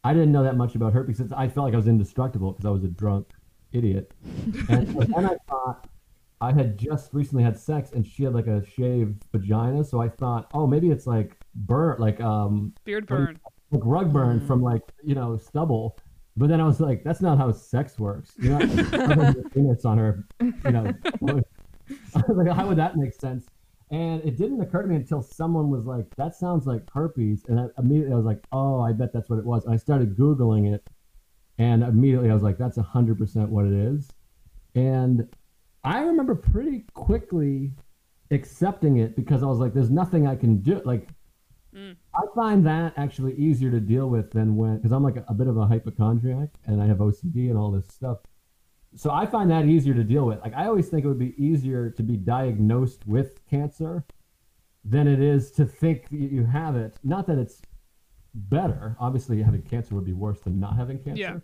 I 0.04 0.14
didn't 0.14 0.32
know 0.32 0.42
that 0.44 0.56
much 0.56 0.74
about 0.74 0.92
herpes. 0.94 1.20
It's- 1.20 1.36
I 1.36 1.48
felt 1.48 1.64
like 1.66 1.74
I 1.74 1.76
was 1.76 1.86
indestructible 1.88 2.52
because 2.52 2.64
I 2.66 2.70
was 2.70 2.84
a 2.84 2.88
drunk 2.88 3.28
idiot. 3.72 4.12
And 4.70 4.86
then 4.88 5.26
I 5.26 5.36
thought 5.48 5.88
I 6.40 6.52
had 6.52 6.78
just 6.78 7.12
recently 7.12 7.42
had 7.44 7.58
sex, 7.58 7.92
and 7.92 8.06
she 8.06 8.22
had 8.24 8.32
like 8.32 8.46
a 8.46 8.64
shaved 8.64 9.24
vagina, 9.32 9.84
so 9.84 10.00
I 10.00 10.08
thought, 10.08 10.50
oh, 10.54 10.66
maybe 10.66 10.90
it's 10.90 11.06
like 11.06 11.36
burnt, 11.54 12.00
like 12.00 12.20
um, 12.20 12.72
Beard 12.84 13.06
burn. 13.06 13.38
like 13.70 13.82
rug 13.84 14.12
burn 14.12 14.40
from 14.46 14.62
like 14.62 14.82
you 15.02 15.14
know 15.14 15.36
stubble. 15.36 15.98
But 16.38 16.48
then 16.48 16.60
I 16.60 16.64
was 16.64 16.80
like, 16.80 17.02
that's 17.02 17.20
not 17.20 17.36
how 17.36 17.50
sex 17.50 17.98
works. 17.98 18.32
You 18.38 18.50
know, 18.50 19.34
penis 19.54 19.84
on 19.84 19.98
her. 19.98 20.24
You 20.40 20.70
know, 20.70 20.94
I 21.10 22.22
was 22.28 22.36
like, 22.36 22.54
how 22.54 22.68
would 22.68 22.78
that 22.78 22.96
make 22.96 23.12
sense? 23.12 23.46
And 23.90 24.22
it 24.22 24.36
didn't 24.36 24.60
occur 24.60 24.82
to 24.82 24.88
me 24.88 24.96
until 24.96 25.20
someone 25.20 25.68
was 25.70 25.86
like, 25.86 26.14
that 26.16 26.36
sounds 26.36 26.66
like 26.66 26.82
herpes, 26.92 27.44
and 27.48 27.58
I, 27.58 27.66
immediately 27.78 28.12
I 28.12 28.16
was 28.16 28.26
like, 28.26 28.44
oh, 28.52 28.80
I 28.80 28.92
bet 28.92 29.12
that's 29.12 29.30
what 29.30 29.38
it 29.38 29.46
was. 29.46 29.64
And 29.64 29.74
I 29.74 29.78
started 29.78 30.16
googling 30.16 30.72
it, 30.72 30.86
and 31.58 31.82
immediately 31.82 32.30
I 32.30 32.34
was 32.34 32.42
like, 32.42 32.58
that's 32.58 32.76
hundred 32.76 33.18
percent 33.18 33.48
what 33.48 33.64
it 33.64 33.72
is. 33.72 34.08
And 34.74 35.26
I 35.82 36.00
remember 36.00 36.34
pretty 36.34 36.84
quickly 36.94 37.72
accepting 38.30 38.98
it 38.98 39.16
because 39.16 39.42
I 39.42 39.46
was 39.46 39.58
like, 39.58 39.72
there's 39.72 39.90
nothing 39.90 40.26
I 40.26 40.36
can 40.36 40.60
do. 40.60 40.82
Like, 40.84 41.08
I 42.14 42.22
find 42.34 42.66
that 42.66 42.94
actually 42.96 43.34
easier 43.34 43.70
to 43.70 43.80
deal 43.80 44.08
with 44.08 44.30
than 44.32 44.56
when, 44.56 44.76
because 44.76 44.92
I'm 44.92 45.02
like 45.02 45.16
a, 45.16 45.24
a 45.28 45.34
bit 45.34 45.46
of 45.46 45.56
a 45.56 45.66
hypochondriac 45.66 46.50
and 46.66 46.82
I 46.82 46.86
have 46.86 46.98
OCD 46.98 47.50
and 47.50 47.58
all 47.58 47.70
this 47.70 47.86
stuff. 47.88 48.18
So 48.96 49.10
I 49.10 49.26
find 49.26 49.50
that 49.50 49.66
easier 49.66 49.94
to 49.94 50.04
deal 50.04 50.24
with. 50.24 50.40
Like, 50.40 50.54
I 50.54 50.66
always 50.66 50.88
think 50.88 51.04
it 51.04 51.08
would 51.08 51.18
be 51.18 51.34
easier 51.36 51.90
to 51.90 52.02
be 52.02 52.16
diagnosed 52.16 53.06
with 53.06 53.44
cancer 53.48 54.04
than 54.84 55.06
it 55.06 55.20
is 55.20 55.50
to 55.52 55.66
think 55.66 56.08
that 56.08 56.16
you 56.16 56.46
have 56.46 56.74
it. 56.74 56.96
Not 57.04 57.26
that 57.26 57.38
it's 57.38 57.60
better. 58.34 58.96
Obviously, 58.98 59.42
having 59.42 59.62
cancer 59.62 59.94
would 59.94 60.06
be 60.06 60.14
worse 60.14 60.40
than 60.40 60.58
not 60.58 60.76
having 60.76 60.98
cancer. 60.98 61.20
Yeah. 61.20 61.36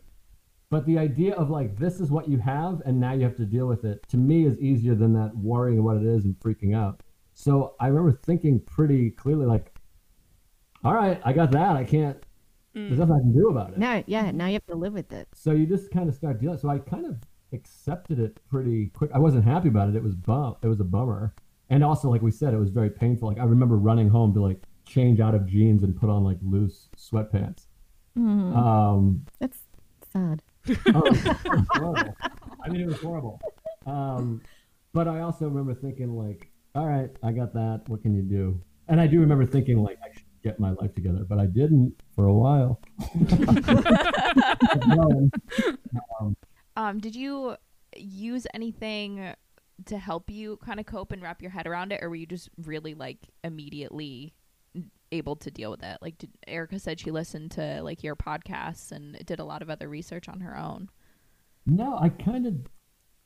But 0.70 0.86
the 0.86 0.98
idea 0.98 1.34
of 1.34 1.50
like 1.50 1.76
this 1.76 2.00
is 2.00 2.10
what 2.10 2.28
you 2.28 2.38
have 2.38 2.82
and 2.84 2.98
now 2.98 3.12
you 3.12 3.22
have 3.22 3.36
to 3.36 3.44
deal 3.44 3.66
with 3.66 3.84
it 3.84 4.04
to 4.08 4.16
me 4.16 4.46
is 4.46 4.58
easier 4.58 4.94
than 4.94 5.12
that 5.14 5.36
worrying 5.36 5.84
what 5.84 5.96
it 5.96 6.04
is 6.04 6.24
and 6.24 6.34
freaking 6.40 6.74
out. 6.74 7.02
So 7.34 7.74
I 7.78 7.88
remember 7.88 8.18
thinking 8.24 8.60
pretty 8.60 9.10
clearly 9.10 9.46
like, 9.46 9.73
all 10.84 10.94
right, 10.94 11.20
I 11.24 11.32
got 11.32 11.50
that. 11.52 11.76
I 11.76 11.84
can't. 11.84 12.16
There's 12.74 12.98
nothing 12.98 13.14
I 13.14 13.20
can 13.20 13.32
do 13.32 13.48
about 13.50 13.70
it. 13.70 13.78
Now, 13.78 14.02
yeah, 14.06 14.32
now 14.32 14.46
you 14.46 14.54
have 14.54 14.66
to 14.66 14.74
live 14.74 14.92
with 14.94 15.12
it. 15.12 15.28
So 15.32 15.52
you 15.52 15.64
just 15.64 15.92
kind 15.92 16.08
of 16.08 16.14
start 16.14 16.40
dealing. 16.40 16.58
So 16.58 16.68
I 16.68 16.78
kind 16.78 17.06
of 17.06 17.18
accepted 17.52 18.18
it 18.18 18.40
pretty 18.50 18.88
quick. 18.88 19.10
I 19.14 19.18
wasn't 19.18 19.44
happy 19.44 19.68
about 19.68 19.88
it. 19.88 19.94
It 19.94 20.02
was 20.02 20.16
bum. 20.16 20.56
It 20.60 20.66
was 20.66 20.80
a 20.80 20.84
bummer. 20.84 21.34
And 21.70 21.84
also, 21.84 22.10
like 22.10 22.20
we 22.20 22.32
said, 22.32 22.52
it 22.52 22.58
was 22.58 22.70
very 22.70 22.90
painful. 22.90 23.28
Like 23.28 23.38
I 23.38 23.44
remember 23.44 23.76
running 23.76 24.08
home 24.08 24.34
to 24.34 24.42
like 24.42 24.60
change 24.84 25.20
out 25.20 25.34
of 25.34 25.46
jeans 25.46 25.84
and 25.84 25.96
put 25.96 26.10
on 26.10 26.24
like 26.24 26.38
loose 26.42 26.88
sweatpants. 26.96 27.66
Um, 28.16 29.24
That's 29.38 29.58
sad. 30.12 30.42
oh, 30.68 31.04
it 31.06 31.12
was 31.12 31.66
horrible. 31.70 32.16
I 32.64 32.68
mean, 32.68 32.80
it 32.80 32.86
was 32.86 33.00
horrible. 33.00 33.40
Um, 33.86 34.42
but 34.92 35.08
I 35.08 35.20
also 35.20 35.46
remember 35.46 35.74
thinking 35.74 36.16
like, 36.16 36.50
all 36.74 36.86
right, 36.86 37.10
I 37.22 37.32
got 37.32 37.54
that. 37.54 37.82
What 37.86 38.02
can 38.02 38.14
you 38.14 38.22
do? 38.22 38.60
And 38.88 39.00
I 39.00 39.06
do 39.06 39.20
remember 39.20 39.46
thinking 39.46 39.82
like, 39.82 39.98
I 40.04 40.13
get 40.44 40.60
my 40.60 40.70
life 40.72 40.94
together, 40.94 41.24
but 41.28 41.38
I 41.38 41.46
didn't 41.46 41.94
for 42.14 42.26
a 42.26 42.34
while. 42.34 42.80
Um, 46.76 46.98
did 46.98 47.14
you 47.14 47.54
use 47.96 48.48
anything 48.52 49.32
to 49.86 49.96
help 49.96 50.28
you 50.28 50.56
kind 50.56 50.80
of 50.80 50.86
cope 50.86 51.12
and 51.12 51.22
wrap 51.22 51.40
your 51.40 51.52
head 51.52 51.68
around 51.68 51.92
it, 51.92 52.00
or 52.02 52.08
were 52.08 52.16
you 52.16 52.26
just 52.26 52.50
really 52.64 52.94
like 52.94 53.18
immediately 53.44 54.34
able 55.12 55.36
to 55.36 55.52
deal 55.52 55.70
with 55.70 55.84
it? 55.84 55.98
Like, 56.02 56.18
did, 56.18 56.30
Erica 56.48 56.80
said 56.80 56.98
she 56.98 57.12
listened 57.12 57.52
to 57.52 57.80
like 57.82 58.02
your 58.02 58.16
podcasts 58.16 58.90
and 58.90 59.24
did 59.24 59.38
a 59.38 59.44
lot 59.44 59.62
of 59.62 59.70
other 59.70 59.88
research 59.88 60.28
on 60.28 60.40
her 60.40 60.58
own. 60.58 60.88
No, 61.66 61.96
I 62.00 62.08
kind 62.08 62.46
of 62.46 62.54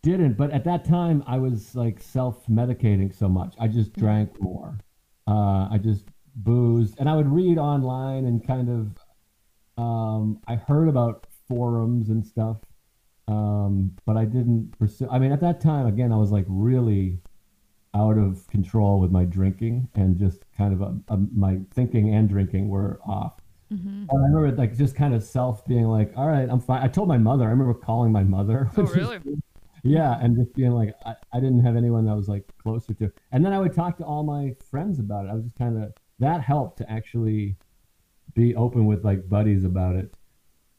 didn't. 0.03 0.35
But 0.35 0.51
at 0.51 0.65
that 0.65 0.85
time, 0.85 1.23
I 1.27 1.39
was 1.39 1.75
like 1.75 2.01
self-medicating 2.01 3.17
so 3.17 3.29
much. 3.29 3.55
I 3.59 3.69
just 3.69 3.93
drank 3.95 4.41
more. 4.41 4.79
Uh, 5.27 5.69
I 5.71 5.79
just 5.83 6.05
boozed, 6.39 6.95
and 6.99 7.09
I 7.09 7.17
would 7.17 7.29
read 7.31 7.59
online 7.59 8.25
and 8.27 8.45
kind 8.47 8.69
of. 8.69 9.83
Um, 9.83 10.41
I 10.49 10.57
heard 10.57 10.89
about 10.89 11.27
forums 11.47 12.09
and 12.09 12.27
stuff, 12.27 12.57
um, 13.29 13.97
but 14.07 14.17
I 14.17 14.25
didn't 14.25 14.77
pursue. 14.79 15.09
I 15.09 15.19
mean, 15.21 15.31
at 15.31 15.41
that 15.41 15.61
time, 15.61 15.87
again, 15.87 16.11
I 16.13 16.17
was 16.17 16.33
like 16.33 16.47
really 16.49 17.19
out 17.95 18.19
of 18.19 18.47
control 18.49 18.99
with 19.01 19.11
my 19.13 19.25
drinking, 19.25 19.89
and 19.95 20.19
just 20.19 20.43
kind 20.57 20.73
of 20.73 20.81
a, 20.83 20.99
a, 21.15 21.17
my 21.33 21.61
thinking 21.75 22.13
and 22.15 22.29
drinking 22.29 22.69
were 22.69 22.99
off. 23.07 23.35
And 23.71 24.09
I 24.11 24.17
remember 24.17 24.51
like 24.57 24.77
just 24.79 24.97
kind 24.97 25.15
of 25.15 25.23
self 25.23 25.65
being 25.67 25.85
like, 25.85 26.11
all 26.17 26.27
right, 26.27 26.49
I'm 26.51 26.59
fine. 26.61 26.83
I 26.83 26.89
told 26.89 27.07
my 27.07 27.19
mother. 27.19 27.45
I 27.45 27.49
remember 27.51 27.75
calling 27.75 28.11
my 28.11 28.25
mother. 28.25 28.71
Oh, 28.79 28.83
is- 28.85 28.97
really? 28.97 29.21
yeah, 29.85 30.19
and 30.21 30.37
just 30.37 30.55
being 30.55 30.73
like, 30.73 30.95
I, 31.05 31.15
I 31.33 31.39
didn't 31.41 31.63
have 31.65 31.77
anyone 31.77 32.07
that 32.07 32.17
was 32.17 32.29
like 32.29 32.45
closer 32.63 32.95
to. 32.95 33.13
And 33.31 33.45
then 33.45 33.53
I 33.53 33.59
would 33.59 33.75
talk 33.75 33.99
to 33.99 34.05
all 34.05 34.23
my 34.25 34.57
friends 34.71 34.99
about 34.99 35.27
it. 35.27 35.29
I 35.29 35.35
was 35.35 35.45
just 35.45 35.57
kind 35.57 35.83
of 35.83 35.93
that 36.19 36.43
helped 36.43 36.79
to 36.79 36.91
actually 36.91 37.57
be 38.35 38.55
open 38.55 38.87
with 38.87 39.05
like 39.05 39.29
buddies 39.29 39.65
about 39.65 39.97
it. 39.97 40.15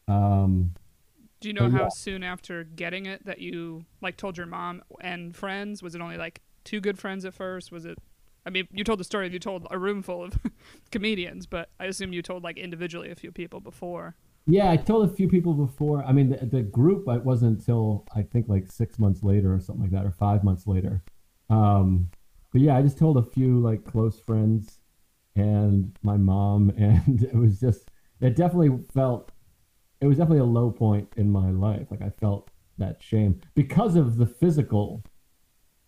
Um, 0.08 0.74
Do 1.40 1.50
you 1.50 1.54
know 1.54 1.70
how 1.70 1.84
yeah. 1.84 1.90
soon 1.90 2.24
after 2.24 2.64
getting 2.64 3.06
it 3.06 3.26
that 3.26 3.40
you 3.40 3.86
like 4.02 4.18
told 4.18 4.38
your 4.38 4.48
mom 4.48 4.82
and 5.02 5.36
friends? 5.36 5.82
Was 5.82 5.96
it 5.96 6.02
only 6.02 6.18
like 6.18 6.42
two 6.64 6.82
good 6.82 7.00
friends 7.00 7.26
at 7.26 7.34
first? 7.34 7.72
Was 7.72 7.86
it 7.86 7.98
I 8.46 8.50
mean, 8.50 8.68
you 8.72 8.84
told 8.84 9.00
the 9.00 9.04
story. 9.04 9.28
Of 9.28 9.34
you 9.34 9.40
told 9.40 9.68
a 9.70 9.78
room 9.78 10.02
full 10.02 10.24
of 10.24 10.40
comedians, 10.92 11.46
but 11.46 11.70
I 11.80 11.86
assume 11.86 12.14
you 12.14 12.22
told 12.22 12.44
like 12.44 12.58
individually 12.58 13.12
a 13.12 13.16
few 13.16 13.32
people 13.32 13.60
before. 13.60 14.16
Yeah, 14.48 14.72
I 14.72 14.78
told 14.78 15.08
a 15.08 15.14
few 15.14 15.28
people 15.28 15.54
before. 15.54 16.04
I 16.04 16.12
mean, 16.12 16.30
the, 16.30 16.46
the 16.46 16.62
group 16.64 17.08
it 17.08 17.24
wasn't 17.24 17.60
until 17.60 18.06
I 18.16 18.24
think 18.24 18.48
like 18.48 18.72
six 18.72 18.98
months 18.98 19.22
later 19.22 19.54
or 19.54 19.60
something 19.60 19.84
like 19.84 19.92
that, 19.92 20.06
or 20.06 20.12
five 20.12 20.44
months 20.44 20.66
later. 20.66 21.04
Um, 21.50 22.10
but 22.52 22.62
yeah, 22.62 22.76
I 22.76 22.82
just 22.82 22.98
told 22.98 23.18
a 23.18 23.24
few 23.24 23.60
like 23.60 23.84
close 23.84 24.20
friends 24.20 24.79
and 25.40 25.98
my 26.04 26.18
mom, 26.18 26.70
and 26.78 27.24
it 27.24 27.36
was 27.36 27.60
just 27.60 27.90
it 28.22 28.36
definitely 28.36 28.78
felt 28.94 29.32
it 30.02 30.08
was 30.08 30.18
definitely 30.18 30.40
a 30.42 30.46
low 30.46 30.72
point 30.72 31.10
in 31.18 31.32
my 31.32 31.52
life. 31.52 31.88
Like 31.92 32.02
I 32.02 32.10
felt 32.12 32.50
that 32.78 33.02
shame 33.04 33.42
because 33.56 33.96
of 33.96 34.18
the 34.18 34.26
physical 34.28 35.04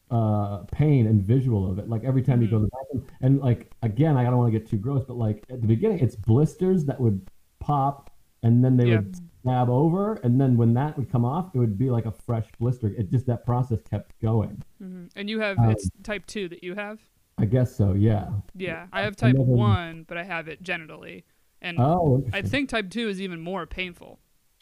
uh, 0.10 0.60
pain 0.72 1.08
and 1.08 1.22
visual 1.24 1.70
of 1.72 1.80
it. 1.80 1.88
Like 1.90 2.04
every 2.04 2.22
time 2.22 2.42
you 2.42 2.48
go 2.48 2.58
to 2.60 2.66
the 2.66 2.70
bathroom, 2.70 3.08
and 3.22 3.40
like 3.40 3.72
again, 3.82 4.18
I 4.18 4.24
don't 4.24 4.38
want 4.38 4.52
to 4.54 4.60
get 4.60 4.70
too 4.70 4.78
gross, 4.78 5.06
but 5.08 5.18
like 5.18 5.46
at 5.50 5.62
the 5.62 5.68
beginning, 5.68 6.00
it's 6.00 6.16
blisters 6.16 6.86
that 6.86 7.00
would 7.00 7.30
pop, 7.60 8.12
and 8.44 8.64
then 8.64 8.76
they 8.78 8.86
Yeah. 8.86 8.96
would 8.98 9.16
stab 9.44 9.70
over, 9.70 10.16
and 10.24 10.40
then 10.40 10.58
when 10.58 10.74
that 10.74 10.98
would 10.98 11.10
come 11.10 11.26
off, 11.26 11.52
it 11.56 11.60
would 11.60 11.78
be 11.78 11.90
like 11.90 12.06
a 12.06 12.12
fresh 12.12 12.48
blister. 12.60 12.88
It 12.90 13.10
just 13.10 13.26
that 13.28 13.46
process 13.46 13.80
kept 13.90 14.20
going. 14.22 14.64
hmm 14.80 15.06
And 15.16 15.30
you 15.30 15.40
have 15.40 15.58
Um, 15.58 15.70
it's 15.70 15.90
type 16.04 16.26
two 16.26 16.50
that 16.50 16.64
you 16.64 16.76
have. 16.76 17.00
I 17.38 17.46
guess 17.46 17.76
so. 17.76 17.94
Yeah. 17.94 18.30
Yeah, 18.56 18.88
I 18.92 19.02
have 19.02 19.16
type 19.16 19.36
one, 19.36 20.04
but 20.08 20.18
I 20.18 20.24
have 20.24 20.48
it 20.48 20.62
genitally, 20.64 21.24
and 21.62 21.80
Oh, 21.80 22.24
I 22.34 22.42
think 22.42 22.70
type 22.70 22.90
two 22.90 23.08
is 23.10 23.22
even 23.22 23.42
more 23.42 23.66
painful 23.66 24.20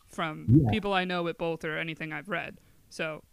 from 0.08 0.45
Yeah. 0.49 0.69
people 0.71 0.93
I 0.93 1.05
know 1.05 1.23
with 1.23 1.38
both 1.38 1.63
or 1.65 1.77
anything 1.77 2.12
I've 2.13 2.29
read. 2.29 2.58
So, 2.89 3.23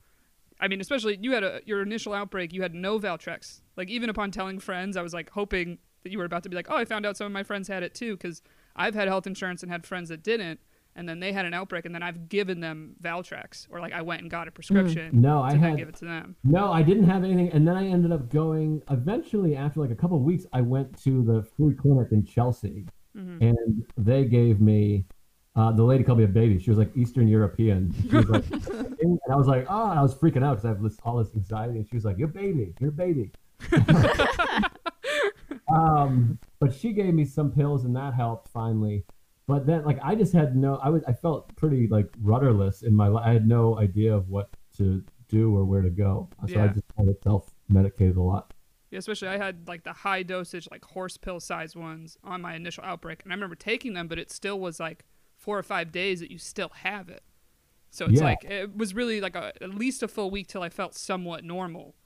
I 0.60 0.68
mean, 0.68 0.80
especially 0.80 1.18
you 1.20 1.32
had 1.32 1.44
a 1.44 1.60
your 1.64 1.82
initial 1.82 2.12
outbreak, 2.12 2.52
you 2.52 2.62
had 2.62 2.74
no 2.74 2.98
Valtrex. 2.98 3.60
Like 3.76 3.88
even 3.90 4.10
upon 4.10 4.30
telling 4.30 4.58
friends, 4.58 4.96
I 4.96 5.02
was 5.02 5.14
like 5.14 5.30
hoping 5.30 5.78
that 6.02 6.10
you 6.12 6.18
were 6.18 6.24
about 6.24 6.42
to 6.44 6.48
be 6.48 6.56
like, 6.56 6.66
"Oh, 6.70 6.76
I 6.76 6.84
found 6.84 7.04
out 7.06 7.16
some 7.16 7.26
of 7.26 7.32
my 7.32 7.42
friends 7.42 7.68
had 7.68 7.82
it 7.82 7.94
too," 7.94 8.16
because 8.16 8.42
I've 8.74 8.94
had 8.94 9.08
health 9.08 9.26
insurance 9.26 9.62
and 9.62 9.70
had 9.72 9.86
friends 9.86 10.08
that 10.08 10.22
didn't, 10.22 10.60
and 10.96 11.08
then 11.08 11.20
they 11.20 11.32
had 11.32 11.44
an 11.44 11.54
outbreak, 11.54 11.84
and 11.84 11.94
then 11.94 12.02
I've 12.02 12.28
given 12.28 12.60
them 12.60 12.94
Valtrex, 13.02 13.66
or 13.70 13.80
like 13.80 13.92
I 13.92 14.02
went 14.02 14.22
and 14.22 14.30
got 14.30 14.48
a 14.48 14.50
prescription 14.50 15.20
No, 15.20 15.38
to 15.38 15.54
I 15.54 15.56
had 15.56 15.76
give 15.76 15.88
it 15.88 15.96
to 15.96 16.06
them. 16.06 16.36
No, 16.42 16.72
I 16.72 16.82
didn't 16.82 17.04
have 17.04 17.22
anything, 17.22 17.50
and 17.52 17.68
then 17.68 17.76
I 17.76 17.86
ended 17.86 18.12
up 18.12 18.28
going. 18.30 18.82
Eventually, 18.90 19.56
after 19.56 19.80
like 19.80 19.90
a 19.90 19.94
couple 19.94 20.16
of 20.16 20.22
weeks, 20.24 20.46
I 20.52 20.62
went 20.62 20.98
to 21.04 21.22
the 21.22 21.42
free 21.56 21.74
clinic 21.74 22.08
in 22.12 22.24
Chelsea, 22.24 22.86
Mhm. 23.16 23.40
and 23.42 23.84
they 23.96 24.24
gave 24.24 24.60
me. 24.60 25.04
Uh, 25.54 25.72
the 25.72 25.82
lady 25.82 26.04
called 26.04 26.18
me 26.18 26.24
a 26.24 26.28
baby. 26.28 26.58
She 26.58 26.68
was 26.68 26.78
like 26.78 26.94
Eastern 26.94 27.26
European. 27.28 27.90
She 28.10 28.14
was 28.14 28.28
like, 28.28 28.44
and 29.00 29.18
I 29.32 29.36
was 29.36 29.46
like, 29.46 29.64
oh, 29.70 29.86
I 29.86 30.02
was 30.02 30.14
freaking 30.14 30.44
out 30.44 30.56
because 30.56 30.66
I 30.66 30.68
have 30.68 30.82
this, 30.82 30.98
all 31.02 31.16
this 31.16 31.34
anxiety. 31.34 31.78
And 31.78 31.88
she 31.88 31.96
was 31.96 32.04
like, 32.04 32.18
"You're 32.18 32.28
baby, 32.28 32.74
you're 32.78 32.90
baby." 32.90 33.32
um, 35.72 36.38
but 36.60 36.72
she 36.74 36.92
gave 36.92 37.14
me 37.14 37.24
some 37.24 37.50
pills, 37.50 37.84
and 37.84 37.94
that 37.96 38.14
helped 38.14 38.48
finally. 38.48 39.04
But 39.46 39.66
then, 39.66 39.84
like, 39.84 39.98
I 40.02 40.14
just 40.16 40.32
had 40.32 40.56
no. 40.56 40.76
I 40.82 40.88
was. 40.88 41.02
I 41.06 41.12
felt 41.12 41.54
pretty 41.56 41.86
like 41.86 42.08
rudderless 42.20 42.82
in 42.82 42.94
my 42.94 43.06
life. 43.08 43.24
I 43.26 43.32
had 43.32 43.46
no 43.46 43.78
idea 43.78 44.14
of 44.14 44.28
what 44.28 44.50
to 44.78 45.04
do 45.28 45.54
or 45.56 45.64
where 45.64 45.82
to 45.82 45.90
go. 45.90 46.28
So 46.48 46.60
I 46.60 46.68
just 46.68 46.84
kind 46.96 47.08
of 47.08 47.16
self 47.22 47.50
medicated 47.68 48.16
a 48.16 48.22
lot. 48.22 48.52
Yeah, 48.90 48.98
especially 49.00 49.28
I 49.28 49.36
had 49.36 49.66
like 49.66 49.82
the 49.84 49.92
high 49.92 50.22
dosage, 50.22 50.68
like 50.70 50.84
horse 50.84 51.16
pill 51.16 51.40
size 51.40 51.74
ones 51.74 52.16
on 52.22 52.40
my 52.40 52.54
initial 52.54 52.84
outbreak, 52.84 53.22
and 53.24 53.32
I 53.32 53.34
remember 53.34 53.56
taking 53.56 53.94
them, 53.94 54.06
but 54.08 54.18
it 54.18 54.30
still 54.30 54.60
was 54.60 54.78
like 54.78 55.04
four 55.36 55.58
or 55.58 55.62
five 55.62 55.90
days 55.92 56.20
that 56.20 56.30
you 56.30 56.38
still 56.38 56.70
have 56.82 57.08
it. 57.08 57.22
So 57.90 58.06
it's 58.06 58.20
Yeah. 58.20 58.24
like 58.24 58.44
it 58.44 58.76
was 58.76 58.94
really 58.94 59.20
like 59.20 59.36
a, 59.36 59.52
at 59.62 59.70
least 59.70 60.02
a 60.02 60.08
full 60.08 60.30
week 60.30 60.46
till 60.48 60.62
I 60.62 60.68
felt 60.68 60.94
somewhat 60.94 61.44
normal, 61.44 61.96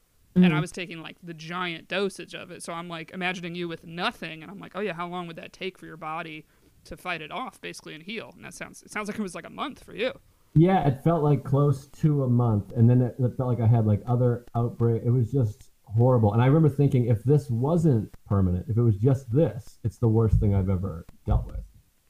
and 0.42 0.44
Mm-hmm. 0.44 0.54
I 0.54 0.60
was 0.60 0.72
taking 0.72 1.02
like 1.02 1.16
the 1.22 1.34
giant 1.34 1.88
dosage 1.88 2.34
of 2.34 2.50
it. 2.50 2.62
So 2.62 2.72
I'm 2.72 2.88
like 2.88 3.10
imagining 3.12 3.54
you 3.54 3.68
with 3.68 3.84
nothing, 3.86 4.42
and 4.42 4.50
I'm 4.50 4.58
like, 4.58 4.72
oh 4.74 4.80
yeah, 4.80 4.94
how 4.94 5.06
long 5.08 5.26
would 5.26 5.36
that 5.36 5.52
take 5.52 5.78
for 5.78 5.86
your 5.86 5.96
body 5.98 6.46
to 6.84 6.96
fight 6.96 7.22
it 7.22 7.30
off, 7.30 7.60
basically, 7.60 7.94
and 7.94 8.02
heal? 8.02 8.32
And 8.36 8.44
that 8.44 8.54
sounds 8.54 8.82
it 8.82 8.90
sounds 8.90 9.08
like 9.08 9.18
it 9.18 9.22
was 9.22 9.34
like 9.34 9.46
a 9.46 9.50
month 9.50 9.82
for 9.84 9.94
you. 9.94 10.12
Yeah, 10.54 10.86
it 10.86 11.02
felt 11.04 11.22
like 11.22 11.44
close 11.44 11.86
to 11.86 12.24
a 12.24 12.28
month, 12.28 12.72
and 12.72 12.90
then 12.90 13.00
it, 13.02 13.14
it 13.18 13.36
felt 13.36 13.48
like 13.48 13.60
I 13.60 13.66
had 13.66 13.86
like 13.86 14.02
other 14.06 14.46
outbreak. 14.56 15.02
It 15.04 15.10
was 15.10 15.30
just 15.30 15.70
horrible, 15.84 16.32
and 16.32 16.42
I 16.42 16.46
remember 16.46 16.68
thinking, 16.68 17.06
if 17.06 17.22
this 17.24 17.48
wasn't 17.50 18.10
permanent, 18.26 18.66
if 18.68 18.76
it 18.76 18.82
was 18.82 18.96
just 18.96 19.30
this, 19.32 19.78
it's 19.84 19.98
the 19.98 20.08
worst 20.08 20.40
thing 20.40 20.54
I've 20.54 20.68
ever 20.68 21.06
dealt 21.26 21.46
with. 21.46 21.60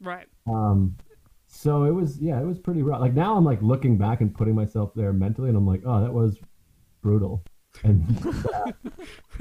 Right. 0.00 0.26
Um, 0.46 0.96
so 1.48 1.84
it 1.84 1.90
was, 1.90 2.18
yeah, 2.18 2.40
it 2.40 2.46
was 2.46 2.58
pretty 2.58 2.82
rough. 2.82 3.00
Like 3.00 3.12
now, 3.12 3.36
I'm 3.36 3.44
like 3.44 3.60
looking 3.60 3.98
back 3.98 4.20
and 4.20 4.34
putting 4.34 4.54
myself 4.54 4.92
there 4.94 5.12
mentally, 5.12 5.48
and 5.48 5.58
I'm 5.58 5.66
like, 5.66 5.82
oh, 5.84 6.00
that 6.00 6.12
was 6.12 6.38
brutal. 7.02 7.44
And 7.82 8.04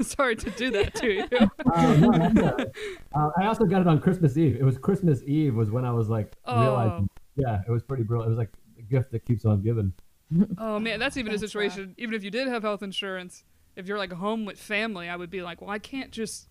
Sorry 0.00 0.36
to 0.36 0.50
do 0.50 0.70
that 0.70 0.94
to 0.96 1.12
you. 1.12 1.28
uh, 1.74 1.94
no, 1.96 2.12
that's 2.56 2.70
uh, 3.14 3.30
I 3.38 3.46
also 3.46 3.64
got 3.64 3.80
it 3.82 3.86
on 3.86 4.00
Christmas 4.00 4.36
Eve. 4.36 4.56
It 4.56 4.64
was 4.64 4.78
Christmas 4.78 5.22
Eve 5.26 5.54
was 5.54 5.70
when 5.70 5.84
I 5.84 5.92
was 5.92 6.08
like 6.08 6.32
Oh. 6.46 6.60
realizing, 6.60 7.10
yeah, 7.36 7.60
it 7.66 7.70
was 7.70 7.82
pretty 7.82 8.02
brutal. 8.04 8.24
It 8.26 8.30
was 8.30 8.38
like 8.38 8.50
a 8.78 8.82
gift 8.82 9.12
that 9.12 9.24
keeps 9.26 9.44
on 9.44 9.62
giving. 9.62 9.92
Oh 10.58 10.78
man, 10.78 11.00
that's 11.00 11.16
even 11.16 11.32
a 11.32 11.36
That's 11.38 11.50
situation. 11.52 11.94
Even 11.98 12.14
if 12.14 12.22
you 12.22 12.30
did 12.30 12.46
have 12.48 12.62
health 12.62 12.82
insurance, 12.84 13.42
if 13.76 13.88
you're 13.88 13.98
like 13.98 14.12
home 14.12 14.44
with 14.44 14.58
family, 14.58 15.08
I 15.08 15.16
would 15.16 15.30
be 15.30 15.42
like, 15.42 15.60
well, 15.60 15.70
I 15.70 15.78
can't 15.80 16.12
just. 16.12 16.46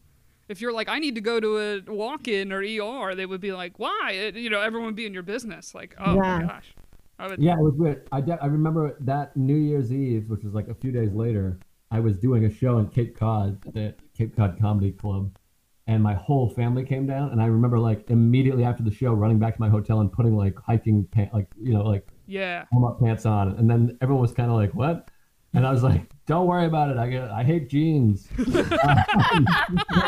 If 0.49 0.59
you're 0.61 0.73
like, 0.73 0.89
I 0.89 0.99
need 0.99 1.15
to 1.15 1.21
go 1.21 1.39
to 1.39 1.57
a 1.59 1.81
walk-in 1.93 2.51
or 2.51 2.57
ER, 2.61 3.15
they 3.15 3.25
would 3.27 3.39
be 3.39 3.51
like, 3.53 3.77
why? 3.77 4.11
It, 4.13 4.35
you 4.35 4.49
know, 4.49 4.59
everyone 4.59 4.87
would 4.87 4.95
be 4.95 5.05
in 5.05 5.13
your 5.13 5.23
business. 5.23 5.73
Like, 5.73 5.95
oh 5.99 6.15
Yeah. 6.15 6.39
my 6.39 6.41
gosh. 6.43 6.73
I 7.19 7.27
would, 7.27 7.39
Yeah, 7.41 7.53
it 7.53 7.61
was 7.61 7.75
weird. 7.75 8.07
I, 8.11 8.19
de- 8.21 8.41
I 8.41 8.47
remember 8.47 8.97
that 9.01 9.37
New 9.37 9.55
Year's 9.57 9.93
Eve, 9.93 10.29
which 10.29 10.43
was 10.43 10.53
like 10.53 10.67
a 10.69 10.73
few 10.73 10.91
days 10.91 11.13
later, 11.13 11.59
I 11.91 11.99
was 11.99 12.17
doing 12.19 12.45
a 12.45 12.49
show 12.53 12.77
in 12.77 12.87
Cape 12.89 13.17
Cod 13.17 13.65
at 13.67 13.73
the 13.73 13.95
Cape 14.15 14.35
Cod 14.35 14.57
Comedy 14.59 14.91
Club, 14.91 15.35
and 15.87 16.03
my 16.03 16.13
whole 16.13 16.49
family 16.49 16.83
came 16.85 17.07
down. 17.07 17.31
And 17.31 17.41
I 17.41 17.47
remember 17.47 17.79
like 17.79 18.09
immediately 18.09 18.63
after 18.63 18.83
the 18.83 18.91
show, 18.91 19.13
running 19.13 19.39
back 19.39 19.55
to 19.55 19.61
my 19.61 19.69
hotel 19.69 19.99
and 20.01 20.11
putting 20.11 20.35
like 20.35 20.57
hiking 20.59 21.05
pants, 21.05 21.33
like 21.33 21.47
you 21.61 21.73
know, 21.73 21.83
like 21.83 22.07
yeah. 22.27 22.65
warm 22.71 22.85
up 22.85 22.99
pants 22.99 23.25
on. 23.25 23.53
And 23.57 23.69
then 23.69 23.97
everyone 24.01 24.21
was 24.21 24.33
kind 24.33 24.51
of 24.51 24.55
like, 24.57 24.73
"What?" 24.75 25.09
And 25.53 25.65
I 25.65 25.71
was 25.71 25.81
like, 25.81 26.03
"Don't 26.27 26.45
worry 26.45 26.65
about 26.67 26.91
it. 26.91 26.97
I 26.97 27.09
get, 27.09 27.31
I 27.31 27.43
hate 27.43 27.69
jeans. 27.69 28.27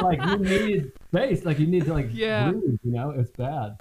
Like 0.02 0.22
you 0.26 0.38
need 0.38 0.92
space. 1.08 1.46
Like 1.46 1.60
you 1.60 1.68
need 1.68 1.86
to 1.86 1.94
like 1.94 2.10
Yeah. 2.12 2.52
breathe. 2.52 2.80
You 2.84 2.92
know, 2.92 3.12
it's 3.12 3.32
bad. 3.32 3.78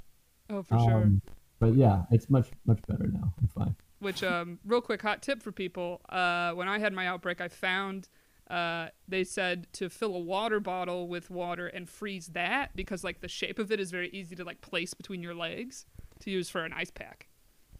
Oh, 0.49 0.63
for 0.63 0.79
sure. 0.79 1.03
Um, 1.03 1.21
but 1.59 1.75
yeah, 1.75 2.03
it's 2.11 2.29
much 2.29 2.49
much 2.65 2.79
better 2.87 3.07
now. 3.07 3.33
I'm 3.39 3.47
fine. 3.47 3.75
Which, 4.01 4.23
um, 4.23 4.59
real 4.65 4.81
quick 4.81 5.01
hot 5.01 5.21
tip 5.21 5.41
for 5.41 5.51
people. 5.51 6.01
Uh, 6.09 6.51
when 6.51 6.67
I 6.67 6.79
had 6.79 6.91
my 6.91 7.07
outbreak, 7.07 7.39
I 7.39 7.47
found 7.47 8.09
uh, 8.51 8.89
they 9.07 9.23
said 9.23 9.67
to 9.71 9.89
fill 9.89 10.13
a 10.13 10.19
water 10.19 10.59
bottle 10.59 11.07
with 11.07 11.29
water 11.29 11.67
and 11.67 11.87
freeze 11.87 12.27
that 12.33 12.75
because 12.75 13.01
like 13.01 13.21
the 13.21 13.29
shape 13.29 13.59
of 13.59 13.71
it 13.71 13.79
is 13.79 13.91
very 13.91 14.09
easy 14.09 14.35
to 14.35 14.43
like 14.43 14.59
place 14.59 14.93
between 14.93 15.23
your 15.23 15.33
legs 15.33 15.85
to 16.19 16.29
use 16.29 16.49
for 16.49 16.65
an 16.65 16.73
ice 16.73 16.91
pack. 16.91 17.29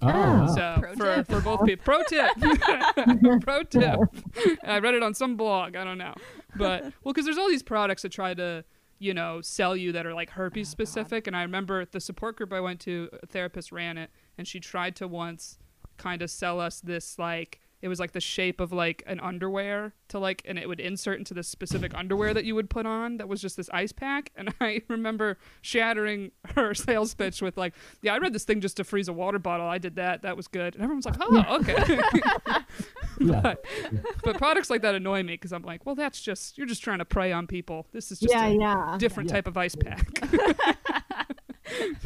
Oh. 0.01 0.47
So 0.55 0.77
Pro 0.79 0.95
for, 0.95 1.15
tip. 1.15 1.27
for 1.27 1.41
both 1.41 1.65
people, 1.65 1.83
pro 1.83 2.03
tip, 2.03 2.31
pro 3.41 3.63
tip. 3.63 3.99
I 4.63 4.79
read 4.79 4.95
it 4.95 5.03
on 5.03 5.13
some 5.13 5.35
blog. 5.35 5.75
I 5.75 5.83
don't 5.83 5.97
know, 5.97 6.15
but 6.55 6.83
well, 7.03 7.13
because 7.13 7.25
there's 7.25 7.37
all 7.37 7.49
these 7.49 7.63
products 7.63 8.03
that 8.03 8.11
try 8.13 8.33
to, 8.33 8.63
you 8.97 9.13
know, 9.13 9.41
sell 9.41 9.75
you 9.75 9.91
that 9.91 10.05
are 10.05 10.13
like 10.13 10.31
herpes 10.31 10.69
specific. 10.69 11.27
And 11.27 11.35
I 11.35 11.41
remember 11.41 11.85
the 11.85 11.99
support 11.99 12.37
group 12.37 12.53
I 12.53 12.61
went 12.61 12.79
to, 12.81 13.09
a 13.21 13.27
therapist 13.27 13.71
ran 13.71 13.97
it, 13.97 14.09
and 14.37 14.47
she 14.47 14.59
tried 14.59 14.95
to 14.95 15.07
once 15.07 15.59
kind 16.01 16.21
of 16.21 16.29
sell 16.31 16.59
us 16.59 16.81
this 16.81 17.17
like 17.19 17.59
it 17.81 17.87
was 17.87 17.99
like 17.99 18.11
the 18.11 18.21
shape 18.21 18.59
of 18.61 18.71
like 18.71 19.01
an 19.07 19.19
underwear 19.19 19.93
to 20.07 20.19
like 20.19 20.43
and 20.45 20.59
it 20.59 20.67
would 20.69 20.79
insert 20.79 21.17
into 21.17 21.33
the 21.33 21.41
specific 21.41 21.91
underwear 21.95 22.31
that 22.31 22.45
you 22.45 22.53
would 22.53 22.69
put 22.69 22.85
on 22.85 23.17
that 23.17 23.27
was 23.27 23.41
just 23.41 23.57
this 23.57 23.71
ice 23.73 23.91
pack. 23.91 24.31
And 24.35 24.53
i 24.61 24.83
remember 24.87 25.37
shattering 25.61 26.31
her 26.55 26.75
sales 26.75 27.15
pitch 27.15 27.41
with 27.41 27.57
like 27.57 27.73
yeah 28.03 28.13
i 28.13 28.17
read 28.19 28.33
this 28.33 28.43
thing 28.43 28.61
just 28.61 28.77
to 28.77 28.83
freeze 28.83 29.07
a 29.07 29.13
water 29.13 29.39
bottle. 29.39 29.65
I 29.65 29.79
did 29.79 29.95
that. 29.95 30.21
That 30.21 30.37
was 30.37 30.47
good. 30.47 30.75
And 30.75 30.83
everyone's 30.83 31.05
like 31.05 31.17
oh 31.19 31.43
okay. 31.59 31.99
But, 33.41 33.65
but 34.23 34.37
products 34.37 34.69
like 34.71 34.81
that 34.83 34.95
annoy 34.95 35.21
me 35.23 35.33
because 35.33 35.51
i'm 35.53 35.61
like 35.63 35.85
well 35.85 35.95
that's 35.95 36.21
just 36.21 36.57
you're 36.57 36.67
just 36.67 36.83
trying 36.83 36.99
to 36.99 37.05
prey 37.05 37.31
on 37.31 37.47
people. 37.47 37.87
This 37.91 38.11
is 38.11 38.19
just 38.19 38.33
yeah, 38.33 38.45
a 38.47 38.53
yeah. 38.53 38.95
different 38.99 39.29
Yeah. 39.29 39.35
type 39.35 39.47
of 39.47 39.57
ice 39.57 39.75
pack. 39.75 40.07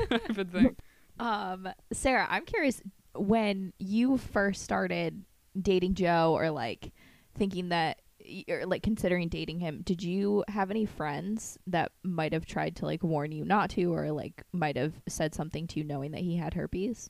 Type 0.10 0.38
of 0.38 0.50
thing 0.52 0.76
Um, 1.20 1.70
Sarah, 1.94 2.28
I'm 2.30 2.46
curious 2.46 2.82
when 3.16 3.74
you 3.80 4.18
first 4.18 4.64
started 4.64 5.24
dating 5.60 5.96
Joe 5.96 6.34
or 6.36 6.52
like 6.52 6.92
thinking 7.38 7.70
that 7.70 8.02
or 8.50 8.66
like 8.66 8.84
considering 8.84 9.30
dating 9.30 9.60
him, 9.60 9.82
did 9.84 10.02
you 10.02 10.44
have 10.48 10.72
any 10.72 10.86
friends 10.86 11.58
that 11.68 11.92
might 12.04 12.34
have 12.34 12.46
tried 12.46 12.76
to 12.78 12.86
like 12.86 13.04
warn 13.04 13.32
you 13.32 13.46
not 13.46 13.70
to 13.72 13.94
or 13.94 14.12
like 14.12 14.44
might 14.52 14.78
have 14.78 14.94
said 15.08 15.36
something 15.36 15.68
to 15.68 15.80
you 15.80 15.86
knowing 15.86 16.12
that 16.12 16.22
he 16.22 16.38
had 16.38 16.54
herpes? 16.54 17.10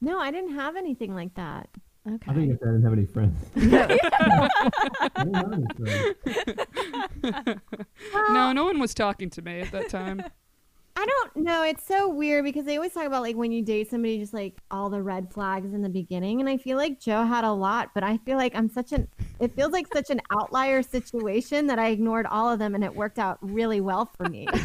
No, 0.00 0.18
I 0.18 0.30
didn't 0.30 0.54
have 0.54 0.76
anything 0.76 1.14
like 1.14 1.34
that. 1.34 1.68
Okay. 2.06 2.30
I 2.30 2.34
think 2.34 2.52
if 2.52 2.58
I 2.62 2.66
didn't 2.66 2.82
have 2.82 2.92
any 2.92 3.06
friends. 3.06 3.38
I 3.54 3.60
didn't 5.18 5.34
have 5.34 5.52
any 5.52 5.66
friends. 5.76 7.60
no 8.32 8.52
no 8.52 8.64
one 8.64 8.80
was 8.80 8.94
talking 8.94 9.30
to 9.30 9.42
me 9.42 9.60
at 9.60 9.70
that 9.70 9.88
time 9.88 10.24
I 10.94 11.06
don't 11.06 11.36
know. 11.44 11.62
It's 11.62 11.86
so 11.86 12.08
weird 12.08 12.44
because 12.44 12.64
they 12.64 12.76
always 12.76 12.92
talk 12.92 13.06
about 13.06 13.22
like 13.22 13.36
when 13.36 13.50
you 13.50 13.62
date 13.62 13.90
somebody, 13.90 14.18
just 14.18 14.34
like 14.34 14.58
all 14.70 14.90
the 14.90 15.02
red 15.02 15.32
flags 15.32 15.72
in 15.72 15.82
the 15.82 15.88
beginning. 15.88 16.40
And 16.40 16.48
I 16.48 16.58
feel 16.58 16.76
like 16.76 17.00
Joe 17.00 17.24
had 17.24 17.44
a 17.44 17.52
lot, 17.52 17.90
but 17.94 18.04
I 18.04 18.18
feel 18.18 18.36
like 18.36 18.54
I'm 18.54 18.68
such 18.68 18.92
an, 18.92 19.08
it 19.40 19.54
feels 19.56 19.72
like 19.72 19.92
such 19.92 20.10
an 20.10 20.20
outlier 20.30 20.82
situation 20.82 21.66
that 21.68 21.78
I 21.78 21.88
ignored 21.88 22.26
all 22.26 22.50
of 22.50 22.58
them 22.58 22.74
and 22.74 22.84
it 22.84 22.94
worked 22.94 23.18
out 23.18 23.38
really 23.40 23.80
well 23.80 24.10
for 24.16 24.28
me. 24.28 24.46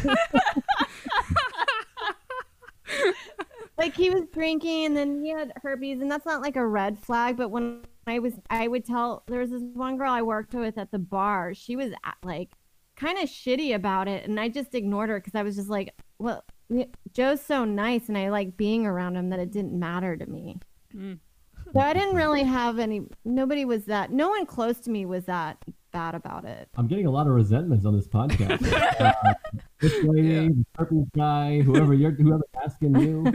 like 3.78 3.94
he 3.94 4.10
was 4.10 4.24
drinking 4.32 4.86
and 4.86 4.96
then 4.96 5.22
he 5.22 5.30
had 5.30 5.52
herpes 5.62 6.00
and 6.00 6.10
that's 6.10 6.26
not 6.26 6.42
like 6.42 6.56
a 6.56 6.66
red 6.66 6.98
flag 6.98 7.36
but 7.36 7.50
when 7.50 7.80
i 8.06 8.18
was 8.18 8.34
i 8.50 8.66
would 8.66 8.84
tell 8.84 9.22
there 9.26 9.40
was 9.40 9.50
this 9.50 9.62
one 9.74 9.96
girl 9.96 10.10
i 10.10 10.20
worked 10.20 10.52
with 10.54 10.76
at 10.76 10.90
the 10.90 10.98
bar 10.98 11.54
she 11.54 11.76
was 11.76 11.92
at, 12.04 12.16
like 12.22 12.50
kind 12.98 13.16
of 13.18 13.28
shitty 13.28 13.74
about 13.74 14.08
it 14.08 14.24
and 14.28 14.38
i 14.40 14.48
just 14.48 14.74
ignored 14.74 15.08
her 15.08 15.18
because 15.20 15.34
i 15.34 15.42
was 15.42 15.54
just 15.56 15.68
like 15.68 15.94
well 16.18 16.44
joe's 17.12 17.40
so 17.40 17.64
nice 17.64 18.08
and 18.08 18.18
i 18.18 18.28
like 18.28 18.56
being 18.56 18.84
around 18.86 19.14
him 19.16 19.30
that 19.30 19.38
it 19.38 19.50
didn't 19.52 19.78
matter 19.78 20.16
to 20.16 20.26
me 20.26 20.56
Mm. 20.96 21.18
so 21.72 21.80
i 21.80 21.92
didn't 21.92 22.14
really 22.16 22.42
have 22.42 22.78
any 22.78 23.02
nobody 23.24 23.64
was 23.64 23.84
that 23.84 24.10
no 24.10 24.28
one 24.30 24.46
close 24.46 24.80
to 24.80 24.90
me 24.90 25.04
was 25.06 25.24
that 25.26 25.62
bad 25.92 26.14
about 26.14 26.44
it 26.44 26.68
I'm 26.76 26.86
getting 26.86 27.06
a 27.06 27.10
lot 27.10 27.26
of 27.26 27.32
resentments 27.34 27.84
on 27.86 27.94
this 27.96 28.06
podcast. 28.08 28.62
uh, 29.00 29.12
this 29.80 29.94
lady, 30.04 30.28
Yeah. 30.28 30.40
the 30.48 30.64
purple 30.74 31.08
guy, 31.16 31.60
whoever 31.62 31.94
you're, 31.94 32.10
whoever 32.10 32.42
asking 32.62 32.98
you. 33.00 33.22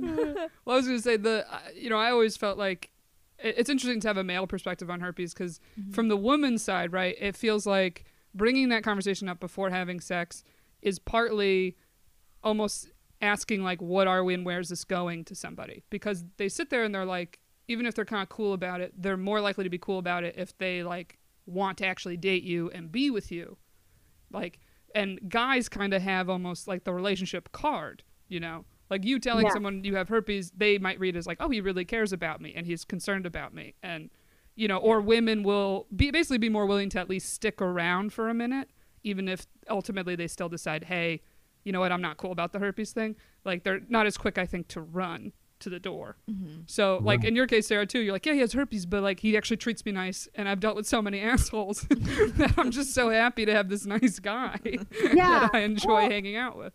well, 0.00 0.50
I 0.66 0.74
was 0.76 0.86
going 0.86 0.98
to 0.98 1.02
say 1.02 1.16
the 1.16 1.44
you 1.74 1.90
know 1.90 1.98
I 1.98 2.10
always 2.10 2.36
felt 2.36 2.58
like 2.58 2.84
it- 2.86 2.90
it's 3.46 3.70
interesting 3.70 4.00
to 4.00 4.08
have 4.08 4.16
a 4.16 4.24
male 4.24 4.46
perspective 4.46 4.90
on 4.90 5.00
herpes 5.00 5.32
because 5.32 5.60
mm-hmm. 5.78 5.92
from 5.92 6.08
the 6.08 6.16
woman's 6.16 6.62
side, 6.62 6.92
right, 6.92 7.16
it 7.18 7.36
feels 7.36 7.66
like 7.66 8.04
bringing 8.34 8.68
that 8.68 8.82
conversation 8.82 9.28
up 9.28 9.40
before 9.40 9.70
having 9.70 10.00
sex 10.00 10.44
is 10.82 10.98
partly 10.98 11.76
almost 12.44 12.92
asking 13.22 13.62
like 13.62 13.80
what 13.80 14.06
are 14.06 14.22
we 14.22 14.34
and 14.34 14.44
where's 14.44 14.68
this 14.68 14.84
going 14.84 15.24
to 15.24 15.34
somebody? 15.34 15.82
Because 15.90 16.24
they 16.36 16.48
sit 16.48 16.70
there 16.70 16.84
and 16.84 16.94
they're 16.94 17.04
like 17.04 17.38
even 17.68 17.86
if 17.86 17.94
they're 17.94 18.04
kind 18.04 18.22
of 18.22 18.28
cool 18.28 18.52
about 18.52 18.80
it 18.80 18.92
they're 18.96 19.16
more 19.16 19.40
likely 19.40 19.64
to 19.64 19.70
be 19.70 19.78
cool 19.78 19.98
about 19.98 20.22
it 20.22 20.34
if 20.38 20.56
they 20.58 20.84
like 20.84 21.18
want 21.46 21.78
to 21.78 21.86
actually 21.86 22.16
date 22.16 22.44
you 22.44 22.70
and 22.70 22.92
be 22.92 23.10
with 23.10 23.32
you. 23.32 23.56
Like 24.30 24.60
and 24.94 25.18
guys 25.28 25.68
kind 25.68 25.94
of 25.94 26.02
have 26.02 26.28
almost 26.28 26.68
like 26.68 26.84
the 26.84 26.92
relationship 26.92 27.52
card 27.52 28.02
you 28.28 28.40
know 28.40 28.64
like 28.90 29.04
you 29.04 29.18
telling 29.18 29.46
Yeah. 29.46 29.52
someone 29.52 29.84
you 29.84 29.96
have 29.96 30.08
herpes 30.08 30.52
they 30.56 30.78
might 30.78 30.98
read 31.00 31.16
as 31.16 31.26
like 31.26 31.38
oh 31.40 31.48
he 31.48 31.60
really 31.60 31.84
cares 31.84 32.12
about 32.12 32.40
me 32.40 32.52
and 32.56 32.66
he's 32.66 32.84
concerned 32.84 33.26
about 33.26 33.52
me 33.54 33.74
and 33.82 34.10
you 34.54 34.68
know 34.68 34.78
or 34.78 35.00
women 35.00 35.42
will 35.42 35.86
be 35.94 36.10
basically 36.10 36.38
be 36.38 36.48
more 36.48 36.66
willing 36.66 36.88
to 36.90 36.98
at 36.98 37.08
least 37.10 37.32
stick 37.32 37.60
around 37.60 38.12
for 38.12 38.28
a 38.28 38.34
minute 38.34 38.70
even 39.02 39.28
if 39.28 39.46
ultimately 39.68 40.14
they 40.16 40.26
still 40.26 40.48
decide 40.48 40.84
hey 40.84 41.20
you 41.64 41.72
know 41.72 41.80
what 41.80 41.92
i'm 41.92 42.00
not 42.02 42.16
cool 42.16 42.32
about 42.32 42.52
the 42.52 42.58
herpes 42.58 42.92
thing 42.92 43.16
like 43.44 43.64
they're 43.64 43.80
not 43.88 44.06
as 44.06 44.16
quick 44.16 44.38
i 44.38 44.46
think 44.46 44.68
to 44.68 44.80
run 44.80 45.32
to 45.58 45.70
the 45.70 45.80
door 45.80 46.16
mm-hmm. 46.30 46.60
so 46.66 46.98
like 47.02 47.20
Right. 47.20 47.28
in 47.28 47.34
your 47.36 47.46
case 47.46 47.66
sarah 47.66 47.86
too 47.86 48.00
you're 48.00 48.12
like 48.12 48.26
yeah 48.26 48.34
he 48.34 48.40
has 48.40 48.52
herpes 48.52 48.84
but 48.86 49.02
like 49.02 49.20
he 49.20 49.36
actually 49.38 49.56
treats 49.56 49.84
me 49.86 49.92
nice 49.92 50.28
and 50.34 50.48
i've 50.48 50.60
dealt 50.60 50.76
with 50.76 50.86
so 50.86 51.00
many 51.00 51.20
assholes 51.32 51.80
that 51.90 52.52
i'm 52.58 52.70
just 52.70 52.92
so 52.94 53.08
happy 53.10 53.46
to 53.46 53.52
have 53.54 53.68
this 53.70 53.86
nice 53.86 54.18
guy 54.18 54.58
Yeah. 55.02 55.40
that 55.40 55.50
i 55.54 55.60
enjoy 55.60 55.88
Well- 55.94 56.10
hanging 56.10 56.36
out 56.36 56.56
with 56.58 56.74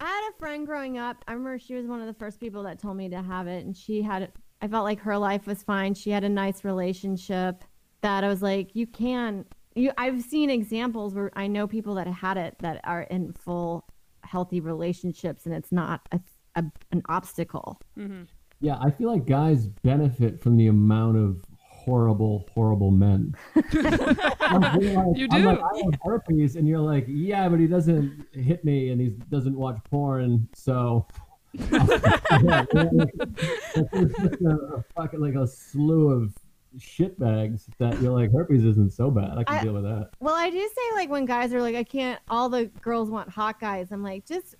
I 0.00 0.04
had 0.04 0.30
a 0.30 0.38
friend 0.38 0.66
growing 0.66 0.98
up. 0.98 1.24
I 1.26 1.32
remember 1.32 1.58
she 1.58 1.74
was 1.74 1.86
one 1.86 2.00
of 2.00 2.06
the 2.06 2.14
first 2.14 2.38
people 2.38 2.62
that 2.64 2.78
told 2.78 2.96
me 2.96 3.08
to 3.08 3.22
have 3.22 3.46
it, 3.46 3.64
and 3.64 3.76
she 3.76 4.02
had. 4.02 4.32
I 4.60 4.68
felt 4.68 4.84
like 4.84 5.00
her 5.00 5.18
life 5.18 5.46
was 5.46 5.62
fine. 5.62 5.94
She 5.94 6.10
had 6.10 6.24
a 6.24 6.28
nice 6.28 6.64
relationship. 6.64 7.64
That 8.02 8.24
I 8.24 8.28
was 8.28 8.42
like, 8.42 8.74
you 8.74 8.86
can. 8.86 9.44
You. 9.74 9.92
I've 9.96 10.22
seen 10.22 10.50
examples 10.50 11.14
where 11.14 11.30
I 11.34 11.46
know 11.46 11.66
people 11.66 11.94
that 11.94 12.06
had 12.06 12.36
it 12.36 12.56
that 12.60 12.80
are 12.84 13.02
in 13.02 13.32
full 13.32 13.86
healthy 14.22 14.60
relationships, 14.60 15.46
and 15.46 15.54
it's 15.54 15.72
not 15.72 16.06
a, 16.12 16.20
a 16.56 16.64
an 16.92 17.02
obstacle. 17.08 17.80
Mm-hmm. 17.98 18.24
Yeah, 18.60 18.78
I 18.84 18.90
feel 18.90 19.10
like 19.10 19.26
guys 19.26 19.66
benefit 19.66 20.42
from 20.42 20.56
the 20.56 20.68
amount 20.68 21.16
of 21.18 21.42
horrible, 21.86 22.46
horrible 22.52 22.90
men. 22.90 23.34
I'm 23.54 24.60
like, 24.60 24.82
You 25.16 25.28
I'm 25.30 25.44
like, 25.44 25.58
do. 25.58 25.64
I 25.64 25.82
have 25.84 25.94
herpes, 26.04 26.56
and 26.56 26.68
you're 26.68 26.80
like, 26.80 27.04
yeah, 27.08 27.48
but 27.48 27.60
he 27.60 27.66
doesn't 27.66 28.26
hit 28.32 28.64
me, 28.64 28.90
and 28.90 29.00
he 29.00 29.10
doesn't 29.30 29.56
watch 29.56 29.78
porn, 29.90 30.48
so. 30.54 31.06
yeah, 31.54 32.66
it's 32.74 34.18
just 34.20 34.42
a, 34.42 34.58
a 34.76 34.84
fucking 34.94 35.20
like 35.20 35.34
a 35.36 35.46
slew 35.46 36.10
of 36.10 36.34
shitbags 36.78 37.64
that 37.78 37.98
you're 38.02 38.12
like 38.12 38.30
herpes 38.30 38.62
isn't 38.62 38.92
so 38.92 39.10
bad. 39.10 39.38
I 39.38 39.44
can 39.44 39.54
I- 39.56 39.62
deal 39.62 39.72
with 39.72 39.84
that. 39.84 40.10
Well, 40.20 40.34
I 40.34 40.50
do 40.50 40.58
say 40.58 40.94
like 40.94 41.08
when 41.08 41.24
guys 41.24 41.54
are 41.54 41.62
like, 41.62 41.74
I 41.76 41.84
can't. 41.84 42.20
All 42.28 42.50
the 42.50 42.66
girls 42.82 43.10
want 43.10 43.30
hot 43.30 43.58
guys. 43.58 43.90
I'm 43.90 44.02
like, 44.02 44.26
just 44.26 44.56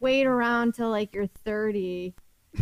wait 0.00 0.26
around 0.26 0.74
till 0.74 0.90
like 0.90 1.14
you're 1.14 1.26
30, 1.26 2.12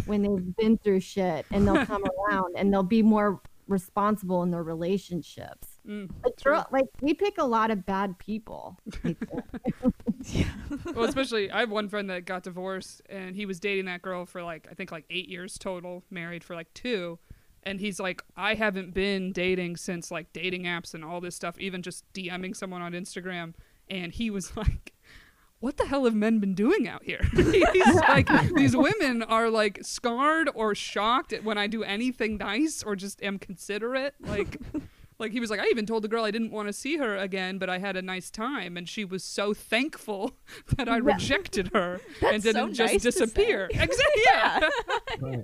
when 0.06 0.22
they've 0.22 0.56
been 0.56 0.78
through 0.78 1.00
shit, 1.00 1.44
and 1.50 1.66
they'll 1.66 1.84
come 1.84 2.04
around 2.28 2.54
and 2.56 2.72
they'll 2.72 2.84
be 2.84 3.02
more 3.02 3.40
responsible 3.68 4.42
in 4.42 4.50
their 4.50 4.62
relationships. 4.62 5.68
Mm, 5.86 6.10
Like, 6.24 6.42
girl, 6.42 6.66
like 6.70 6.86
we 7.00 7.14
pick 7.14 7.38
a 7.38 7.44
lot 7.46 7.70
of 7.70 7.84
bad 7.86 8.18
people. 8.18 8.78
I 9.04 9.14
think. 10.24 10.46
well, 10.94 11.04
especially 11.04 11.50
I 11.50 11.60
have 11.60 11.70
one 11.70 11.88
friend 11.88 12.08
that 12.10 12.24
got 12.24 12.42
divorced 12.42 13.02
and 13.08 13.34
he 13.36 13.46
was 13.46 13.60
dating 13.60 13.86
that 13.86 14.02
girl 14.02 14.26
for 14.26 14.42
like 14.42 14.68
I 14.70 14.74
think 14.74 14.92
like 14.92 15.04
eight 15.10 15.28
years 15.28 15.58
total, 15.58 16.04
married 16.10 16.44
for 16.44 16.54
like 16.54 16.72
two. 16.74 17.18
And 17.64 17.78
he's 17.78 18.00
like, 18.00 18.22
I 18.36 18.54
haven't 18.54 18.92
been 18.92 19.30
dating 19.32 19.76
since 19.76 20.10
like 20.10 20.32
dating 20.32 20.64
apps 20.64 20.94
and 20.94 21.04
all 21.04 21.20
this 21.20 21.36
stuff, 21.36 21.58
even 21.60 21.80
just 21.82 22.04
DMing 22.12 22.56
someone 22.56 22.82
on 22.82 22.92
Instagram. 22.92 23.54
And 23.88 24.12
he 24.12 24.30
was 24.30 24.56
like, 24.56 24.91
What 25.62 25.76
the 25.76 25.86
hell 25.86 26.06
have 26.06 26.14
men 26.16 26.40
been 26.40 26.54
doing 26.54 26.88
out 26.88 27.04
here? 27.04 27.20
he's 27.32 27.94
like, 28.08 28.28
These 28.56 28.76
women 28.76 29.22
are 29.22 29.48
like 29.48 29.78
scarred 29.82 30.50
or 30.56 30.74
shocked 30.74 31.32
when 31.44 31.56
I 31.56 31.68
do 31.68 31.84
anything 31.84 32.36
nice 32.36 32.82
or 32.82 32.96
just 32.96 33.22
am 33.22 33.38
considerate. 33.38 34.16
Like, 34.18 34.56
like 35.20 35.30
he 35.30 35.38
was 35.38 35.50
like, 35.50 35.60
I 35.60 35.68
even 35.68 35.86
told 35.86 36.02
the 36.02 36.08
girl 36.08 36.24
I 36.24 36.32
didn't 36.32 36.50
want 36.50 36.66
to 36.66 36.72
see 36.72 36.96
her 36.96 37.16
again, 37.16 37.58
but 37.58 37.70
I 37.70 37.78
had 37.78 37.96
a 37.96 38.02
nice 38.02 38.28
time, 38.28 38.76
and 38.76 38.88
she 38.88 39.04
was 39.04 39.22
so 39.22 39.54
thankful 39.54 40.32
that 40.76 40.88
I 40.88 40.96
rejected 40.96 41.70
her 41.72 42.00
and 42.20 42.42
didn't 42.42 42.74
just 42.74 42.94
nice 42.94 43.02
to 43.02 43.10
disappear. 43.12 43.68
Exactly. 43.70 44.22
Yeah. 44.34 44.68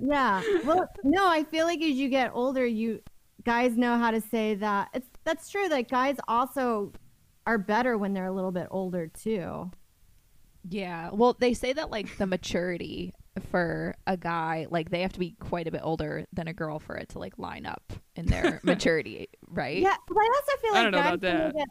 Yeah. 0.01 0.43
Well, 0.65 0.85
no, 1.05 1.29
I 1.29 1.45
feel 1.45 1.65
like 1.65 1.81
as 1.81 1.91
you 1.95 2.09
get 2.09 2.31
older, 2.33 2.65
you 2.65 3.01
guys 3.45 3.77
know 3.77 3.97
how 3.97 4.11
to 4.11 4.19
say 4.19 4.55
that. 4.55 4.89
It's 4.93 5.07
that's 5.23 5.49
true. 5.49 5.69
Like 5.69 5.89
guys 5.89 6.17
also 6.27 6.91
are 7.47 7.57
better 7.57 7.97
when 7.97 8.13
they're 8.13 8.25
a 8.25 8.33
little 8.33 8.51
bit 8.51 8.67
older 8.69 9.07
too. 9.07 9.71
Yeah. 10.67 11.09
Well, 11.11 11.35
they 11.39 11.53
say 11.53 11.73
that 11.73 11.89
like 11.91 12.17
the 12.17 12.27
maturity 12.27 13.13
for 13.51 13.95
a 14.07 14.17
guy, 14.17 14.67
like 14.69 14.89
they 14.89 15.01
have 15.01 15.13
to 15.13 15.19
be 15.19 15.35
quite 15.39 15.67
a 15.67 15.71
bit 15.71 15.81
older 15.83 16.25
than 16.33 16.47
a 16.47 16.53
girl 16.53 16.79
for 16.79 16.95
it 16.95 17.09
to 17.09 17.19
like 17.19 17.37
line 17.37 17.65
up 17.65 17.93
in 18.15 18.25
their 18.25 18.59
maturity, 18.63 19.29
right? 19.47 19.77
Yeah, 19.77 19.95
but 20.07 20.17
I 20.17 20.29
also 20.35 20.61
feel 20.61 20.71
like 20.71 20.79
I 20.79 20.83
like 20.83 20.83
don't 20.83 20.91
know 20.91 20.97
guys 20.97 21.13
about 21.13 21.21
that. 21.21 21.55
get 21.55 21.67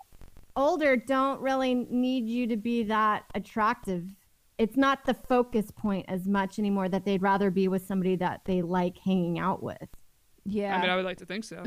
older 0.56 0.96
don't 0.96 1.40
really 1.40 1.74
need 1.74 2.28
you 2.28 2.46
to 2.48 2.56
be 2.56 2.82
that 2.84 3.24
attractive. 3.34 4.04
It's 4.58 4.76
not 4.76 5.04
the 5.04 5.14
focus 5.14 5.70
point 5.70 6.06
as 6.08 6.26
much 6.26 6.58
anymore 6.58 6.88
that 6.88 7.04
they'd 7.04 7.22
rather 7.22 7.50
be 7.50 7.68
with 7.68 7.86
somebody 7.86 8.16
that 8.16 8.42
they 8.44 8.62
like 8.62 8.98
hanging 8.98 9.38
out 9.38 9.62
with. 9.62 9.88
Yeah. 10.50 10.76
I 10.76 10.80
mean, 10.80 10.90
I 10.90 10.96
would 10.96 11.04
like 11.04 11.18
to 11.18 11.26
think 11.26 11.44
so. 11.44 11.62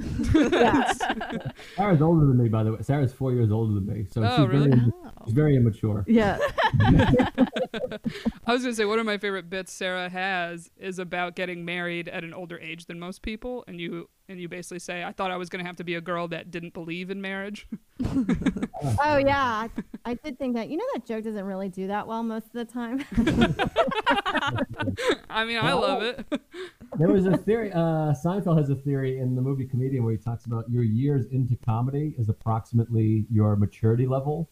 Yeah. 0.51 0.91
Sarah's 1.75 2.01
older 2.01 2.25
than 2.25 2.37
me, 2.41 2.49
by 2.49 2.63
the 2.63 2.71
way. 2.73 2.81
Sarah's 2.81 3.13
four 3.13 3.31
years 3.31 3.51
older 3.51 3.73
than 3.75 3.85
me, 3.85 4.05
so 4.09 4.23
Oh, 4.23 4.37
she's, 4.37 4.47
really? 4.47 4.69
very, 4.69 4.91
Oh. 5.05 5.09
she's 5.25 5.33
very 5.33 5.55
immature. 5.55 6.03
yeah. 6.07 6.39
I 8.47 8.53
was 8.53 8.63
gonna 8.63 8.73
say 8.73 8.85
one 8.85 8.99
of 8.99 9.05
my 9.05 9.17
favorite 9.17 9.49
bits 9.49 9.71
Sarah 9.71 10.09
has 10.09 10.71
is 10.77 10.99
about 10.99 11.35
getting 11.35 11.63
married 11.65 12.07
at 12.09 12.23
an 12.23 12.33
older 12.33 12.57
age 12.59 12.85
than 12.85 12.99
most 12.99 13.21
people, 13.21 13.63
and 13.67 13.79
you 13.79 14.09
and 14.29 14.39
you 14.39 14.47
basically 14.47 14.79
say, 14.79 15.03
"I 15.03 15.11
thought 15.11 15.29
I 15.31 15.37
was 15.37 15.49
gonna 15.49 15.65
have 15.65 15.75
to 15.77 15.83
be 15.83 15.95
a 15.95 16.01
girl 16.01 16.27
that 16.29 16.49
didn't 16.51 16.73
believe 16.73 17.09
in 17.11 17.21
marriage." 17.21 17.67
Oh 18.03 19.17
yeah. 19.17 19.67
I, 19.67 19.69
I 20.05 20.13
did 20.15 20.39
think 20.39 20.55
that. 20.55 20.69
You 20.69 20.77
know 20.77 20.85
that 20.93 21.05
joke 21.05 21.23
doesn't 21.23 21.45
really 21.45 21.69
do 21.69 21.87
that 21.87 22.07
well 22.07 22.23
most 22.23 22.47
of 22.47 22.53
the 22.53 22.65
time. 22.65 23.03
I 25.29 25.45
mean, 25.45 25.57
I 25.59 25.73
love 25.73 26.01
it. 26.03 26.25
There 26.97 27.07
was 27.07 27.25
a 27.25 27.37
theory. 27.37 27.71
Uh, 27.71 28.13
Seinfeld 28.13 28.57
has 28.57 28.69
a 28.69 28.75
theory 28.75 29.19
in 29.19 29.35
the 29.35 29.41
movie 29.41 29.65
Comedian 29.65 30.03
where 30.03 30.11
he 30.13 30.17
talks 30.19 30.45
about 30.45 30.69
your 30.69 30.83
years 30.83 31.25
into 31.27 31.55
comedy 31.55 32.13
is 32.17 32.29
approximately 32.29 33.25
your 33.29 33.55
maturity 33.55 34.05
level. 34.07 34.49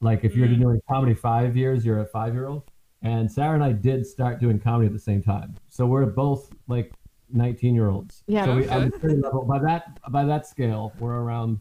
Like 0.00 0.24
if 0.24 0.36
you're 0.36 0.48
Mm. 0.48 0.58
doing 0.60 0.80
comedy 0.88 1.14
five 1.14 1.56
years, 1.56 1.84
you're 1.86 2.00
a 2.00 2.06
five 2.06 2.34
year 2.34 2.46
old. 2.46 2.64
And 3.02 3.30
Sarah 3.30 3.54
and 3.54 3.64
I 3.64 3.72
did 3.72 4.06
start 4.06 4.40
doing 4.40 4.58
comedy 4.58 4.86
at 4.86 4.92
the 4.92 4.98
same 4.98 5.22
time, 5.22 5.54
so 5.68 5.86
we're 5.86 6.06
both 6.06 6.50
like 6.68 6.92
19 7.30 7.74
year 7.74 7.88
olds. 7.88 8.22
Yeah. 8.26 8.44
So 8.44 8.56
we, 8.56 8.64
Okay. 8.66 8.84
maturity 8.86 9.20
level 9.22 9.44
by 9.44 9.58
that 9.60 9.98
by 10.10 10.24
that 10.24 10.46
scale, 10.46 10.92
we're 10.98 11.14
around 11.20 11.60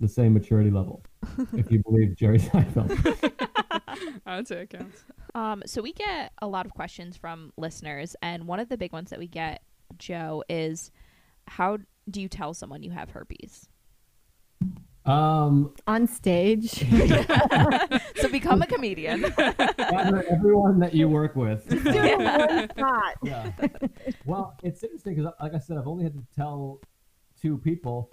the 0.00 0.08
same 0.08 0.34
maturity 0.34 0.70
level, 0.70 1.02
if 1.54 1.70
you 1.72 1.82
believe 1.82 2.16
Jerry 2.16 2.38
Seinfeld. 2.38 2.90
I'd 4.26 4.46
say 4.46 4.62
it 4.62 4.70
counts. 4.70 5.04
Um, 5.36 5.62
so 5.66 5.82
we 5.82 5.92
get 5.92 6.32
a 6.40 6.46
lot 6.46 6.64
of 6.64 6.72
questions 6.72 7.14
from 7.14 7.52
listeners, 7.58 8.16
and 8.22 8.46
one 8.46 8.58
of 8.58 8.70
the 8.70 8.78
big 8.78 8.94
ones 8.94 9.10
that 9.10 9.18
we 9.18 9.26
get, 9.26 9.62
Joe, 9.98 10.42
is 10.48 10.90
how 11.46 11.76
do 12.10 12.22
you 12.22 12.28
tell 12.28 12.54
someone 12.54 12.82
you 12.82 12.90
have 12.90 13.10
herpes? 13.10 13.68
Um, 15.04 15.74
On 15.86 16.06
stage. 16.06 16.82
So 18.16 18.30
Become 18.30 18.62
a 18.62 18.66
comedian. 18.66 19.26
Everyone 19.36 20.78
that 20.80 20.94
you 20.94 21.06
work 21.06 21.36
with. 21.36 21.68
Do 21.68 22.16
one 22.16 22.70
shot. 22.78 23.14
yeah. 23.22 23.50
Well, 24.24 24.56
it's 24.62 24.82
interesting 24.82 25.16
because, 25.16 25.32
like 25.38 25.52
I 25.54 25.58
said, 25.58 25.76
I've 25.76 25.86
only 25.86 26.04
had 26.04 26.14
to 26.14 26.24
tell 26.34 26.80
two 27.40 27.58
people. 27.58 28.10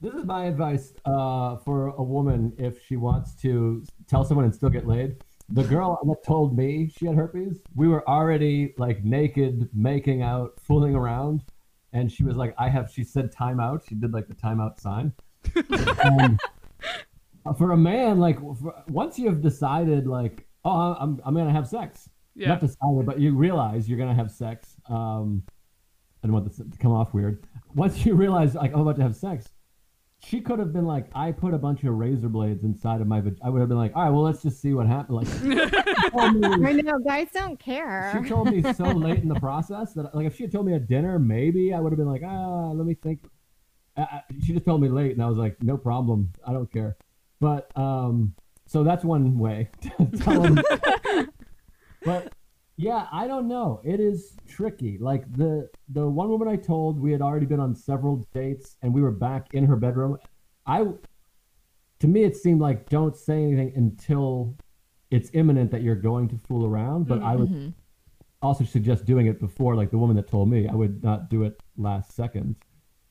This 0.00 0.14
is 0.14 0.24
my 0.24 0.46
advice 0.46 0.94
uh, 1.04 1.56
for 1.56 1.88
a 1.88 2.02
woman 2.02 2.54
if 2.56 2.82
she 2.86 2.96
wants 2.96 3.34
to 3.42 3.84
tell 4.06 4.24
someone 4.24 4.46
and 4.46 4.54
still 4.54 4.70
get 4.70 4.86
laid. 4.86 5.22
The 5.50 5.64
girl 5.64 5.98
that 6.06 6.22
told 6.24 6.56
me 6.56 6.90
she 6.94 7.06
had 7.06 7.16
herpes, 7.16 7.58
we 7.74 7.88
were 7.88 8.06
already 8.08 8.74
like 8.76 9.02
naked, 9.02 9.68
making 9.72 10.22
out, 10.22 10.52
fooling 10.62 10.94
around, 10.94 11.42
and 11.92 12.12
she 12.12 12.22
was 12.22 12.36
like, 12.36 12.54
"I 12.58 12.68
have." 12.68 12.90
She 12.90 13.02
said, 13.02 13.32
"Time 13.32 13.58
out." 13.58 13.82
She 13.88 13.94
did 13.94 14.12
like 14.12 14.28
the 14.28 14.34
timeout 14.34 14.78
sign. 14.78 15.12
and 16.04 16.38
for 17.56 17.72
a 17.72 17.76
man, 17.76 18.18
like 18.18 18.38
for, 18.40 18.74
once 18.88 19.18
you 19.18 19.26
have 19.28 19.40
decided, 19.40 20.06
like, 20.06 20.46
"Oh, 20.64 20.94
I'm 21.00 21.20
I'm 21.24 21.34
gonna 21.34 21.50
have 21.52 21.66
sex," 21.66 22.10
Yeah. 22.34 22.48
not 22.48 22.60
decided, 22.60 23.06
but 23.06 23.18
you 23.18 23.34
realize 23.34 23.88
you're 23.88 23.98
gonna 23.98 24.14
have 24.14 24.30
sex. 24.30 24.76
Um, 24.88 25.42
I 26.22 26.26
don't 26.26 26.34
want 26.34 26.46
this 26.46 26.58
to 26.58 26.78
come 26.78 26.92
off 26.92 27.14
weird. 27.14 27.44
Once 27.74 28.04
you 28.04 28.14
realize, 28.14 28.54
like, 28.54 28.74
I'm 28.74 28.80
about 28.80 28.96
to 28.96 29.02
have 29.02 29.16
sex, 29.16 29.48
she 30.20 30.40
could 30.40 30.58
have 30.58 30.72
been 30.72 30.84
like, 30.84 31.06
I 31.14 31.30
put 31.32 31.54
a 31.54 31.58
bunch 31.58 31.84
of 31.84 31.94
razor 31.94 32.28
blades 32.28 32.64
inside 32.64 33.00
of 33.00 33.06
my. 33.06 33.20
Vag-. 33.20 33.38
I 33.42 33.50
would 33.50 33.60
have 33.60 33.68
been 33.68 33.78
like, 33.78 33.92
all 33.94 34.02
right, 34.02 34.10
well, 34.10 34.22
let's 34.22 34.42
just 34.42 34.60
see 34.60 34.72
what 34.72 34.86
happens. 34.86 35.10
Like, 35.10 35.26
she 35.26 36.10
told 36.10 36.34
me- 36.34 36.66
I 36.66 36.72
know 36.72 36.98
guys 36.98 37.28
don't 37.32 37.58
care. 37.58 38.18
she 38.20 38.28
told 38.28 38.50
me 38.50 38.62
so 38.72 38.84
late 38.84 39.20
in 39.22 39.28
the 39.28 39.38
process 39.38 39.92
that, 39.94 40.14
like, 40.14 40.26
if 40.26 40.36
she 40.36 40.42
had 40.44 40.52
told 40.52 40.66
me 40.66 40.74
at 40.74 40.88
dinner, 40.88 41.18
maybe 41.18 41.72
I 41.72 41.80
would 41.80 41.92
have 41.92 41.98
been 41.98 42.08
like, 42.10 42.22
ah, 42.24 42.70
let 42.72 42.86
me 42.86 42.94
think. 42.94 43.20
Uh, 43.96 44.06
uh, 44.12 44.20
she 44.44 44.52
just 44.52 44.64
told 44.64 44.80
me 44.80 44.88
late, 44.88 45.12
and 45.12 45.22
I 45.22 45.26
was 45.26 45.38
like, 45.38 45.62
no 45.62 45.76
problem, 45.76 46.32
I 46.46 46.52
don't 46.52 46.70
care. 46.72 46.96
But 47.40 47.70
um, 47.76 48.34
so 48.66 48.82
that's 48.84 49.04
one 49.04 49.38
way 49.38 49.70
to 49.82 50.06
tell 50.18 50.42
them. 50.42 50.60
but 52.04 52.32
yeah, 52.78 53.08
I 53.12 53.26
don't 53.26 53.48
know. 53.48 53.80
It 53.84 53.98
is 53.98 54.36
tricky. 54.46 54.98
Like 54.98 55.30
the 55.36 55.68
the 55.88 56.08
one 56.08 56.28
woman 56.28 56.46
I 56.48 56.56
told, 56.56 56.98
we 57.00 57.10
had 57.12 57.20
already 57.20 57.44
been 57.44 57.60
on 57.60 57.74
several 57.74 58.24
dates, 58.32 58.76
and 58.82 58.94
we 58.94 59.02
were 59.02 59.10
back 59.10 59.52
in 59.52 59.64
her 59.66 59.74
bedroom. 59.76 60.16
I, 60.64 60.86
to 61.98 62.06
me, 62.06 62.22
it 62.22 62.36
seemed 62.36 62.60
like 62.60 62.88
don't 62.88 63.16
say 63.16 63.42
anything 63.42 63.72
until 63.74 64.56
it's 65.10 65.30
imminent 65.32 65.70
that 65.72 65.82
you're 65.82 65.96
going 65.96 66.28
to 66.28 66.38
fool 66.38 66.64
around. 66.64 67.08
But 67.08 67.20
I 67.22 67.34
would 67.34 67.48
Mhm. 67.50 67.72
also 68.42 68.62
suggest 68.64 69.04
doing 69.04 69.26
it 69.26 69.40
before, 69.40 69.74
like 69.74 69.90
the 69.90 69.98
woman 69.98 70.14
that 70.16 70.28
told 70.28 70.48
me. 70.48 70.68
I 70.68 70.74
would 70.74 71.02
not 71.02 71.28
do 71.30 71.42
it 71.42 71.60
last 71.76 72.12
second. 72.12 72.54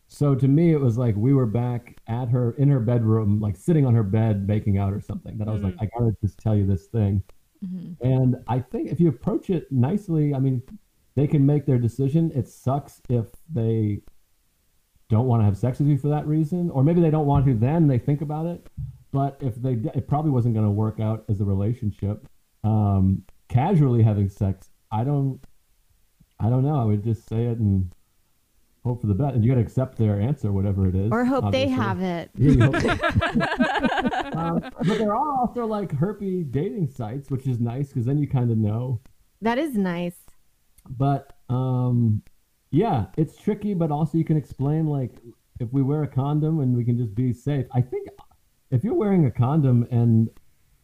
So 0.08 0.34
to 0.36 0.48
me, 0.48 0.72
it 0.72 0.80
was 0.80 0.98
like 0.98 1.18
we 1.18 1.34
were 1.34 1.46
back 1.46 2.00
at 2.08 2.30
her 2.30 2.52
in 2.52 2.70
her 2.70 2.80
bedroom, 2.80 3.42
like 3.42 3.58
sitting 3.58 3.86
on 3.86 3.94
her 3.96 4.04
bed, 4.04 4.48
making 4.48 4.78
out 4.78 4.94
or 4.94 5.02
something. 5.02 5.38
That 5.38 5.50
I 5.50 5.52
was 5.52 5.64
like, 5.64 5.76
I 5.82 5.88
gotta 5.88 6.16
just 6.22 6.38
tell 6.40 6.56
you 6.56 6.66
this 6.66 6.88
thing. 6.88 7.22
Mhm. 7.64 7.98
And 8.02 8.44
I 8.48 8.60
think 8.60 8.90
if 8.90 9.00
you 9.00 9.10
approach 9.10 9.50
it 9.50 9.72
nicely, 9.72 10.34
I 10.34 10.40
mean, 10.40 10.62
they 11.16 11.28
can 11.28 11.46
make 11.46 11.66
their 11.66 11.80
decision. 11.80 12.32
It 12.36 12.48
sucks 12.48 13.02
if 13.10 13.28
they 13.52 14.02
don't 15.10 15.28
want 15.28 15.42
to 15.42 15.46
have 15.46 15.58
sex 15.58 15.80
with 15.80 15.88
you 15.88 15.98
for 15.98 16.10
that 16.10 16.28
reason, 16.28 16.70
or 16.70 16.84
maybe 16.84 17.02
they 17.02 17.10
don't 17.10 17.26
want 17.26 17.46
to. 17.46 17.54
Then 17.56 17.88
they 17.88 17.98
think 17.98 18.22
about 18.22 18.46
it. 18.46 18.70
But 19.12 19.38
if 19.42 19.56
they, 19.56 19.74
it 19.96 20.08
probably 20.08 20.32
wasn't 20.32 20.54
going 20.54 20.66
to 20.66 20.72
work 20.72 21.00
out 21.00 21.24
as 21.30 21.40
a 21.42 21.46
relationship. 21.46 22.28
Um, 22.64 23.24
casually 23.48 24.04
having 24.04 24.30
sex, 24.30 24.70
I 24.92 25.04
don't, 25.04 25.40
I 26.40 26.50
don't 26.50 26.64
know. 26.64 26.80
I 26.80 26.84
would 26.84 27.04
just 27.04 27.28
say 27.28 27.46
it 27.46 27.58
and 27.58 27.92
hope 28.88 29.02
for 29.02 29.08
the 29.08 29.14
best, 29.14 29.36
and 29.36 29.44
you 29.44 29.52
got 29.52 29.56
to 29.56 29.62
accept 29.62 29.98
their 29.98 30.20
answer, 30.20 30.52
whatever 30.52 30.88
it 30.88 30.96
is. 30.96 31.12
or 31.12 31.26
hope 31.26 31.52
they 31.52 31.68
have 31.68 32.02
it. 32.02 32.30
Yeah, 32.38 32.52
you 32.52 32.62
hope 32.64 32.76
um, 34.36 34.60
but 34.88 34.98
there 34.98 35.12
are 35.14 35.38
also 35.40 35.66
like 35.66 35.92
herpy 35.92 36.50
dating 36.50 36.88
sites, 36.88 37.30
which 37.30 37.48
is 37.48 37.60
nice 37.60 37.90
because 37.90 38.06
then 38.06 38.18
you 38.18 38.28
kind 38.28 38.52
of 38.52 38.58
know. 38.58 39.02
That 39.42 39.58
is 39.58 39.76
nice. 39.76 40.18
But 40.90 41.34
um, 41.50 42.22
yeah, 42.72 43.08
it's 43.18 43.38
tricky, 43.38 43.74
but 43.74 43.92
also 43.92 44.18
you 44.18 44.24
can 44.26 44.38
explain 44.38 44.88
like 44.88 45.12
if 45.60 45.72
we 45.74 45.82
wear 45.82 46.04
a 46.04 46.08
condom 46.08 46.60
and 46.60 46.76
we 46.76 46.84
can 46.84 46.98
just 46.98 47.14
be 47.16 47.34
safe. 47.34 47.66
I 47.74 47.82
think 47.82 48.08
if 48.72 48.84
you're 48.84 48.94
wearing 48.94 49.26
a 49.26 49.32
condom 49.32 49.88
and 49.92 50.30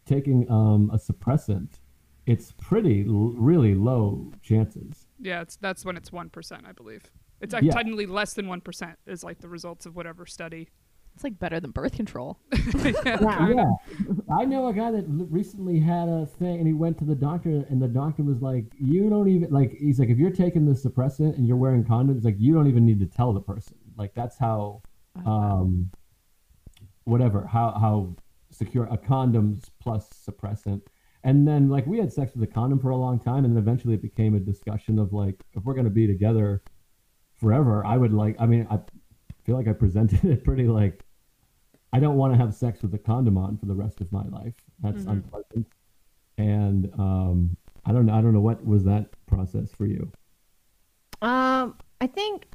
taking 0.05 0.49
um, 0.51 0.89
a 0.93 0.97
suppressant, 0.97 1.79
it's 2.25 2.51
pretty 2.53 3.05
l- 3.07 3.33
really 3.37 3.75
low 3.75 4.31
chances. 4.41 5.07
Yeah, 5.19 5.41
it's 5.41 5.55
that's 5.57 5.85
when 5.85 5.95
it's 5.97 6.11
one 6.11 6.29
percent, 6.29 6.63
I 6.67 6.71
believe. 6.73 7.03
It's 7.43 7.53
Yeah. 7.61 7.73
technically 7.73 8.05
less 8.05 8.33
than 8.33 8.47
one 8.47 8.61
percent 8.61 8.97
is 9.05 9.23
like 9.23 9.39
the 9.39 9.49
results 9.49 9.85
of 9.85 9.95
whatever 9.95 10.25
study. 10.25 10.69
It's 11.13 11.23
like 11.23 11.37
better 11.37 11.59
than 11.59 11.69
birth 11.71 11.93
control. 11.95 12.39
yeah, 12.53 12.93
Yeah. 13.21 13.49
Yeah, 13.49 13.65
I 14.35 14.45
know 14.45 14.67
a 14.67 14.73
guy 14.73 14.89
that 14.91 15.05
recently 15.07 15.77
had 15.79 16.09
a 16.09 16.25
thing, 16.25 16.57
and 16.57 16.65
he 16.65 16.73
went 16.73 16.97
to 16.99 17.05
the 17.05 17.13
doctor, 17.13 17.65
and 17.69 17.79
the 17.79 17.87
doctor 17.87 18.23
was 18.23 18.41
like, 18.41 18.65
"You 18.79 19.09
don't 19.11 19.27
even 19.27 19.51
like." 19.51 19.73
He's 19.73 19.99
like, 19.99 20.09
"If 20.09 20.17
you're 20.17 20.31
taking 20.31 20.65
the 20.65 20.71
suppressant 20.73 21.37
and 21.37 21.45
you're 21.47 21.57
wearing 21.57 21.83
condoms, 21.83 22.23
like 22.23 22.37
you 22.39 22.53
don't 22.55 22.67
even 22.67 22.83
need 22.85 22.99
to 23.01 23.05
tell 23.05 23.31
the 23.31 23.41
person. 23.41 23.77
Like 23.95 24.15
that's 24.15 24.39
how, 24.39 24.81
um, 25.25 25.91
whatever, 27.03 27.45
how 27.45 27.71
how 27.79 28.15
secure 28.49 28.85
a 28.85 28.97
condoms 28.97 29.65
plus 29.79 30.09
suppressant." 30.27 30.81
And 31.25 31.47
then 31.47 31.69
like 31.69 31.85
we 31.85 31.99
had 31.99 32.11
sex 32.11 32.33
with 32.33 32.43
a 32.49 32.51
condom 32.51 32.79
for 32.79 32.89
a 32.89 32.97
long 32.97 33.19
time, 33.19 33.45
and 33.45 33.55
then 33.55 33.61
eventually 33.61 33.93
it 33.93 34.01
became 34.01 34.33
a 34.33 34.39
discussion 34.39 34.97
of 34.97 35.13
like, 35.13 35.43
if 35.53 35.63
we're 35.63 35.75
gonna 35.75 35.89
be 35.91 36.07
together 36.07 36.63
forever, 37.47 37.85
I 37.85 37.97
would 37.97 38.13
like. 38.13 38.37
I 38.39 38.45
mean, 38.45 38.65
I 38.71 38.79
feel 39.43 39.55
like 39.57 39.67
I 39.67 39.73
presented 39.73 40.23
it 40.33 40.43
pretty 40.45 40.63
like 40.67 41.03
I 41.91 41.99
don't 41.99 42.15
want 42.15 42.33
to 42.33 42.37
have 42.37 42.55
sex 42.55 42.81
with 42.81 42.93
a 42.95 42.97
condom 42.97 43.37
on 43.37 43.57
for 43.57 43.67
the 43.67 43.75
rest 43.75 44.01
of 44.01 44.11
my 44.11 44.23
life. 44.23 44.55
That's 44.81 45.03
Mhm. 45.03 45.11
unpleasant. 45.11 45.67
And 46.39 46.89
um, 46.97 47.55
I 47.85 47.91
don't 47.91 48.07
know. 48.07 48.13
I 48.13 48.21
don't 48.21 48.33
know 48.33 48.41
what 48.41 48.65
was 48.65 48.83
that 48.85 49.09
process 49.27 49.71
for 49.71 49.85
you. 49.85 50.11
Um, 51.21 51.75
I 52.01 52.07
think 52.07 52.47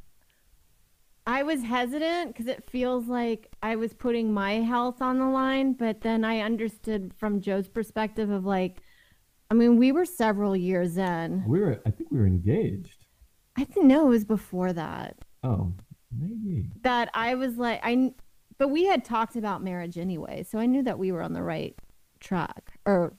I 1.25 1.43
was 1.43 1.63
hesitant 1.63 2.33
because 2.33 2.47
it 2.47 2.69
feels 2.69 3.07
like 3.07 3.47
I 3.63 3.75
was 3.77 3.93
putting 3.93 4.33
my 4.33 4.53
health 4.55 5.01
on 5.01 5.19
the 5.19 5.27
line, 5.27 5.73
but 5.73 6.01
then 6.01 6.25
I 6.25 6.39
understood 6.39 7.13
from 7.15 7.39
Joe's 7.39 7.69
perspective 7.69 8.29
of 8.31 8.45
like, 8.45 8.81
I 9.49 9.53
mean, 9.53 9.77
we 9.77 9.91
were 9.93 10.05
several 10.05 10.55
years 10.57 10.97
in. 10.97 11.43
We 11.47 11.59
were. 11.61 11.81
I 11.85 11.91
think 11.91 12.11
we 12.11 12.19
were 12.19 12.27
engaged. 12.27 12.98
I 13.59 13.65
didn't 13.65 13.89
know 13.89 14.05
it 14.05 14.09
was 14.09 14.23
before 14.23 14.71
that. 14.71 15.17
Oh, 15.43 15.73
maybe. 16.17 16.69
That 16.83 17.09
I 17.13 17.35
was 17.35 17.57
like, 17.57 17.81
I, 17.83 18.13
but 18.57 18.69
we 18.69 18.85
had 18.85 19.03
talked 19.03 19.35
about 19.35 19.61
marriage 19.61 19.97
anyway, 19.97 20.43
so 20.43 20.59
I 20.59 20.65
knew 20.65 20.81
that 20.83 20.97
we 20.97 21.11
were 21.11 21.21
on 21.21 21.33
the 21.33 21.43
right 21.43 21.75
track 22.21 22.71
or 22.85 23.13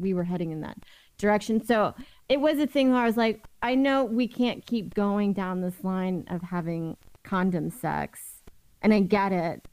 we 0.00 0.12
were 0.12 0.24
heading 0.24 0.50
in 0.50 0.62
that 0.62 0.78
direction. 1.16 1.64
So 1.64 1.94
it 2.28 2.40
was 2.40 2.58
a 2.58 2.66
thing 2.66 2.90
where 2.90 3.02
I 3.02 3.06
was 3.06 3.16
like, 3.16 3.44
I 3.62 3.76
know 3.76 4.04
we 4.04 4.26
can't 4.26 4.66
keep 4.66 4.94
going 4.94 5.32
down 5.32 5.60
this 5.60 5.84
line 5.84 6.24
of 6.28 6.42
having 6.42 6.96
condom 7.22 7.70
sex, 7.70 8.42
and 8.82 8.92
I 8.92 8.98
get 8.98 9.30
it. 9.30 9.68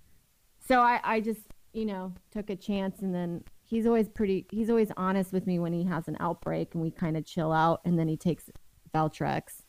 So 0.68 0.82
I, 0.82 1.00
I 1.04 1.20
just, 1.20 1.42
you 1.74 1.86
know, 1.86 2.14
took 2.32 2.52
a 2.52 2.56
chance, 2.56 3.00
and 3.02 3.14
then 3.14 3.44
he's 3.64 3.88
always 3.88 4.08
pretty, 4.08 4.46
he's 4.52 4.70
always 4.70 4.92
honest 4.98 5.34
with 5.34 5.48
me 5.48 5.58
when 5.58 5.74
he 5.74 5.84
has 5.86 6.08
an 6.08 6.18
outbreak, 6.20 6.76
and 6.76 6.84
we 6.84 6.92
kind 6.92 7.18
of 7.18 7.26
chill 7.26 7.52
out, 7.52 7.82
and 7.86 7.98
then 7.98 8.08
he 8.08 8.18
takes 8.18 8.52
Valtrex. 8.94 9.61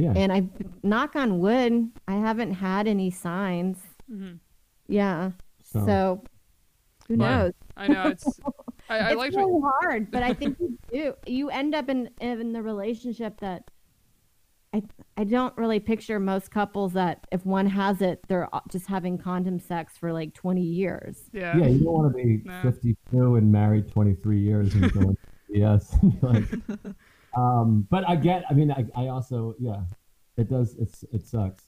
Yeah. 0.00 0.12
And 0.16 0.32
I, 0.32 0.44
knock 0.82 1.14
on 1.16 1.38
wood, 1.40 1.90
I 2.08 2.14
haven't 2.14 2.52
had 2.54 2.86
any 2.88 3.10
signs. 3.10 3.78
Mhm. 4.10 4.38
Yeah. 4.88 5.32
So, 5.62 5.84
So, 5.86 6.24
who 7.08 7.16
Right. 7.16 7.28
knows? 7.30 7.52
I 7.76 7.88
know 7.88 8.08
it's. 8.08 8.40
I, 8.88 8.98
I 8.98 9.08
it's 9.10 9.16
liked 9.16 9.36
really 9.36 9.52
what, 9.52 9.72
hard, 9.82 10.10
but 10.10 10.22
I 10.22 10.32
think 10.32 10.58
you 10.60 10.78
do. 10.92 11.14
You 11.26 11.50
end 11.50 11.74
up 11.74 11.88
in 11.88 12.10
in 12.20 12.52
the 12.52 12.62
relationship 12.62 13.38
that 13.40 13.70
I 14.72 14.82
I 15.16 15.24
don't 15.24 15.56
really 15.56 15.80
picture 15.80 16.18
most 16.18 16.50
couples 16.50 16.92
that 16.94 17.26
if 17.32 17.44
one 17.46 17.66
has 17.66 18.00
it, 18.02 18.20
they're 18.28 18.48
just 18.70 18.86
having 18.86 19.18
condom 19.18 19.58
sex 19.58 19.96
for 19.98 20.12
like 20.12 20.32
twenty 20.34 20.62
years. 20.62 21.28
yeah. 21.32 21.56
yeah, 21.56 21.66
you 21.66 21.84
don't 21.84 21.92
want 21.92 22.12
to 22.12 22.16
be 22.16 22.42
No. 22.44 22.62
52 22.62 23.36
and 23.36 23.50
married 23.52 23.88
23 23.90 24.38
years 24.40 24.74
and 24.74 24.92
going, 24.92 25.16
yes. 25.48 25.96
like, 26.22 26.44
um, 27.36 27.86
but 27.90 28.08
I 28.08 28.16
get. 28.16 28.44
I 28.50 28.54
mean, 28.54 28.70
I, 28.70 28.84
I 28.96 29.08
also, 29.08 29.54
yeah, 29.58 29.80
it 30.36 30.48
does. 30.48 30.76
It's 30.78 31.04
it 31.12 31.26
sucks. 31.26 31.64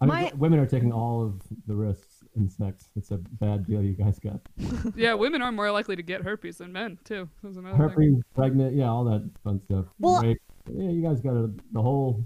I 0.00 0.04
mean, 0.06 0.08
My- 0.14 0.32
women 0.36 0.58
are 0.60 0.66
taking 0.66 0.92
all 0.92 1.24
of 1.24 1.40
the 1.66 1.74
risks 1.74 2.22
in 2.36 2.48
sex. 2.48 2.84
It's 2.94 3.10
a 3.10 3.16
bad 3.18 3.66
deal 3.66 3.82
you 3.82 3.94
guys 3.94 4.18
got. 4.18 4.40
Yeah, 4.96 5.14
women 5.14 5.42
are 5.42 5.50
more 5.52 5.70
likely 5.72 5.96
to 5.96 6.02
get 6.02 6.22
herpes 6.22 6.58
than 6.58 6.72
men 6.72 6.98
too. 7.04 7.28
That's 7.42 7.56
another 7.56 7.76
thing. 7.76 7.88
Herpes, 7.88 8.22
pregnant, 8.34 8.76
yeah, 8.76 8.88
all 8.88 9.04
that 9.04 9.28
fun 9.42 9.60
stuff. 9.60 9.86
Well- 9.98 10.22
Rape. 10.22 10.38
yeah, 10.72 10.90
you 10.90 11.02
guys 11.02 11.20
got 11.20 11.34
a, 11.34 11.50
the 11.72 11.82
whole. 11.82 12.24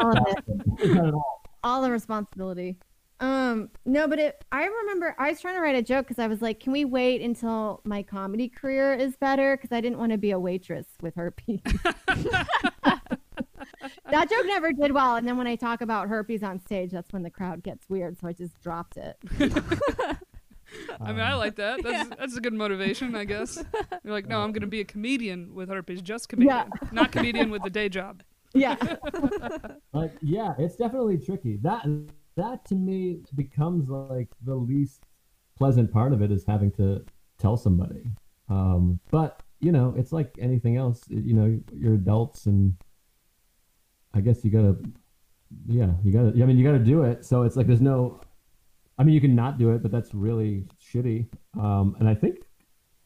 All 0.00 0.10
of 0.10 0.24
it, 0.26 0.78
got 0.94 1.06
it 1.08 1.14
all. 1.14 1.42
all 1.62 1.82
the 1.82 1.90
responsibility. 1.90 2.76
Um, 3.20 3.68
no, 3.84 4.08
but 4.08 4.18
it. 4.18 4.44
I 4.50 4.64
remember 4.64 5.14
I 5.18 5.28
was 5.28 5.40
trying 5.40 5.54
to 5.54 5.60
write 5.60 5.76
a 5.76 5.82
joke 5.82 6.08
because 6.08 6.18
I 6.18 6.26
was 6.26 6.40
like, 6.40 6.58
"Can 6.58 6.72
we 6.72 6.86
wait 6.86 7.20
until 7.20 7.82
my 7.84 8.02
comedy 8.02 8.48
career 8.48 8.94
is 8.94 9.16
better?" 9.16 9.56
Because 9.56 9.72
I 9.72 9.82
didn't 9.82 9.98
want 9.98 10.12
to 10.12 10.18
be 10.18 10.30
a 10.30 10.38
waitress 10.38 10.86
with 11.02 11.14
herpes. 11.16 11.60
that 14.10 14.30
joke 14.30 14.46
never 14.46 14.72
did 14.72 14.92
well, 14.92 15.16
and 15.16 15.28
then 15.28 15.36
when 15.36 15.46
I 15.46 15.56
talk 15.56 15.82
about 15.82 16.08
herpes 16.08 16.42
on 16.42 16.60
stage, 16.60 16.92
that's 16.92 17.12
when 17.12 17.22
the 17.22 17.30
crowd 17.30 17.62
gets 17.62 17.90
weird. 17.90 18.18
So 18.18 18.26
I 18.26 18.32
just 18.32 18.58
dropped 18.62 18.96
it. 18.96 19.18
I 21.00 21.12
mean, 21.12 21.20
I 21.20 21.34
like 21.34 21.56
that. 21.56 21.82
That's 21.82 22.08
that's 22.18 22.36
a 22.38 22.40
good 22.40 22.54
motivation, 22.54 23.14
I 23.14 23.24
guess. 23.24 23.62
You're 24.02 24.14
like, 24.14 24.28
no, 24.28 24.40
I'm 24.40 24.52
gonna 24.52 24.66
be 24.66 24.80
a 24.80 24.84
comedian 24.84 25.54
with 25.54 25.68
herpes, 25.68 26.00
just 26.00 26.30
comedian, 26.30 26.70
not 26.90 27.12
comedian 27.12 27.50
with 27.50 27.64
the 27.64 27.70
day 27.70 27.90
job. 27.90 28.22
Yeah. 28.52 28.74
like 29.92 30.10
yeah 30.22 30.54
it's 30.58 30.74
definitely 30.74 31.18
tricky 31.18 31.58
that 31.58 31.86
that 32.36 32.64
to 32.66 32.74
me 32.74 33.20
becomes 33.34 33.88
like 33.88 34.28
the 34.44 34.54
least 34.54 35.04
pleasant 35.56 35.92
part 35.92 36.12
of 36.12 36.22
it 36.22 36.30
is 36.30 36.44
having 36.46 36.70
to 36.72 37.04
tell 37.38 37.56
somebody. 37.56 38.04
Um 38.48 39.00
but 39.10 39.42
you 39.60 39.72
know 39.72 39.94
it's 39.96 40.12
like 40.12 40.36
anything 40.40 40.76
else. 40.76 41.02
You 41.08 41.34
know 41.34 41.60
you're 41.72 41.94
adults 41.94 42.46
and 42.46 42.74
i 44.14 44.20
guess 44.20 44.44
you 44.44 44.50
gotta 44.50 44.76
yeah 45.66 45.92
you 46.02 46.12
gotta 46.12 46.28
i 46.42 46.46
mean 46.46 46.58
you 46.58 46.64
gotta 46.64 46.78
do 46.78 47.02
it. 47.02 47.24
So 47.24 47.42
it's 47.42 47.56
like 47.56 47.66
there's 47.66 47.80
no 47.80 48.20
i 48.98 49.04
mean 49.04 49.14
you 49.14 49.20
can 49.20 49.34
not 49.34 49.58
do 49.58 49.70
it 49.70 49.82
but 49.82 49.90
that's 49.90 50.14
really 50.14 50.66
shitty. 50.80 51.26
Um 51.58 51.96
and 51.98 52.08
i 52.08 52.14
think 52.14 52.38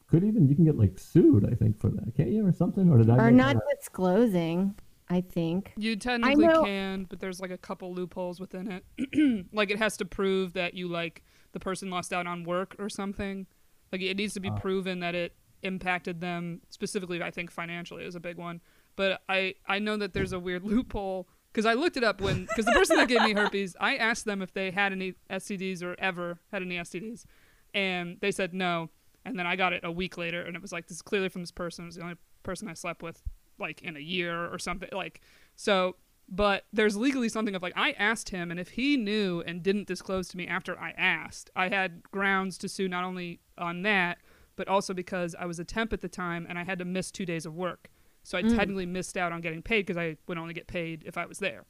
could 0.07 0.23
even 0.23 0.47
you 0.47 0.55
can 0.55 0.65
get 0.65 0.77
like 0.77 0.97
sued 0.99 1.45
i 1.51 1.55
think 1.55 1.79
for 1.79 1.89
that 1.89 2.15
can't 2.15 2.29
you 2.29 2.45
or 2.45 2.51
something? 2.51 2.89
Or 2.89 2.97
did 2.97 3.09
i 3.09 3.17
or 3.17 3.31
not 3.31 3.55
that? 3.55 3.77
disclosing, 3.79 4.75
I 5.09 5.21
think. 5.21 5.73
You 5.77 5.95
technically 5.95 6.47
know- 6.47 6.63
can, 6.63 7.05
but 7.05 7.19
there's 7.19 7.39
like 7.39 7.51
a 7.51 7.57
couple 7.57 7.93
loopholes 7.93 8.39
within 8.39 8.71
it. 8.71 9.45
like 9.53 9.69
it 9.69 9.77
has 9.77 9.97
to 9.97 10.05
prove 10.05 10.53
that 10.53 10.73
you 10.73 10.87
like 10.87 11.23
the 11.51 11.59
person 11.59 11.89
lost 11.89 12.11
out 12.11 12.27
on 12.27 12.43
work 12.43 12.75
or 12.79 12.89
something. 12.89 13.45
Like 13.91 14.01
it 14.01 14.17
needs 14.17 14.33
to 14.33 14.39
be 14.39 14.49
oh. 14.49 14.55
proven 14.55 14.99
that 14.99 15.15
it 15.15 15.35
impacted 15.61 16.21
them 16.21 16.61
specifically. 16.69 17.21
I 17.21 17.31
think 17.31 17.51
financially 17.51 18.03
is 18.03 18.15
a 18.15 18.19
big 18.19 18.37
one. 18.37 18.61
But 18.95 19.21
I 19.29 19.55
I 19.67 19.79
know 19.79 19.97
that 19.97 20.13
there's 20.13 20.33
a 20.33 20.39
weird 20.39 20.63
loophole 20.65 21.27
because 21.51 21.65
I 21.65 21.73
looked 21.73 21.97
it 21.97 22.03
up 22.03 22.19
when 22.19 22.45
because 22.45 22.65
the 22.65 22.71
person 22.71 22.97
that 22.97 23.07
gave 23.07 23.21
me 23.21 23.33
herpes, 23.35 23.75
I 23.79 23.97
asked 23.97 24.25
them 24.25 24.41
if 24.41 24.53
they 24.53 24.71
had 24.71 24.91
any 24.91 25.13
STDs 25.29 25.83
or 25.83 25.95
ever 25.99 26.39
had 26.51 26.61
any 26.61 26.77
STDs, 26.77 27.25
and 27.73 28.17
they 28.21 28.31
said 28.31 28.53
no. 28.53 28.89
And 29.27 29.39
then 29.39 29.47
I 29.47 29.55
got 29.55 29.73
it 29.73 29.83
a 29.83 29.91
week 29.91 30.17
later, 30.17 30.41
and 30.43 30.55
it 30.55 30.61
was 30.61 30.71
like 30.71 30.87
this 30.87 30.97
is 30.97 31.01
clearly 31.01 31.29
from 31.29 31.41
this 31.41 31.51
person. 31.51 31.85
It 31.85 31.87
was 31.87 31.95
the 31.95 32.03
only 32.03 32.17
person 32.43 32.67
I 32.67 32.73
slept 32.73 33.01
with 33.01 33.23
like 33.59 33.81
in 33.81 33.95
a 33.95 34.01
year 34.01 34.51
or 34.51 34.59
something. 34.59 34.89
Like 34.91 35.21
so, 35.55 35.95
but 36.27 36.65
there's 36.73 36.97
legally 36.97 37.29
something 37.29 37.55
of 37.55 37.61
like 37.61 37.73
I 37.75 37.91
asked 37.91 38.29
him, 38.29 38.51
and 38.51 38.59
if 38.59 38.69
he 38.69 38.97
knew 38.97 39.43
and 39.45 39.61
didn't 39.61 39.87
disclose 39.87 40.27
to 40.29 40.37
me 40.37 40.47
after 40.47 40.79
I 40.79 40.91
asked, 40.91 41.49
I 41.55 41.69
had 41.69 42.03
grounds 42.11 42.57
to 42.59 42.69
sue 42.69 42.87
not 42.87 43.03
only 43.03 43.39
on 43.57 43.83
that, 43.83 44.17
but 44.55 44.67
also 44.67 44.93
because 44.93 45.35
I 45.37 45.45
was 45.45 45.59
a 45.59 45.65
temp 45.65 45.93
at 45.93 46.01
the 46.01 46.09
time 46.09 46.45
and 46.49 46.57
I 46.57 46.63
had 46.63 46.79
to 46.79 46.85
miss 46.85 47.11
two 47.11 47.25
days 47.25 47.45
of 47.45 47.55
work. 47.55 47.89
So 48.23 48.37
I 48.37 48.41
mm. 48.41 48.55
technically 48.55 48.85
missed 48.85 49.17
out 49.17 49.31
on 49.31 49.41
getting 49.41 49.61
paid 49.61 49.85
because 49.85 49.97
I 49.97 50.17
would 50.27 50.37
only 50.37 50.53
get 50.53 50.67
paid 50.67 51.03
if 51.05 51.17
I 51.17 51.25
was 51.25 51.39
there. 51.39 51.65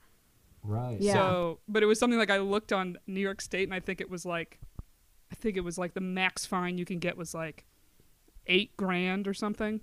right 0.63 1.01
Yeah. 1.01 1.13
So, 1.13 1.59
but 1.67 1.83
it 1.83 1.85
was 1.85 1.99
something 1.99 2.17
like 2.17 2.31
I 2.31 2.37
looked 2.37 2.71
on 2.71 2.97
New 3.07 3.19
York 3.19 3.41
State, 3.41 3.67
and 3.67 3.73
I 3.73 3.81
think 3.81 3.99
it 3.99 4.09
was 4.09 4.25
like, 4.25 4.59
I 5.31 5.35
think 5.35 5.57
it 5.57 5.63
was 5.65 5.77
like 5.77 5.93
the 5.93 6.01
max 6.01 6.45
fine 6.45 6.77
you 6.77 6.85
can 6.85 6.99
get 6.99 7.17
was 7.17 7.33
like 7.33 7.65
eight 8.47 8.77
grand 8.77 9.27
or 9.27 9.33
something. 9.33 9.81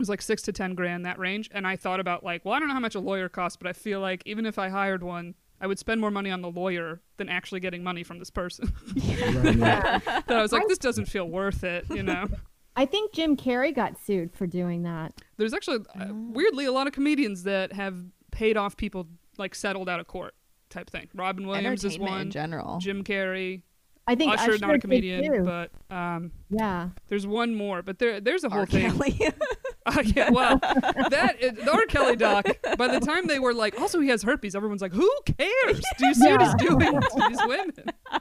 It 0.00 0.02
was 0.02 0.08
like 0.08 0.22
six 0.22 0.40
to 0.42 0.52
ten 0.52 0.74
grand 0.74 1.04
that 1.04 1.18
range, 1.18 1.50
and 1.52 1.66
I 1.66 1.76
thought 1.76 2.00
about 2.00 2.24
like, 2.24 2.42
well, 2.42 2.54
I 2.54 2.58
don't 2.58 2.68
know 2.68 2.74
how 2.74 2.80
much 2.80 2.94
a 2.94 3.00
lawyer 3.00 3.28
costs, 3.28 3.58
but 3.58 3.68
I 3.68 3.74
feel 3.74 4.00
like 4.00 4.22
even 4.24 4.46
if 4.46 4.58
I 4.58 4.70
hired 4.70 5.02
one, 5.02 5.34
I 5.60 5.66
would 5.66 5.78
spend 5.78 6.00
more 6.00 6.10
money 6.10 6.30
on 6.30 6.40
the 6.40 6.50
lawyer 6.50 7.02
than 7.18 7.28
actually 7.28 7.60
getting 7.60 7.82
money 7.82 8.02
from 8.02 8.18
this 8.18 8.30
person. 8.30 8.72
that 8.96 10.24
I 10.26 10.40
was 10.40 10.52
like, 10.52 10.66
this 10.68 10.78
doesn't 10.78 11.04
feel 11.04 11.28
worth 11.28 11.64
it, 11.64 11.84
you 11.90 12.02
know. 12.02 12.28
I 12.76 12.86
think 12.86 13.12
Jim 13.12 13.36
Carrey 13.36 13.74
got 13.74 13.98
sued 13.98 14.32
for 14.32 14.46
doing 14.46 14.84
that. 14.84 15.12
There's 15.36 15.52
actually 15.52 15.80
uh, 16.00 16.06
weirdly 16.10 16.64
a 16.64 16.72
lot 16.72 16.86
of 16.86 16.94
comedians 16.94 17.42
that 17.42 17.74
have 17.74 18.02
paid 18.30 18.56
off 18.56 18.78
people 18.78 19.06
like 19.36 19.54
settled 19.54 19.90
out 19.90 20.00
of 20.00 20.06
court 20.06 20.34
type 20.70 20.88
thing. 20.88 21.08
Robin 21.14 21.46
Williams 21.46 21.84
is 21.84 21.96
Entertainment 21.96 22.10
one. 22.10 22.20
in 22.22 22.30
general. 22.30 22.78
Jim 22.78 23.04
Carrey, 23.04 23.62
I 24.10 24.16
think 24.16 24.32
Usher, 24.32 24.54
Usher, 24.54 24.66
not 24.66 24.74
a 24.74 24.78
comedian, 24.80 25.44
but 25.44 25.70
um, 25.88 26.32
yeah. 26.50 26.88
there's 27.08 27.28
one 27.28 27.54
more. 27.54 27.80
But 27.80 28.00
there, 28.00 28.20
there's 28.20 28.42
a 28.42 28.48
whole 28.48 28.60
R. 28.60 28.66
thing. 28.66 28.90
Kelly. 28.90 29.30
Uh, 29.86 30.02
yeah, 30.14 30.28
well, 30.30 30.58
that 30.58 31.36
is, 31.40 31.52
the 31.54 31.72
R. 31.72 31.86
Kelly 31.86 32.14
doc. 32.14 32.46
By 32.76 32.88
the 32.88 33.00
time 33.00 33.26
they 33.26 33.38
were 33.38 33.54
like, 33.54 33.80
also 33.80 33.98
he 33.98 34.08
has 34.08 34.22
herpes, 34.22 34.54
everyone's 34.54 34.82
like, 34.82 34.92
who 34.92 35.10
cares? 35.24 35.80
Do 35.98 36.06
you 36.06 36.14
see 36.14 36.30
what 36.30 36.42
he's 36.42 36.54
doing 36.56 37.00
to 37.00 37.26
these 37.28 37.40
women? 37.46 37.72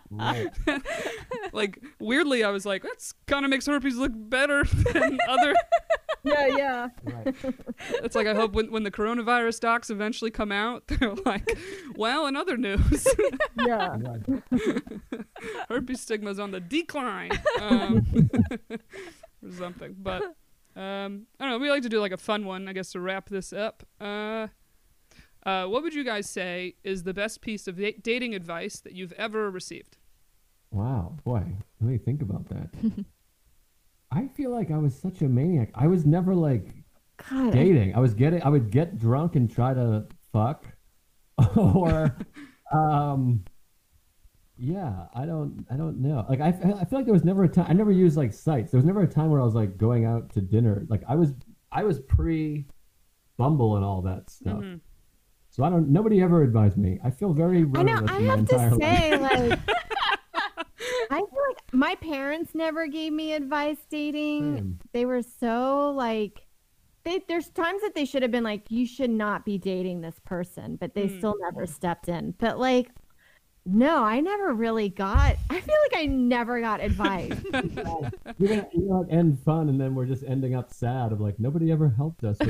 right 0.10 0.48
Like 1.54 1.84
weirdly, 2.00 2.46
I 2.46 2.50
was 2.50 2.66
like, 2.66 2.84
that's 2.84 3.14
kind 3.28 3.44
of 3.44 3.52
makes 3.52 3.66
herpes 3.66 3.98
look 3.98 4.14
better 4.16 4.64
than 4.64 5.20
other. 5.28 5.54
Yeah, 6.24 6.48
yeah. 6.48 6.88
right 7.04 7.36
It's 8.04 8.16
like 8.16 8.28
I 8.28 8.34
hope 8.34 8.54
when 8.54 8.72
when 8.72 8.84
the 8.84 8.92
coronavirus 8.92 9.60
docs 9.60 9.90
eventually 9.90 10.32
come 10.32 10.54
out, 10.54 10.88
they're 10.88 11.14
like, 11.26 11.58
well, 11.96 12.26
in 12.26 12.38
other 12.38 12.56
news, 12.56 13.06
Yeah. 13.58 13.98
Right 15.70 15.98
stigma 15.98 16.30
is 16.30 16.40
on 16.40 16.52
the 16.52 16.60
decline, 16.60 17.32
um, 17.62 18.06
or 18.72 19.52
something. 19.52 19.96
But 19.98 20.24
um, 20.76 21.28
I 21.40 21.46
don't 21.46 21.50
know. 21.50 21.58
We 21.60 21.70
like 21.70 21.84
to 21.84 21.90
do 21.90 22.00
like 22.00 22.12
a 22.12 22.18
fun 22.18 22.46
one, 22.46 22.68
I 22.68 22.74
guess, 22.74 22.92
to 22.94 23.00
wrap 23.00 23.30
this 23.30 23.52
up. 23.54 23.84
Uh, 24.00 24.48
uh, 25.46 25.66
what 25.66 25.84
would 25.84 25.94
you 25.94 26.04
guys 26.04 26.30
say 26.30 26.76
is 26.84 27.04
the 27.04 27.14
best 27.14 27.42
piece 27.42 27.68
of 27.68 27.78
da- 27.78 27.98
dating 28.02 28.36
advice 28.36 28.80
that 28.82 28.94
you've 28.94 29.14
ever 29.14 29.50
received? 29.50 29.98
Wow, 30.72 31.16
boy, 31.24 31.44
let 31.82 31.90
me 31.90 31.98
think 31.98 32.22
about 32.22 32.48
that. 32.50 32.70
I 34.12 34.28
feel 34.28 34.52
like 34.52 34.72
I 34.72 34.78
was 34.78 34.96
such 34.96 35.22
a 35.22 35.30
maniac. 35.30 35.70
I 35.76 35.88
was 35.88 36.06
never 36.06 36.36
like 36.36 36.68
God. 37.30 37.52
Dating. 37.54 37.96
I 37.96 38.00
was 38.00 38.14
getting. 38.14 38.42
I 38.44 38.50
would 38.50 38.72
get 38.72 38.98
drunk 38.98 39.36
and 39.36 39.50
try 39.52 39.74
to 39.74 40.06
fuck, 40.32 40.66
or, 41.56 42.16
um, 42.72 43.44
yeah. 44.60 45.06
I 45.16 45.26
don't. 45.26 45.66
I 45.72 45.76
don't 45.78 46.00
know. 46.02 46.26
Like 46.30 46.42
I, 46.42 46.50
I 46.50 46.52
feel 46.86 47.00
like 47.00 47.06
there 47.06 47.14
was 47.14 47.24
never 47.24 47.44
a 47.46 47.50
time. 47.50 47.66
I 47.70 47.74
never 47.74 47.92
used 47.92 48.18
like 48.18 48.34
sites. 48.34 48.72
There 48.72 48.78
was 48.78 48.86
never 48.86 49.02
a 49.02 49.08
time 49.08 49.30
where 49.30 49.40
I 49.42 49.44
was 49.46 49.56
like 49.56 49.78
going 49.78 50.06
out 50.06 50.32
to 50.34 50.42
dinner. 50.42 50.86
Like 50.90 51.02
I 51.08 51.16
was. 51.16 51.34
I 51.72 51.84
was 51.84 52.00
pre, 52.00 52.66
Bumble 53.38 53.76
and 53.76 53.86
all 53.86 54.02
that 54.02 54.30
stuff. 54.30 54.60
Mhm. 54.60 54.80
So 55.50 55.64
I 55.64 55.70
don't. 55.70 55.90
Nobody 55.90 56.22
ever 56.22 56.44
advised 56.44 56.78
me. 56.78 57.00
I 57.04 57.10
feel 57.12 57.34
very. 57.34 57.66
I 57.76 57.84
know. 57.84 58.04
I 58.08 58.22
have 58.22 58.46
to 58.48 58.56
entire 58.56 58.70
life. 58.72 58.80
say, 58.82 59.18
like, 59.18 59.60
I 61.12 61.18
feel 61.18 61.44
like 61.50 61.74
my 61.74 61.96
parents 61.96 62.54
never 62.54 62.88
gave 62.88 63.14
me 63.14 63.34
advice 63.34 63.78
dating. 63.90 64.56
Same. 64.58 64.80
They 64.94 65.06
were 65.06 65.22
so 65.22 65.92
like, 65.96 66.42
they 67.04 67.22
there's 67.28 67.50
times 67.50 67.82
that 67.82 67.96
they 67.96 68.06
should 68.06 68.22
have 68.22 68.32
been 68.32 68.44
like, 68.44 68.70
you 68.70 68.86
should 68.86 69.10
not 69.10 69.46
be 69.46 69.58
dating 69.58 70.02
this 70.02 70.20
person, 70.26 70.76
but 70.76 70.94
they 70.94 71.08
Mm. 71.08 71.18
still 71.18 71.36
never 71.40 71.66
stepped 71.66 72.10
in. 72.10 72.34
But 72.38 72.60
like, 72.60 72.92
no, 73.72 74.04
I 74.04 74.20
never 74.20 74.54
really 74.54 74.90
got. 74.90 75.36
I 75.50 75.60
feel 75.60 75.76
like 75.92 76.02
I 76.02 76.06
never 76.06 76.60
got 76.62 76.82
advice. 76.82 77.34
You're 77.54 78.50
gonna, 78.50 78.68
you're 78.74 79.08
end 79.10 79.40
fun, 79.44 79.70
and 79.70 79.80
then 79.80 79.96
we're 79.96 80.06
just 80.06 80.24
ending 80.24 80.56
up 80.56 80.72
sad 80.72 81.12
of 81.12 81.20
like 81.20 81.40
nobody 81.40 81.72
ever 81.72 81.90
helped 81.90 82.24
us. 82.24 82.38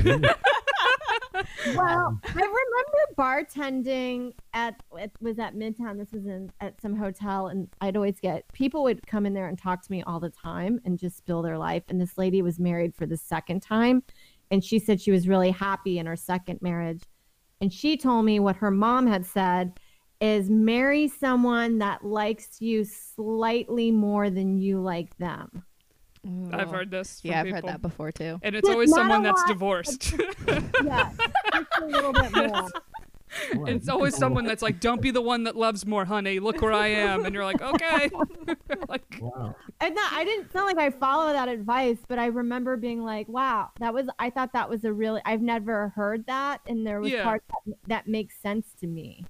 Well, 1.74 2.18
I 2.24 2.32
remember 2.32 2.98
bartending 3.16 4.32
at 4.54 4.82
it 4.98 5.10
was 5.20 5.38
at 5.38 5.54
Midtown. 5.54 5.98
This 5.98 6.12
was 6.12 6.26
in 6.26 6.50
at 6.60 6.80
some 6.80 6.94
hotel, 6.96 7.48
and 7.48 7.68
I'd 7.80 7.96
always 7.96 8.18
get 8.20 8.50
people 8.52 8.82
would 8.84 9.06
come 9.06 9.26
in 9.26 9.34
there 9.34 9.48
and 9.48 9.58
talk 9.58 9.82
to 9.82 9.92
me 9.92 10.02
all 10.02 10.20
the 10.20 10.30
time 10.30 10.80
and 10.84 10.98
just 10.98 11.16
spill 11.16 11.42
their 11.42 11.58
life. 11.58 11.82
And 11.88 12.00
this 12.00 12.18
lady 12.18 12.42
was 12.42 12.58
married 12.58 12.94
for 12.94 13.06
the 13.06 13.16
second 13.16 13.60
time, 13.60 14.02
and 14.50 14.64
she 14.64 14.78
said 14.78 15.00
she 15.00 15.12
was 15.12 15.28
really 15.28 15.50
happy 15.50 15.98
in 15.98 16.06
her 16.06 16.16
second 16.16 16.60
marriage. 16.62 17.02
And 17.60 17.72
she 17.72 17.96
told 17.96 18.24
me 18.24 18.40
what 18.40 18.56
her 18.56 18.70
mom 18.70 19.06
had 19.06 19.26
said 19.26 19.78
is 20.20 20.50
marry 20.50 21.08
someone 21.08 21.78
that 21.78 22.04
likes 22.04 22.60
you 22.60 22.84
slightly 22.84 23.90
more 23.90 24.28
than 24.30 24.58
you 24.58 24.80
like 24.80 25.16
them. 25.18 25.64
I've 26.52 26.70
heard 26.70 26.90
this. 26.90 27.20
From 27.22 27.30
Yeah, 27.30 27.40
I've 27.40 27.46
people. 27.46 27.56
heard 27.56 27.68
that 27.68 27.82
before 27.82 28.12
too. 28.12 28.38
And 28.42 28.54
it's 28.54 28.68
But 28.68 28.72
always 28.74 28.90
someone 28.90 29.22
that's 29.22 29.40
lot. 29.40 29.48
divorced. 29.48 30.14
Yeah, 30.84 31.10
just 31.54 31.66
a 31.80 31.86
little 31.86 32.12
bit 32.12 32.34
more. 32.34 32.68
Boy, 33.54 33.64
it's 33.66 33.88
always 33.88 34.16
someone 34.16 34.44
that's 34.44 34.60
like, 34.62 34.80
"Don't 34.80 35.00
be 35.00 35.12
the 35.12 35.20
one 35.22 35.44
that 35.44 35.54
loves 35.56 35.86
more, 35.86 36.04
honey. 36.04 36.40
Look 36.40 36.60
where 36.62 36.72
I 36.72 36.88
am." 36.88 37.24
And 37.24 37.32
you're 37.32 37.44
like, 37.44 37.62
"Okay." 37.62 38.10
like, 38.88 39.18
Wow. 39.20 39.54
And 39.80 39.94
not, 39.94 40.12
I 40.12 40.24
didn't 40.24 40.52
sound 40.52 40.66
like 40.66 40.78
I 40.78 40.90
follow 40.90 41.32
that 41.32 41.48
advice, 41.48 41.98
but 42.08 42.18
I 42.18 42.26
remember 42.26 42.76
being 42.76 43.04
like, 43.04 43.28
"Wow, 43.28 43.68
that 43.78 43.94
was." 43.94 44.08
I 44.18 44.30
thought 44.30 44.52
that 44.54 44.68
was 44.68 44.84
a 44.84 44.92
really. 44.92 45.20
I've 45.24 45.42
never 45.42 45.90
heard 45.90 46.26
that, 46.26 46.60
and 46.66 46.84
there 46.84 47.00
was 47.00 47.12
Yeah. 47.12 47.22
parts 47.22 47.44
that, 47.66 47.76
that 47.86 48.08
makes 48.08 48.36
sense 48.42 48.74
to 48.80 48.88
me. 48.88 49.24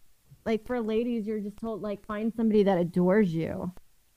Like 0.50 0.66
for 0.66 0.80
ladies, 0.80 1.28
you're 1.28 1.38
just 1.38 1.58
told 1.58 1.80
like 1.80 2.04
find 2.04 2.34
somebody 2.34 2.64
that 2.64 2.76
adores 2.76 3.32
you. 3.32 3.72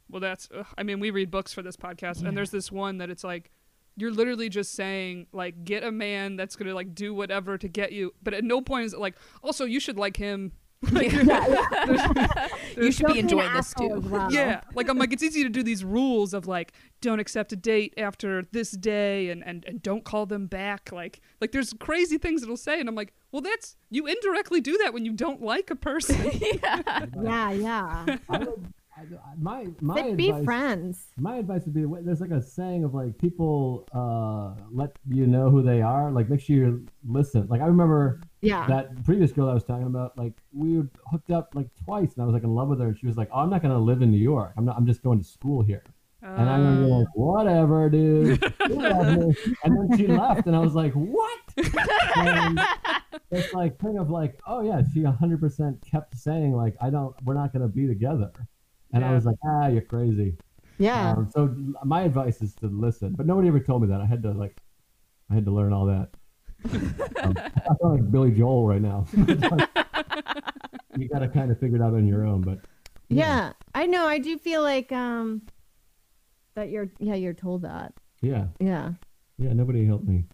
well, 0.09 0.19
that's. 0.19 0.49
Ugh. 0.51 0.65
I 0.75 0.81
mean, 0.81 0.99
we 0.99 1.11
read 1.11 1.29
books 1.29 1.53
for 1.53 1.61
this 1.61 1.77
podcast, 1.77 2.25
and 2.25 2.35
there's 2.35 2.49
this 2.49 2.71
one 2.71 2.97
that 2.97 3.11
it's 3.11 3.23
like, 3.23 3.51
you're 3.97 4.11
literally 4.11 4.49
just 4.49 4.73
saying 4.73 5.27
like, 5.31 5.63
get 5.63 5.83
a 5.83 5.91
man 5.91 6.35
that's 6.35 6.55
gonna 6.55 6.73
like 6.73 6.95
do 6.95 7.13
whatever 7.13 7.59
to 7.59 7.67
get 7.67 7.91
you, 7.91 8.15
but 8.23 8.33
at 8.33 8.43
no 8.43 8.61
point 8.61 8.85
is 8.85 8.93
it 8.95 8.99
like, 8.99 9.13
also 9.43 9.63
you 9.65 9.79
should 9.79 9.95
like 9.95 10.17
him. 10.17 10.53
Like, 10.91 11.11
You 12.77 12.91
should 12.91 13.07
be 13.07 13.19
enjoying 13.19 13.53
this 13.53 13.73
too. 13.73 14.01
well. 14.05 14.31
Yeah, 14.31 14.61
like 14.75 14.89
I'm 14.89 14.97
like 14.97 15.13
it's 15.13 15.23
easy 15.23 15.43
to 15.43 15.49
do 15.49 15.63
these 15.63 15.83
rules 15.83 16.33
of 16.33 16.47
like 16.47 16.73
don't 17.01 17.19
accept 17.19 17.51
a 17.51 17.55
date 17.55 17.93
after 17.97 18.43
this 18.51 18.71
day 18.71 19.29
and 19.29 19.43
and 19.45 19.63
and 19.65 19.81
don't 19.81 20.03
call 20.03 20.25
them 20.25 20.47
back. 20.47 20.91
Like 20.91 21.21
like 21.41 21.51
there's 21.51 21.73
crazy 21.73 22.17
things 22.17 22.43
it'll 22.43 22.57
say, 22.57 22.79
and 22.79 22.89
I'm 22.89 22.95
like, 22.95 23.13
well, 23.31 23.41
that's 23.41 23.75
you 23.89 24.05
indirectly 24.07 24.61
do 24.61 24.77
that 24.79 24.93
when 24.93 25.05
you 25.05 25.13
don't 25.13 25.41
like 25.41 25.69
a 25.69 25.75
person. 25.75 26.17
yeah, 26.63 27.51
yeah. 27.51 28.17
I 28.29 28.37
would, 28.39 28.73
I, 28.95 29.05
my 29.37 29.67
my 29.81 30.11
be 30.11 30.29
advice, 30.29 30.45
friends. 30.45 31.05
My 31.17 31.37
advice 31.37 31.65
would 31.65 31.73
be 31.73 31.85
there's 32.03 32.21
like 32.21 32.31
a 32.31 32.41
saying 32.41 32.83
of 32.83 32.93
like 32.93 33.17
people 33.17 33.87
uh 33.93 34.53
let 34.71 34.91
you 35.09 35.25
know 35.27 35.49
who 35.49 35.63
they 35.63 35.81
are. 35.81 36.11
Like 36.11 36.29
make 36.29 36.41
sure 36.41 36.55
you 36.55 36.85
listen. 37.07 37.47
Like 37.49 37.61
I 37.61 37.65
remember 37.65 38.21
Yeah. 38.41 38.67
that 38.67 39.03
previous 39.03 39.31
girl 39.31 39.49
I 39.49 39.53
was 39.53 39.63
talking 39.63 39.87
about. 39.87 40.17
Like 40.17 40.33
we 40.53 40.77
were 40.77 40.87
hooked 41.11 41.31
up 41.31 41.55
like 41.55 41.69
twice, 41.83 42.13
and 42.13 42.21
I 42.23 42.25
was 42.25 42.33
like 42.33 42.43
in 42.43 42.53
love 42.53 42.67
with 42.69 42.79
her. 42.81 42.87
And 42.89 42.97
she 42.97 43.07
was 43.07 43.17
like, 43.17 43.29
"Oh, 43.33 43.39
I'm 43.39 43.49
not 43.49 43.61
gonna 43.63 43.79
live 43.79 44.01
in 44.03 44.11
New 44.11 44.17
York. 44.17 44.53
I'm 44.57 44.65
not. 44.65 44.77
I'm 44.77 44.85
just 44.85 45.01
going 45.01 45.17
to 45.19 45.25
school 45.25 45.63
here." 45.63 45.83
And 46.21 46.49
I 46.49 46.55
remember 46.57 46.85
Uh, 46.85 46.97
like, 46.99 47.07
whatever, 47.15 47.89
dude. 47.89 48.41
And 48.61 49.35
then 49.89 49.97
she 49.97 50.07
left, 50.23 50.47
and 50.47 50.55
I 50.55 50.59
was 50.59 50.73
like, 50.73 50.93
what? 50.93 51.39
And 52.15 52.59
it's 53.31 53.53
like 53.53 53.77
kind 53.77 53.99
of 53.99 54.09
like, 54.09 54.39
oh 54.47 54.61
yeah, 54.61 54.81
she 54.93 55.01
100% 55.01 55.81
kept 55.91 56.15
saying 56.17 56.53
like, 56.55 56.75
I 56.79 56.89
don't, 56.91 57.13
we're 57.25 57.33
not 57.33 57.51
gonna 57.51 57.67
be 57.67 57.87
together. 57.87 58.31
And 58.93 59.03
I 59.03 59.13
was 59.13 59.25
like, 59.25 59.35
ah, 59.45 59.67
you're 59.67 59.81
crazy. 59.81 60.37
yeah. 60.77 61.11
Um, 61.11 61.29
so 61.33 61.53
my 61.83 62.03
advice 62.03 62.41
is 62.41 62.53
to 62.55 62.67
listen, 62.67 63.13
but 63.13 63.25
nobody 63.25 63.47
ever 63.47 63.59
told 63.59 63.81
me 63.81 63.87
that. 63.89 63.99
I 64.01 64.05
had 64.05 64.21
to 64.23 64.31
like, 64.31 64.55
I 65.29 65.33
had 65.33 65.45
to 65.45 65.51
learn 65.51 65.73
all 65.73 65.85
that. 65.87 66.09
um, 67.23 67.35
I 67.37 67.75
sound 67.81 67.93
like 67.95 68.11
Billy 68.11 68.31
Joel 68.31 68.67
right 68.67 68.81
now. 68.81 69.05
you 70.97 71.09
got 71.09 71.19
to 71.19 71.27
kind 71.27 71.51
of 71.51 71.59
figure 71.59 71.77
it 71.77 71.81
out 71.81 71.93
on 71.93 72.07
your 72.07 72.25
own, 72.25 72.41
but 72.41 72.59
yeah. 73.09 73.53
I 73.75 73.85
know. 73.85 74.05
I 74.07 74.19
do 74.19 74.37
feel 74.37 74.61
like 74.61 74.91
um 74.91 75.41
that 76.55 76.69
you're 76.69 76.89
yeah, 76.99 77.15
you're 77.15 77.33
told 77.33 77.63
that. 77.63 77.93
yeah, 78.21 78.45
Yeah. 78.59 78.91
yeah, 79.37 79.53
nobody 79.53 79.85
helped 79.85 80.07
me. 80.07 80.25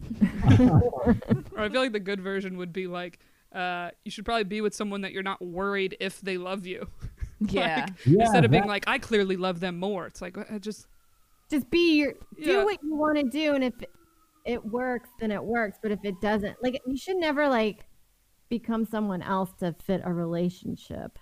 or 0.60 1.16
I 1.58 1.68
feel 1.68 1.80
like 1.80 1.92
the 1.92 2.00
good 2.00 2.20
version 2.20 2.56
would 2.58 2.72
be 2.72 2.86
like, 2.86 3.18
uh, 3.52 3.90
you 4.04 4.10
should 4.12 4.24
probably 4.24 4.44
be 4.44 4.60
with 4.60 4.74
someone 4.74 5.00
that 5.00 5.12
you're 5.12 5.24
not 5.24 5.44
worried 5.44 5.96
if 6.00 6.20
they 6.20 6.38
love 6.38 6.64
you. 6.66 6.86
Yeah. 7.48 7.86
Yeah, 8.04 8.22
Instead 8.22 8.44
of 8.44 8.50
being 8.50 8.62
that- 8.64 8.68
like, 8.68 8.84
I 8.86 8.98
clearly 8.98 9.36
love 9.36 9.60
them 9.60 9.78
more. 9.78 10.06
It's 10.06 10.20
like, 10.22 10.36
uh, 10.36 10.58
just 10.58 10.86
Just 11.50 11.70
be 11.70 11.94
your 11.98 12.12
do 12.12 12.52
Yeah. 12.52 12.64
what 12.64 12.82
you 12.82 12.94
want 12.94 13.16
to 13.18 13.24
do 13.24 13.54
and 13.54 13.64
if 13.64 13.74
it 14.44 14.64
works 14.64 15.08
then 15.20 15.30
it 15.30 15.42
works, 15.44 15.78
but 15.82 15.90
if 15.92 16.00
it 16.04 16.20
doesn't, 16.20 16.56
like 16.62 16.80
you 16.86 16.96
should 16.96 17.16
never 17.16 17.48
like 17.48 17.86
become 18.48 18.84
someone 18.86 19.20
else 19.22 19.50
to 19.60 19.74
fit 19.84 20.00
a 20.04 20.12
relationship. 20.12 21.18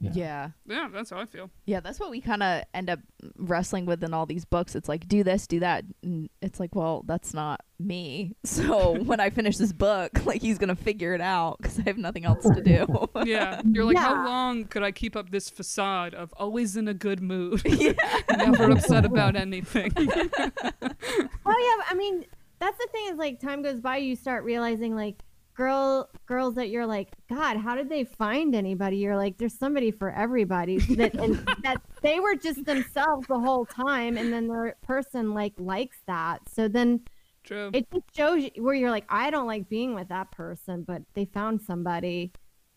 Yeah. 0.00 0.10
Yeah. 0.14 0.50
yeah, 0.66 0.88
that's 0.92 1.10
how 1.10 1.18
I 1.18 1.26
feel. 1.26 1.50
Yeah, 1.66 1.80
that's 1.80 1.98
what 1.98 2.10
we 2.10 2.20
kind 2.20 2.42
of 2.42 2.62
end 2.72 2.88
up 2.88 3.00
wrestling 3.36 3.84
with 3.84 4.02
in 4.04 4.14
all 4.14 4.26
these 4.26 4.44
books. 4.44 4.76
It's 4.76 4.88
like, 4.88 5.08
do 5.08 5.24
this, 5.24 5.46
do 5.46 5.60
that. 5.60 5.84
And 6.02 6.30
it's 6.40 6.60
like, 6.60 6.74
well, 6.74 7.02
that's 7.06 7.34
not 7.34 7.62
me. 7.78 8.34
So 8.44 9.00
when 9.02 9.20
I 9.20 9.30
finish 9.30 9.56
this 9.56 9.72
book, 9.72 10.10
like, 10.24 10.40
he's 10.40 10.58
going 10.58 10.68
to 10.68 10.76
figure 10.76 11.14
it 11.14 11.20
out 11.20 11.58
because 11.58 11.78
I 11.78 11.82
have 11.82 11.98
nothing 11.98 12.24
else 12.24 12.44
to 12.44 12.62
do. 12.62 12.86
Yeah, 13.24 13.60
you're 13.64 13.84
like, 13.84 13.96
how 13.96 14.24
long 14.24 14.64
could 14.64 14.82
I 14.82 14.92
keep 14.92 15.16
up 15.16 15.30
this 15.30 15.50
facade 15.50 16.14
of 16.14 16.32
always 16.36 16.76
in 16.76 16.88
a 16.88 16.94
good 16.94 17.20
mood, 17.20 17.62
yeah. 17.64 17.92
never 18.36 18.70
upset 18.70 19.04
about 19.04 19.36
anything? 19.36 19.92
Oh 19.96 21.76
yeah, 21.76 21.84
I 21.90 21.94
mean, 21.96 22.24
that's 22.58 22.78
the 22.78 22.88
thing 22.92 23.06
is 23.10 23.18
like 23.18 23.40
time 23.40 23.62
goes 23.62 23.80
by, 23.80 23.96
you 23.98 24.16
start 24.16 24.44
realizing 24.44 24.94
like 24.94 25.22
girl 25.58 26.08
girls 26.26 26.54
that 26.54 26.70
you're 26.70 26.86
like, 26.86 27.08
God, 27.28 27.56
how 27.56 27.74
did 27.74 27.90
they 27.90 28.04
find 28.04 28.54
anybody? 28.54 28.98
You're 28.98 29.16
like, 29.16 29.36
there's 29.38 29.58
somebody 29.58 29.90
for 29.90 30.10
everybody. 30.10 30.78
That 30.98 31.14
and 31.14 31.36
that 31.62 31.82
they 32.02 32.18
were 32.18 32.34
just 32.34 32.64
themselves 32.64 33.26
the 33.26 33.38
whole 33.38 33.66
time, 33.66 34.16
and 34.16 34.32
then 34.32 34.46
the 34.46 34.72
person 34.82 35.34
like 35.34 35.52
likes 35.58 35.98
that. 36.06 36.40
So 36.48 36.68
then 36.68 37.00
True. 37.44 37.70
it 37.72 37.86
just 37.92 38.04
shows 38.16 38.44
you 38.44 38.62
where 38.62 38.74
you're 38.74 38.90
like, 38.90 39.04
I 39.08 39.30
don't 39.30 39.46
like 39.46 39.68
being 39.68 39.94
with 39.94 40.08
that 40.08 40.30
person, 40.30 40.84
but 40.86 41.02
they 41.14 41.24
found 41.24 41.60
somebody. 41.60 42.32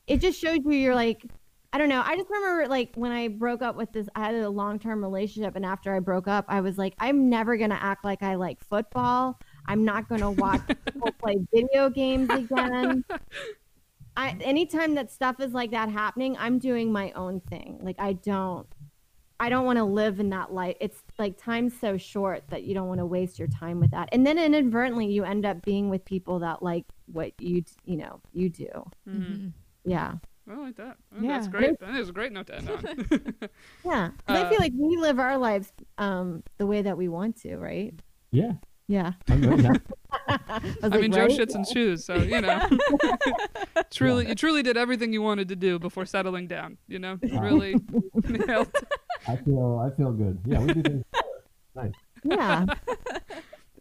It 0.07 0.17
just 0.17 0.39
shows 0.39 0.59
you 0.65 0.71
you're 0.71 0.95
like, 0.95 1.23
I 1.73 1.77
don't 1.77 1.89
know. 1.89 2.03
I 2.05 2.17
just 2.17 2.29
remember 2.29 2.67
like 2.67 2.91
when 2.95 3.11
I 3.11 3.27
broke 3.29 3.61
up 3.61 3.75
with 3.75 3.93
this, 3.93 4.07
I 4.15 4.25
had 4.25 4.35
a 4.35 4.49
long 4.49 4.79
term 4.79 5.03
relationship, 5.03 5.55
and 5.55 5.65
after 5.65 5.95
I 5.95 5.99
broke 5.99 6.27
up, 6.27 6.45
I 6.47 6.61
was 6.61 6.77
like, 6.77 6.95
I'm 6.99 7.29
never 7.29 7.57
gonna 7.57 7.79
act 7.79 8.03
like 8.03 8.23
I 8.23 8.35
like 8.35 8.59
football. 8.59 9.39
I'm 9.67 9.85
not 9.85 10.07
gonna 10.09 10.31
watch 10.31 10.61
people 10.93 11.15
play 11.21 11.37
video 11.53 11.89
games 11.89 12.33
again. 12.33 13.03
I 14.17 14.35
anytime 14.41 14.95
that 14.95 15.11
stuff 15.11 15.39
is 15.39 15.53
like 15.53 15.71
that 15.71 15.89
happening, 15.89 16.35
I'm 16.37 16.59
doing 16.59 16.91
my 16.91 17.11
own 17.11 17.39
thing. 17.41 17.79
Like 17.81 17.95
I 17.99 18.13
don't 18.13 18.67
I 19.39 19.49
don't 19.49 19.65
want 19.65 19.77
to 19.77 19.83
live 19.85 20.19
in 20.19 20.29
that 20.29 20.53
life. 20.53 20.75
It's 20.79 21.01
like 21.17 21.35
time's 21.41 21.73
so 21.79 21.97
short 21.97 22.43
that 22.49 22.63
you 22.63 22.75
don't 22.75 22.87
want 22.87 22.99
to 22.99 23.05
waste 23.07 23.39
your 23.39 23.47
time 23.47 23.79
with 23.79 23.89
that. 23.91 24.09
And 24.11 24.25
then 24.25 24.37
inadvertently 24.37 25.07
you 25.07 25.23
end 25.23 25.45
up 25.45 25.63
being 25.63 25.89
with 25.89 26.05
people 26.05 26.39
that 26.39 26.61
like 26.61 26.85
what 27.07 27.31
you 27.39 27.63
you 27.85 27.97
know, 27.97 28.21
you 28.33 28.49
do. 28.49 28.69
hmm 29.05 29.47
Yeah. 29.85 30.15
I 30.49 30.55
like 30.55 30.75
that. 30.75 30.97
Oh, 31.15 31.21
Yeah. 31.23 31.33
That's 31.33 31.47
great. 31.47 31.79
That 31.79 31.95
is 31.95 32.09
a 32.09 32.11
great 32.13 32.31
note 32.33 32.47
to 32.47 32.55
end 32.57 32.67
on. 32.69 32.85
Yeah. 33.85 34.09
'Cause 34.27 34.35
I 34.35 34.41
Uh, 34.41 34.49
feel 34.49 34.59
like 34.59 34.73
we 34.77 34.97
live 34.97 35.19
our 35.19 35.37
lives 35.37 35.71
um 35.97 36.43
the 36.57 36.67
way 36.67 36.81
that 36.81 36.97
we 36.97 37.07
want 37.07 37.37
to, 37.41 37.57
right? 37.57 37.93
Yeah, 38.31 38.53
Yeah. 38.91 39.13
I'm 39.29 39.41
right 39.41 39.59
now. 39.59 39.73
I, 40.27 40.59
was 40.59 40.75
I 40.83 40.87
like, 40.87 41.01
mean, 41.01 41.11
Joe 41.13 41.21
right? 41.21 41.31
shits 41.31 41.55
in 41.55 41.63
shoes, 41.63 42.03
so 42.03 42.15
you 42.15 42.41
know, 42.41 42.67
truly, 43.91 44.27
you 44.27 44.35
truly 44.35 44.63
did 44.63 44.75
everything 44.75 45.13
you 45.13 45.21
wanted 45.21 45.47
to 45.47 45.55
do 45.55 45.79
before 45.79 46.05
settling 46.05 46.47
down. 46.47 46.77
You 46.89 46.99
know, 46.99 47.17
You 47.23 47.39
really 47.39 47.75
nailed. 48.27 48.69
I 49.29 49.37
feel 49.37 49.79
I 49.79 49.95
feel 49.95 50.11
good. 50.11 50.39
Yeah, 50.45 50.59
we 50.59 50.73
do 50.73 50.81
things. 50.81 51.03
Nice. 51.73 51.93
Yeah. 52.25 52.65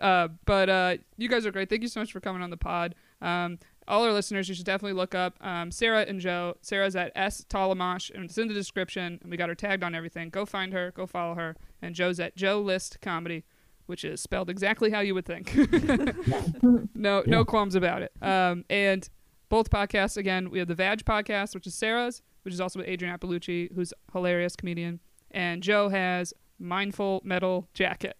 Uh, 0.01 0.29
but 0.45 0.69
uh, 0.69 0.97
you 1.17 1.29
guys 1.29 1.45
are 1.45 1.51
great. 1.51 1.69
Thank 1.69 1.83
you 1.83 1.89
so 1.89 1.99
much 1.99 2.13
for 2.13 2.21
coming 2.21 2.41
on 2.41 2.51
the 2.51 2.57
pod. 2.57 2.95
Um, 3.21 3.59
all 3.89 4.05
our 4.05 4.13
listeners, 4.13 4.49
you 4.49 4.55
should 4.55 4.65
definitely 4.65 4.93
look 4.93 5.13
up 5.17 5.35
um, 5.45 5.73
Sarah 5.73 6.03
and 6.09 6.21
Joe. 6.21 6.57
Sarah's 6.63 6.95
at 6.95 7.11
S 7.17 7.45
Tollemache, 7.51 8.15
and 8.15 8.27
it's 8.27 8.39
in 8.39 8.47
the 8.47 8.55
description. 8.55 9.19
And 9.23 9.31
we 9.31 9.37
got 9.37 9.49
her 9.49 9.57
tagged 9.57 9.83
on 9.83 9.93
everything. 9.93 10.31
Go 10.31 10.47
find 10.47 10.73
her. 10.73 10.93
Go 10.93 11.05
follow 11.05 11.35
her. 11.35 11.57
And 11.83 11.97
Joe's 11.97 12.21
at 12.21 12.37
Joe 12.37 12.61
List 12.61 13.01
Comedy, 13.03 13.45
which 13.91 14.05
is 14.05 14.23
spelled 14.23 14.49
exactly 14.49 14.91
how 14.91 15.01
you 15.01 15.15
would 15.15 15.27
think. 15.27 15.55
no, 16.95 17.23
no 17.27 17.45
qualms 17.45 17.75
about 17.75 18.01
it. 18.01 18.13
Um, 18.23 18.65
and 18.71 19.07
both 19.51 19.69
podcasts 19.69 20.17
again. 20.17 20.49
We 20.51 20.59
have 20.61 20.69
the 20.69 20.75
Vag 20.75 21.05
podcast, 21.05 21.55
which 21.55 21.67
is 21.67 21.75
Sarah's, 21.75 22.23
which 22.43 22.55
is 22.55 22.61
also 22.61 22.79
with 22.79 22.89
Adrienne 22.89 23.19
Iapalucci, 23.19 23.75
who's 23.75 23.93
a 23.93 24.13
hilarious 24.13 24.57
comedian, 24.57 25.01
and 25.31 25.63
Joe 25.63 25.91
has 25.91 26.33
Mindful 26.59 27.21
Metal 27.25 27.69
Jacket, 27.75 28.17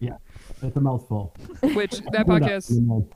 yeah, 0.00 0.16
It's 0.62 0.76
a 0.76 0.80
mouthful. 0.80 1.34
which 1.62 2.00
that 2.12 2.26
podcast 2.26 2.68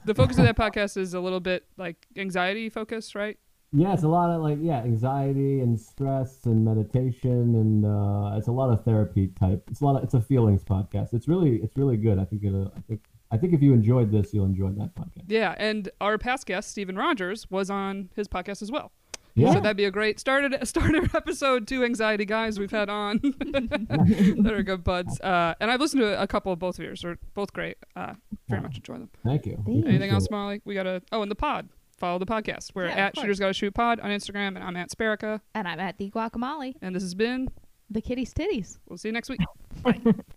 the 0.05 0.15
focus 0.15 0.39
of 0.39 0.45
that 0.45 0.57
podcast 0.57 0.97
is 0.97 1.15
a 1.15 1.21
little 1.21 1.41
bit 1.41 1.65
like 1.77 2.07
anxiety 2.17 2.69
focused, 2.69 3.15
right? 3.15 3.39
Yeah, 3.79 3.93
it's 3.93 4.05
a 4.05 4.09
lot 4.09 4.31
of 4.31 4.41
like 4.43 4.59
yeah, 4.61 4.79
anxiety 4.79 5.61
and 5.61 5.79
stress 5.79 6.47
and 6.47 6.65
meditation 6.65 7.55
and 7.55 7.85
uh, 7.85 8.37
it's 8.39 8.49
a 8.49 8.53
lot 8.53 8.71
of 8.71 8.85
therapy 8.85 9.29
type. 9.39 9.63
It's 9.71 9.83
a 9.83 9.85
lot 9.85 9.97
of 9.97 10.03
it's 10.05 10.15
a 10.15 10.21
feelings 10.21 10.65
podcast. 10.65 11.13
It's 11.13 11.29
really 11.29 11.57
it's 11.57 11.77
really 11.77 11.97
good. 11.99 12.19
I 12.19 12.25
think 12.25 12.43
it. 12.43 12.55
I 12.55 12.81
think 12.89 13.01
I 13.31 13.37
think 13.37 13.53
if 13.53 13.61
you 13.61 13.73
enjoyed 13.75 14.11
this, 14.11 14.33
you'll 14.33 14.47
enjoy 14.47 14.71
that 14.71 14.95
podcast. 14.95 15.25
Yeah, 15.29 15.55
and 15.59 15.91
our 16.01 16.17
past 16.17 16.47
guest 16.47 16.71
Stephen 16.71 16.97
Rogers 16.97 17.51
was 17.51 17.69
on 17.71 18.09
his 18.17 18.29
podcast 18.29 18.63
as 18.63 18.71
well. 18.73 18.93
Yeah, 19.35 19.53
So 19.53 19.61
that'd 19.61 19.77
be 19.77 19.85
a 19.85 19.91
great 19.91 20.19
starter 20.19 20.65
starter 20.65 21.03
episode. 21.15 21.67
Two 21.69 21.85
anxiety 21.85 22.25
guys 22.25 22.59
we've 22.59 22.71
had 22.71 22.89
on 22.89 23.19
that 23.41 24.53
are 24.55 24.63
good 24.63 24.83
buds. 24.85 25.21
Uh, 25.21 25.55
and 25.61 25.71
I've 25.71 25.81
listened 25.81 26.01
to 26.01 26.19
a 26.19 26.27
couple 26.27 26.53
of 26.53 26.59
both 26.59 26.79
of 26.79 26.85
yours. 26.87 27.03
They're 27.03 27.19
both 27.35 27.53
great. 27.53 27.77
Uh, 27.95 28.15
very 28.49 28.61
Wow. 28.63 28.69
much 28.69 28.77
enjoy 28.77 28.95
them. 28.95 29.11
thank 29.23 29.45
you. 29.45 29.57
Thank 29.67 29.77
you. 29.85 29.85
Anything 29.87 30.11
else, 30.11 30.25
Appreciate 30.27 30.39
Molly? 30.39 30.61
We 30.65 30.75
got 30.75 30.87
a 30.87 31.03
Oh, 31.13 31.21
and 31.21 31.31
the 31.31 31.35
pod. 31.35 31.69
Follow 31.99 32.19
the 32.19 32.27
podcast. 32.27 32.73
We're 32.75 32.87
Yeah, 32.87 32.93
of 32.93 32.99
at 32.99 33.15
course. 33.15 33.23
Shooters 33.25 33.39
Gotta 33.41 33.53
Shoot 33.55 33.75
Pod 33.75 34.01
on 34.01 34.11
Instagram, 34.11 34.49
and 34.49 34.59
I'm 34.59 34.77
at 34.77 34.91
Sparica. 34.91 35.41
And 35.55 35.67
I'm 35.67 35.81
at 35.81 35.97
the 35.99 36.11
guacamole, 36.11 36.75
And 36.83 36.95
this 36.95 37.03
has 37.03 37.15
been. 37.15 37.49
the 37.91 38.01
kitty's 38.03 38.35
titties. 38.35 38.79
We'll 38.89 38.99
see 38.99 39.09
you 39.09 39.13
next 39.13 39.29
week. 39.31 39.41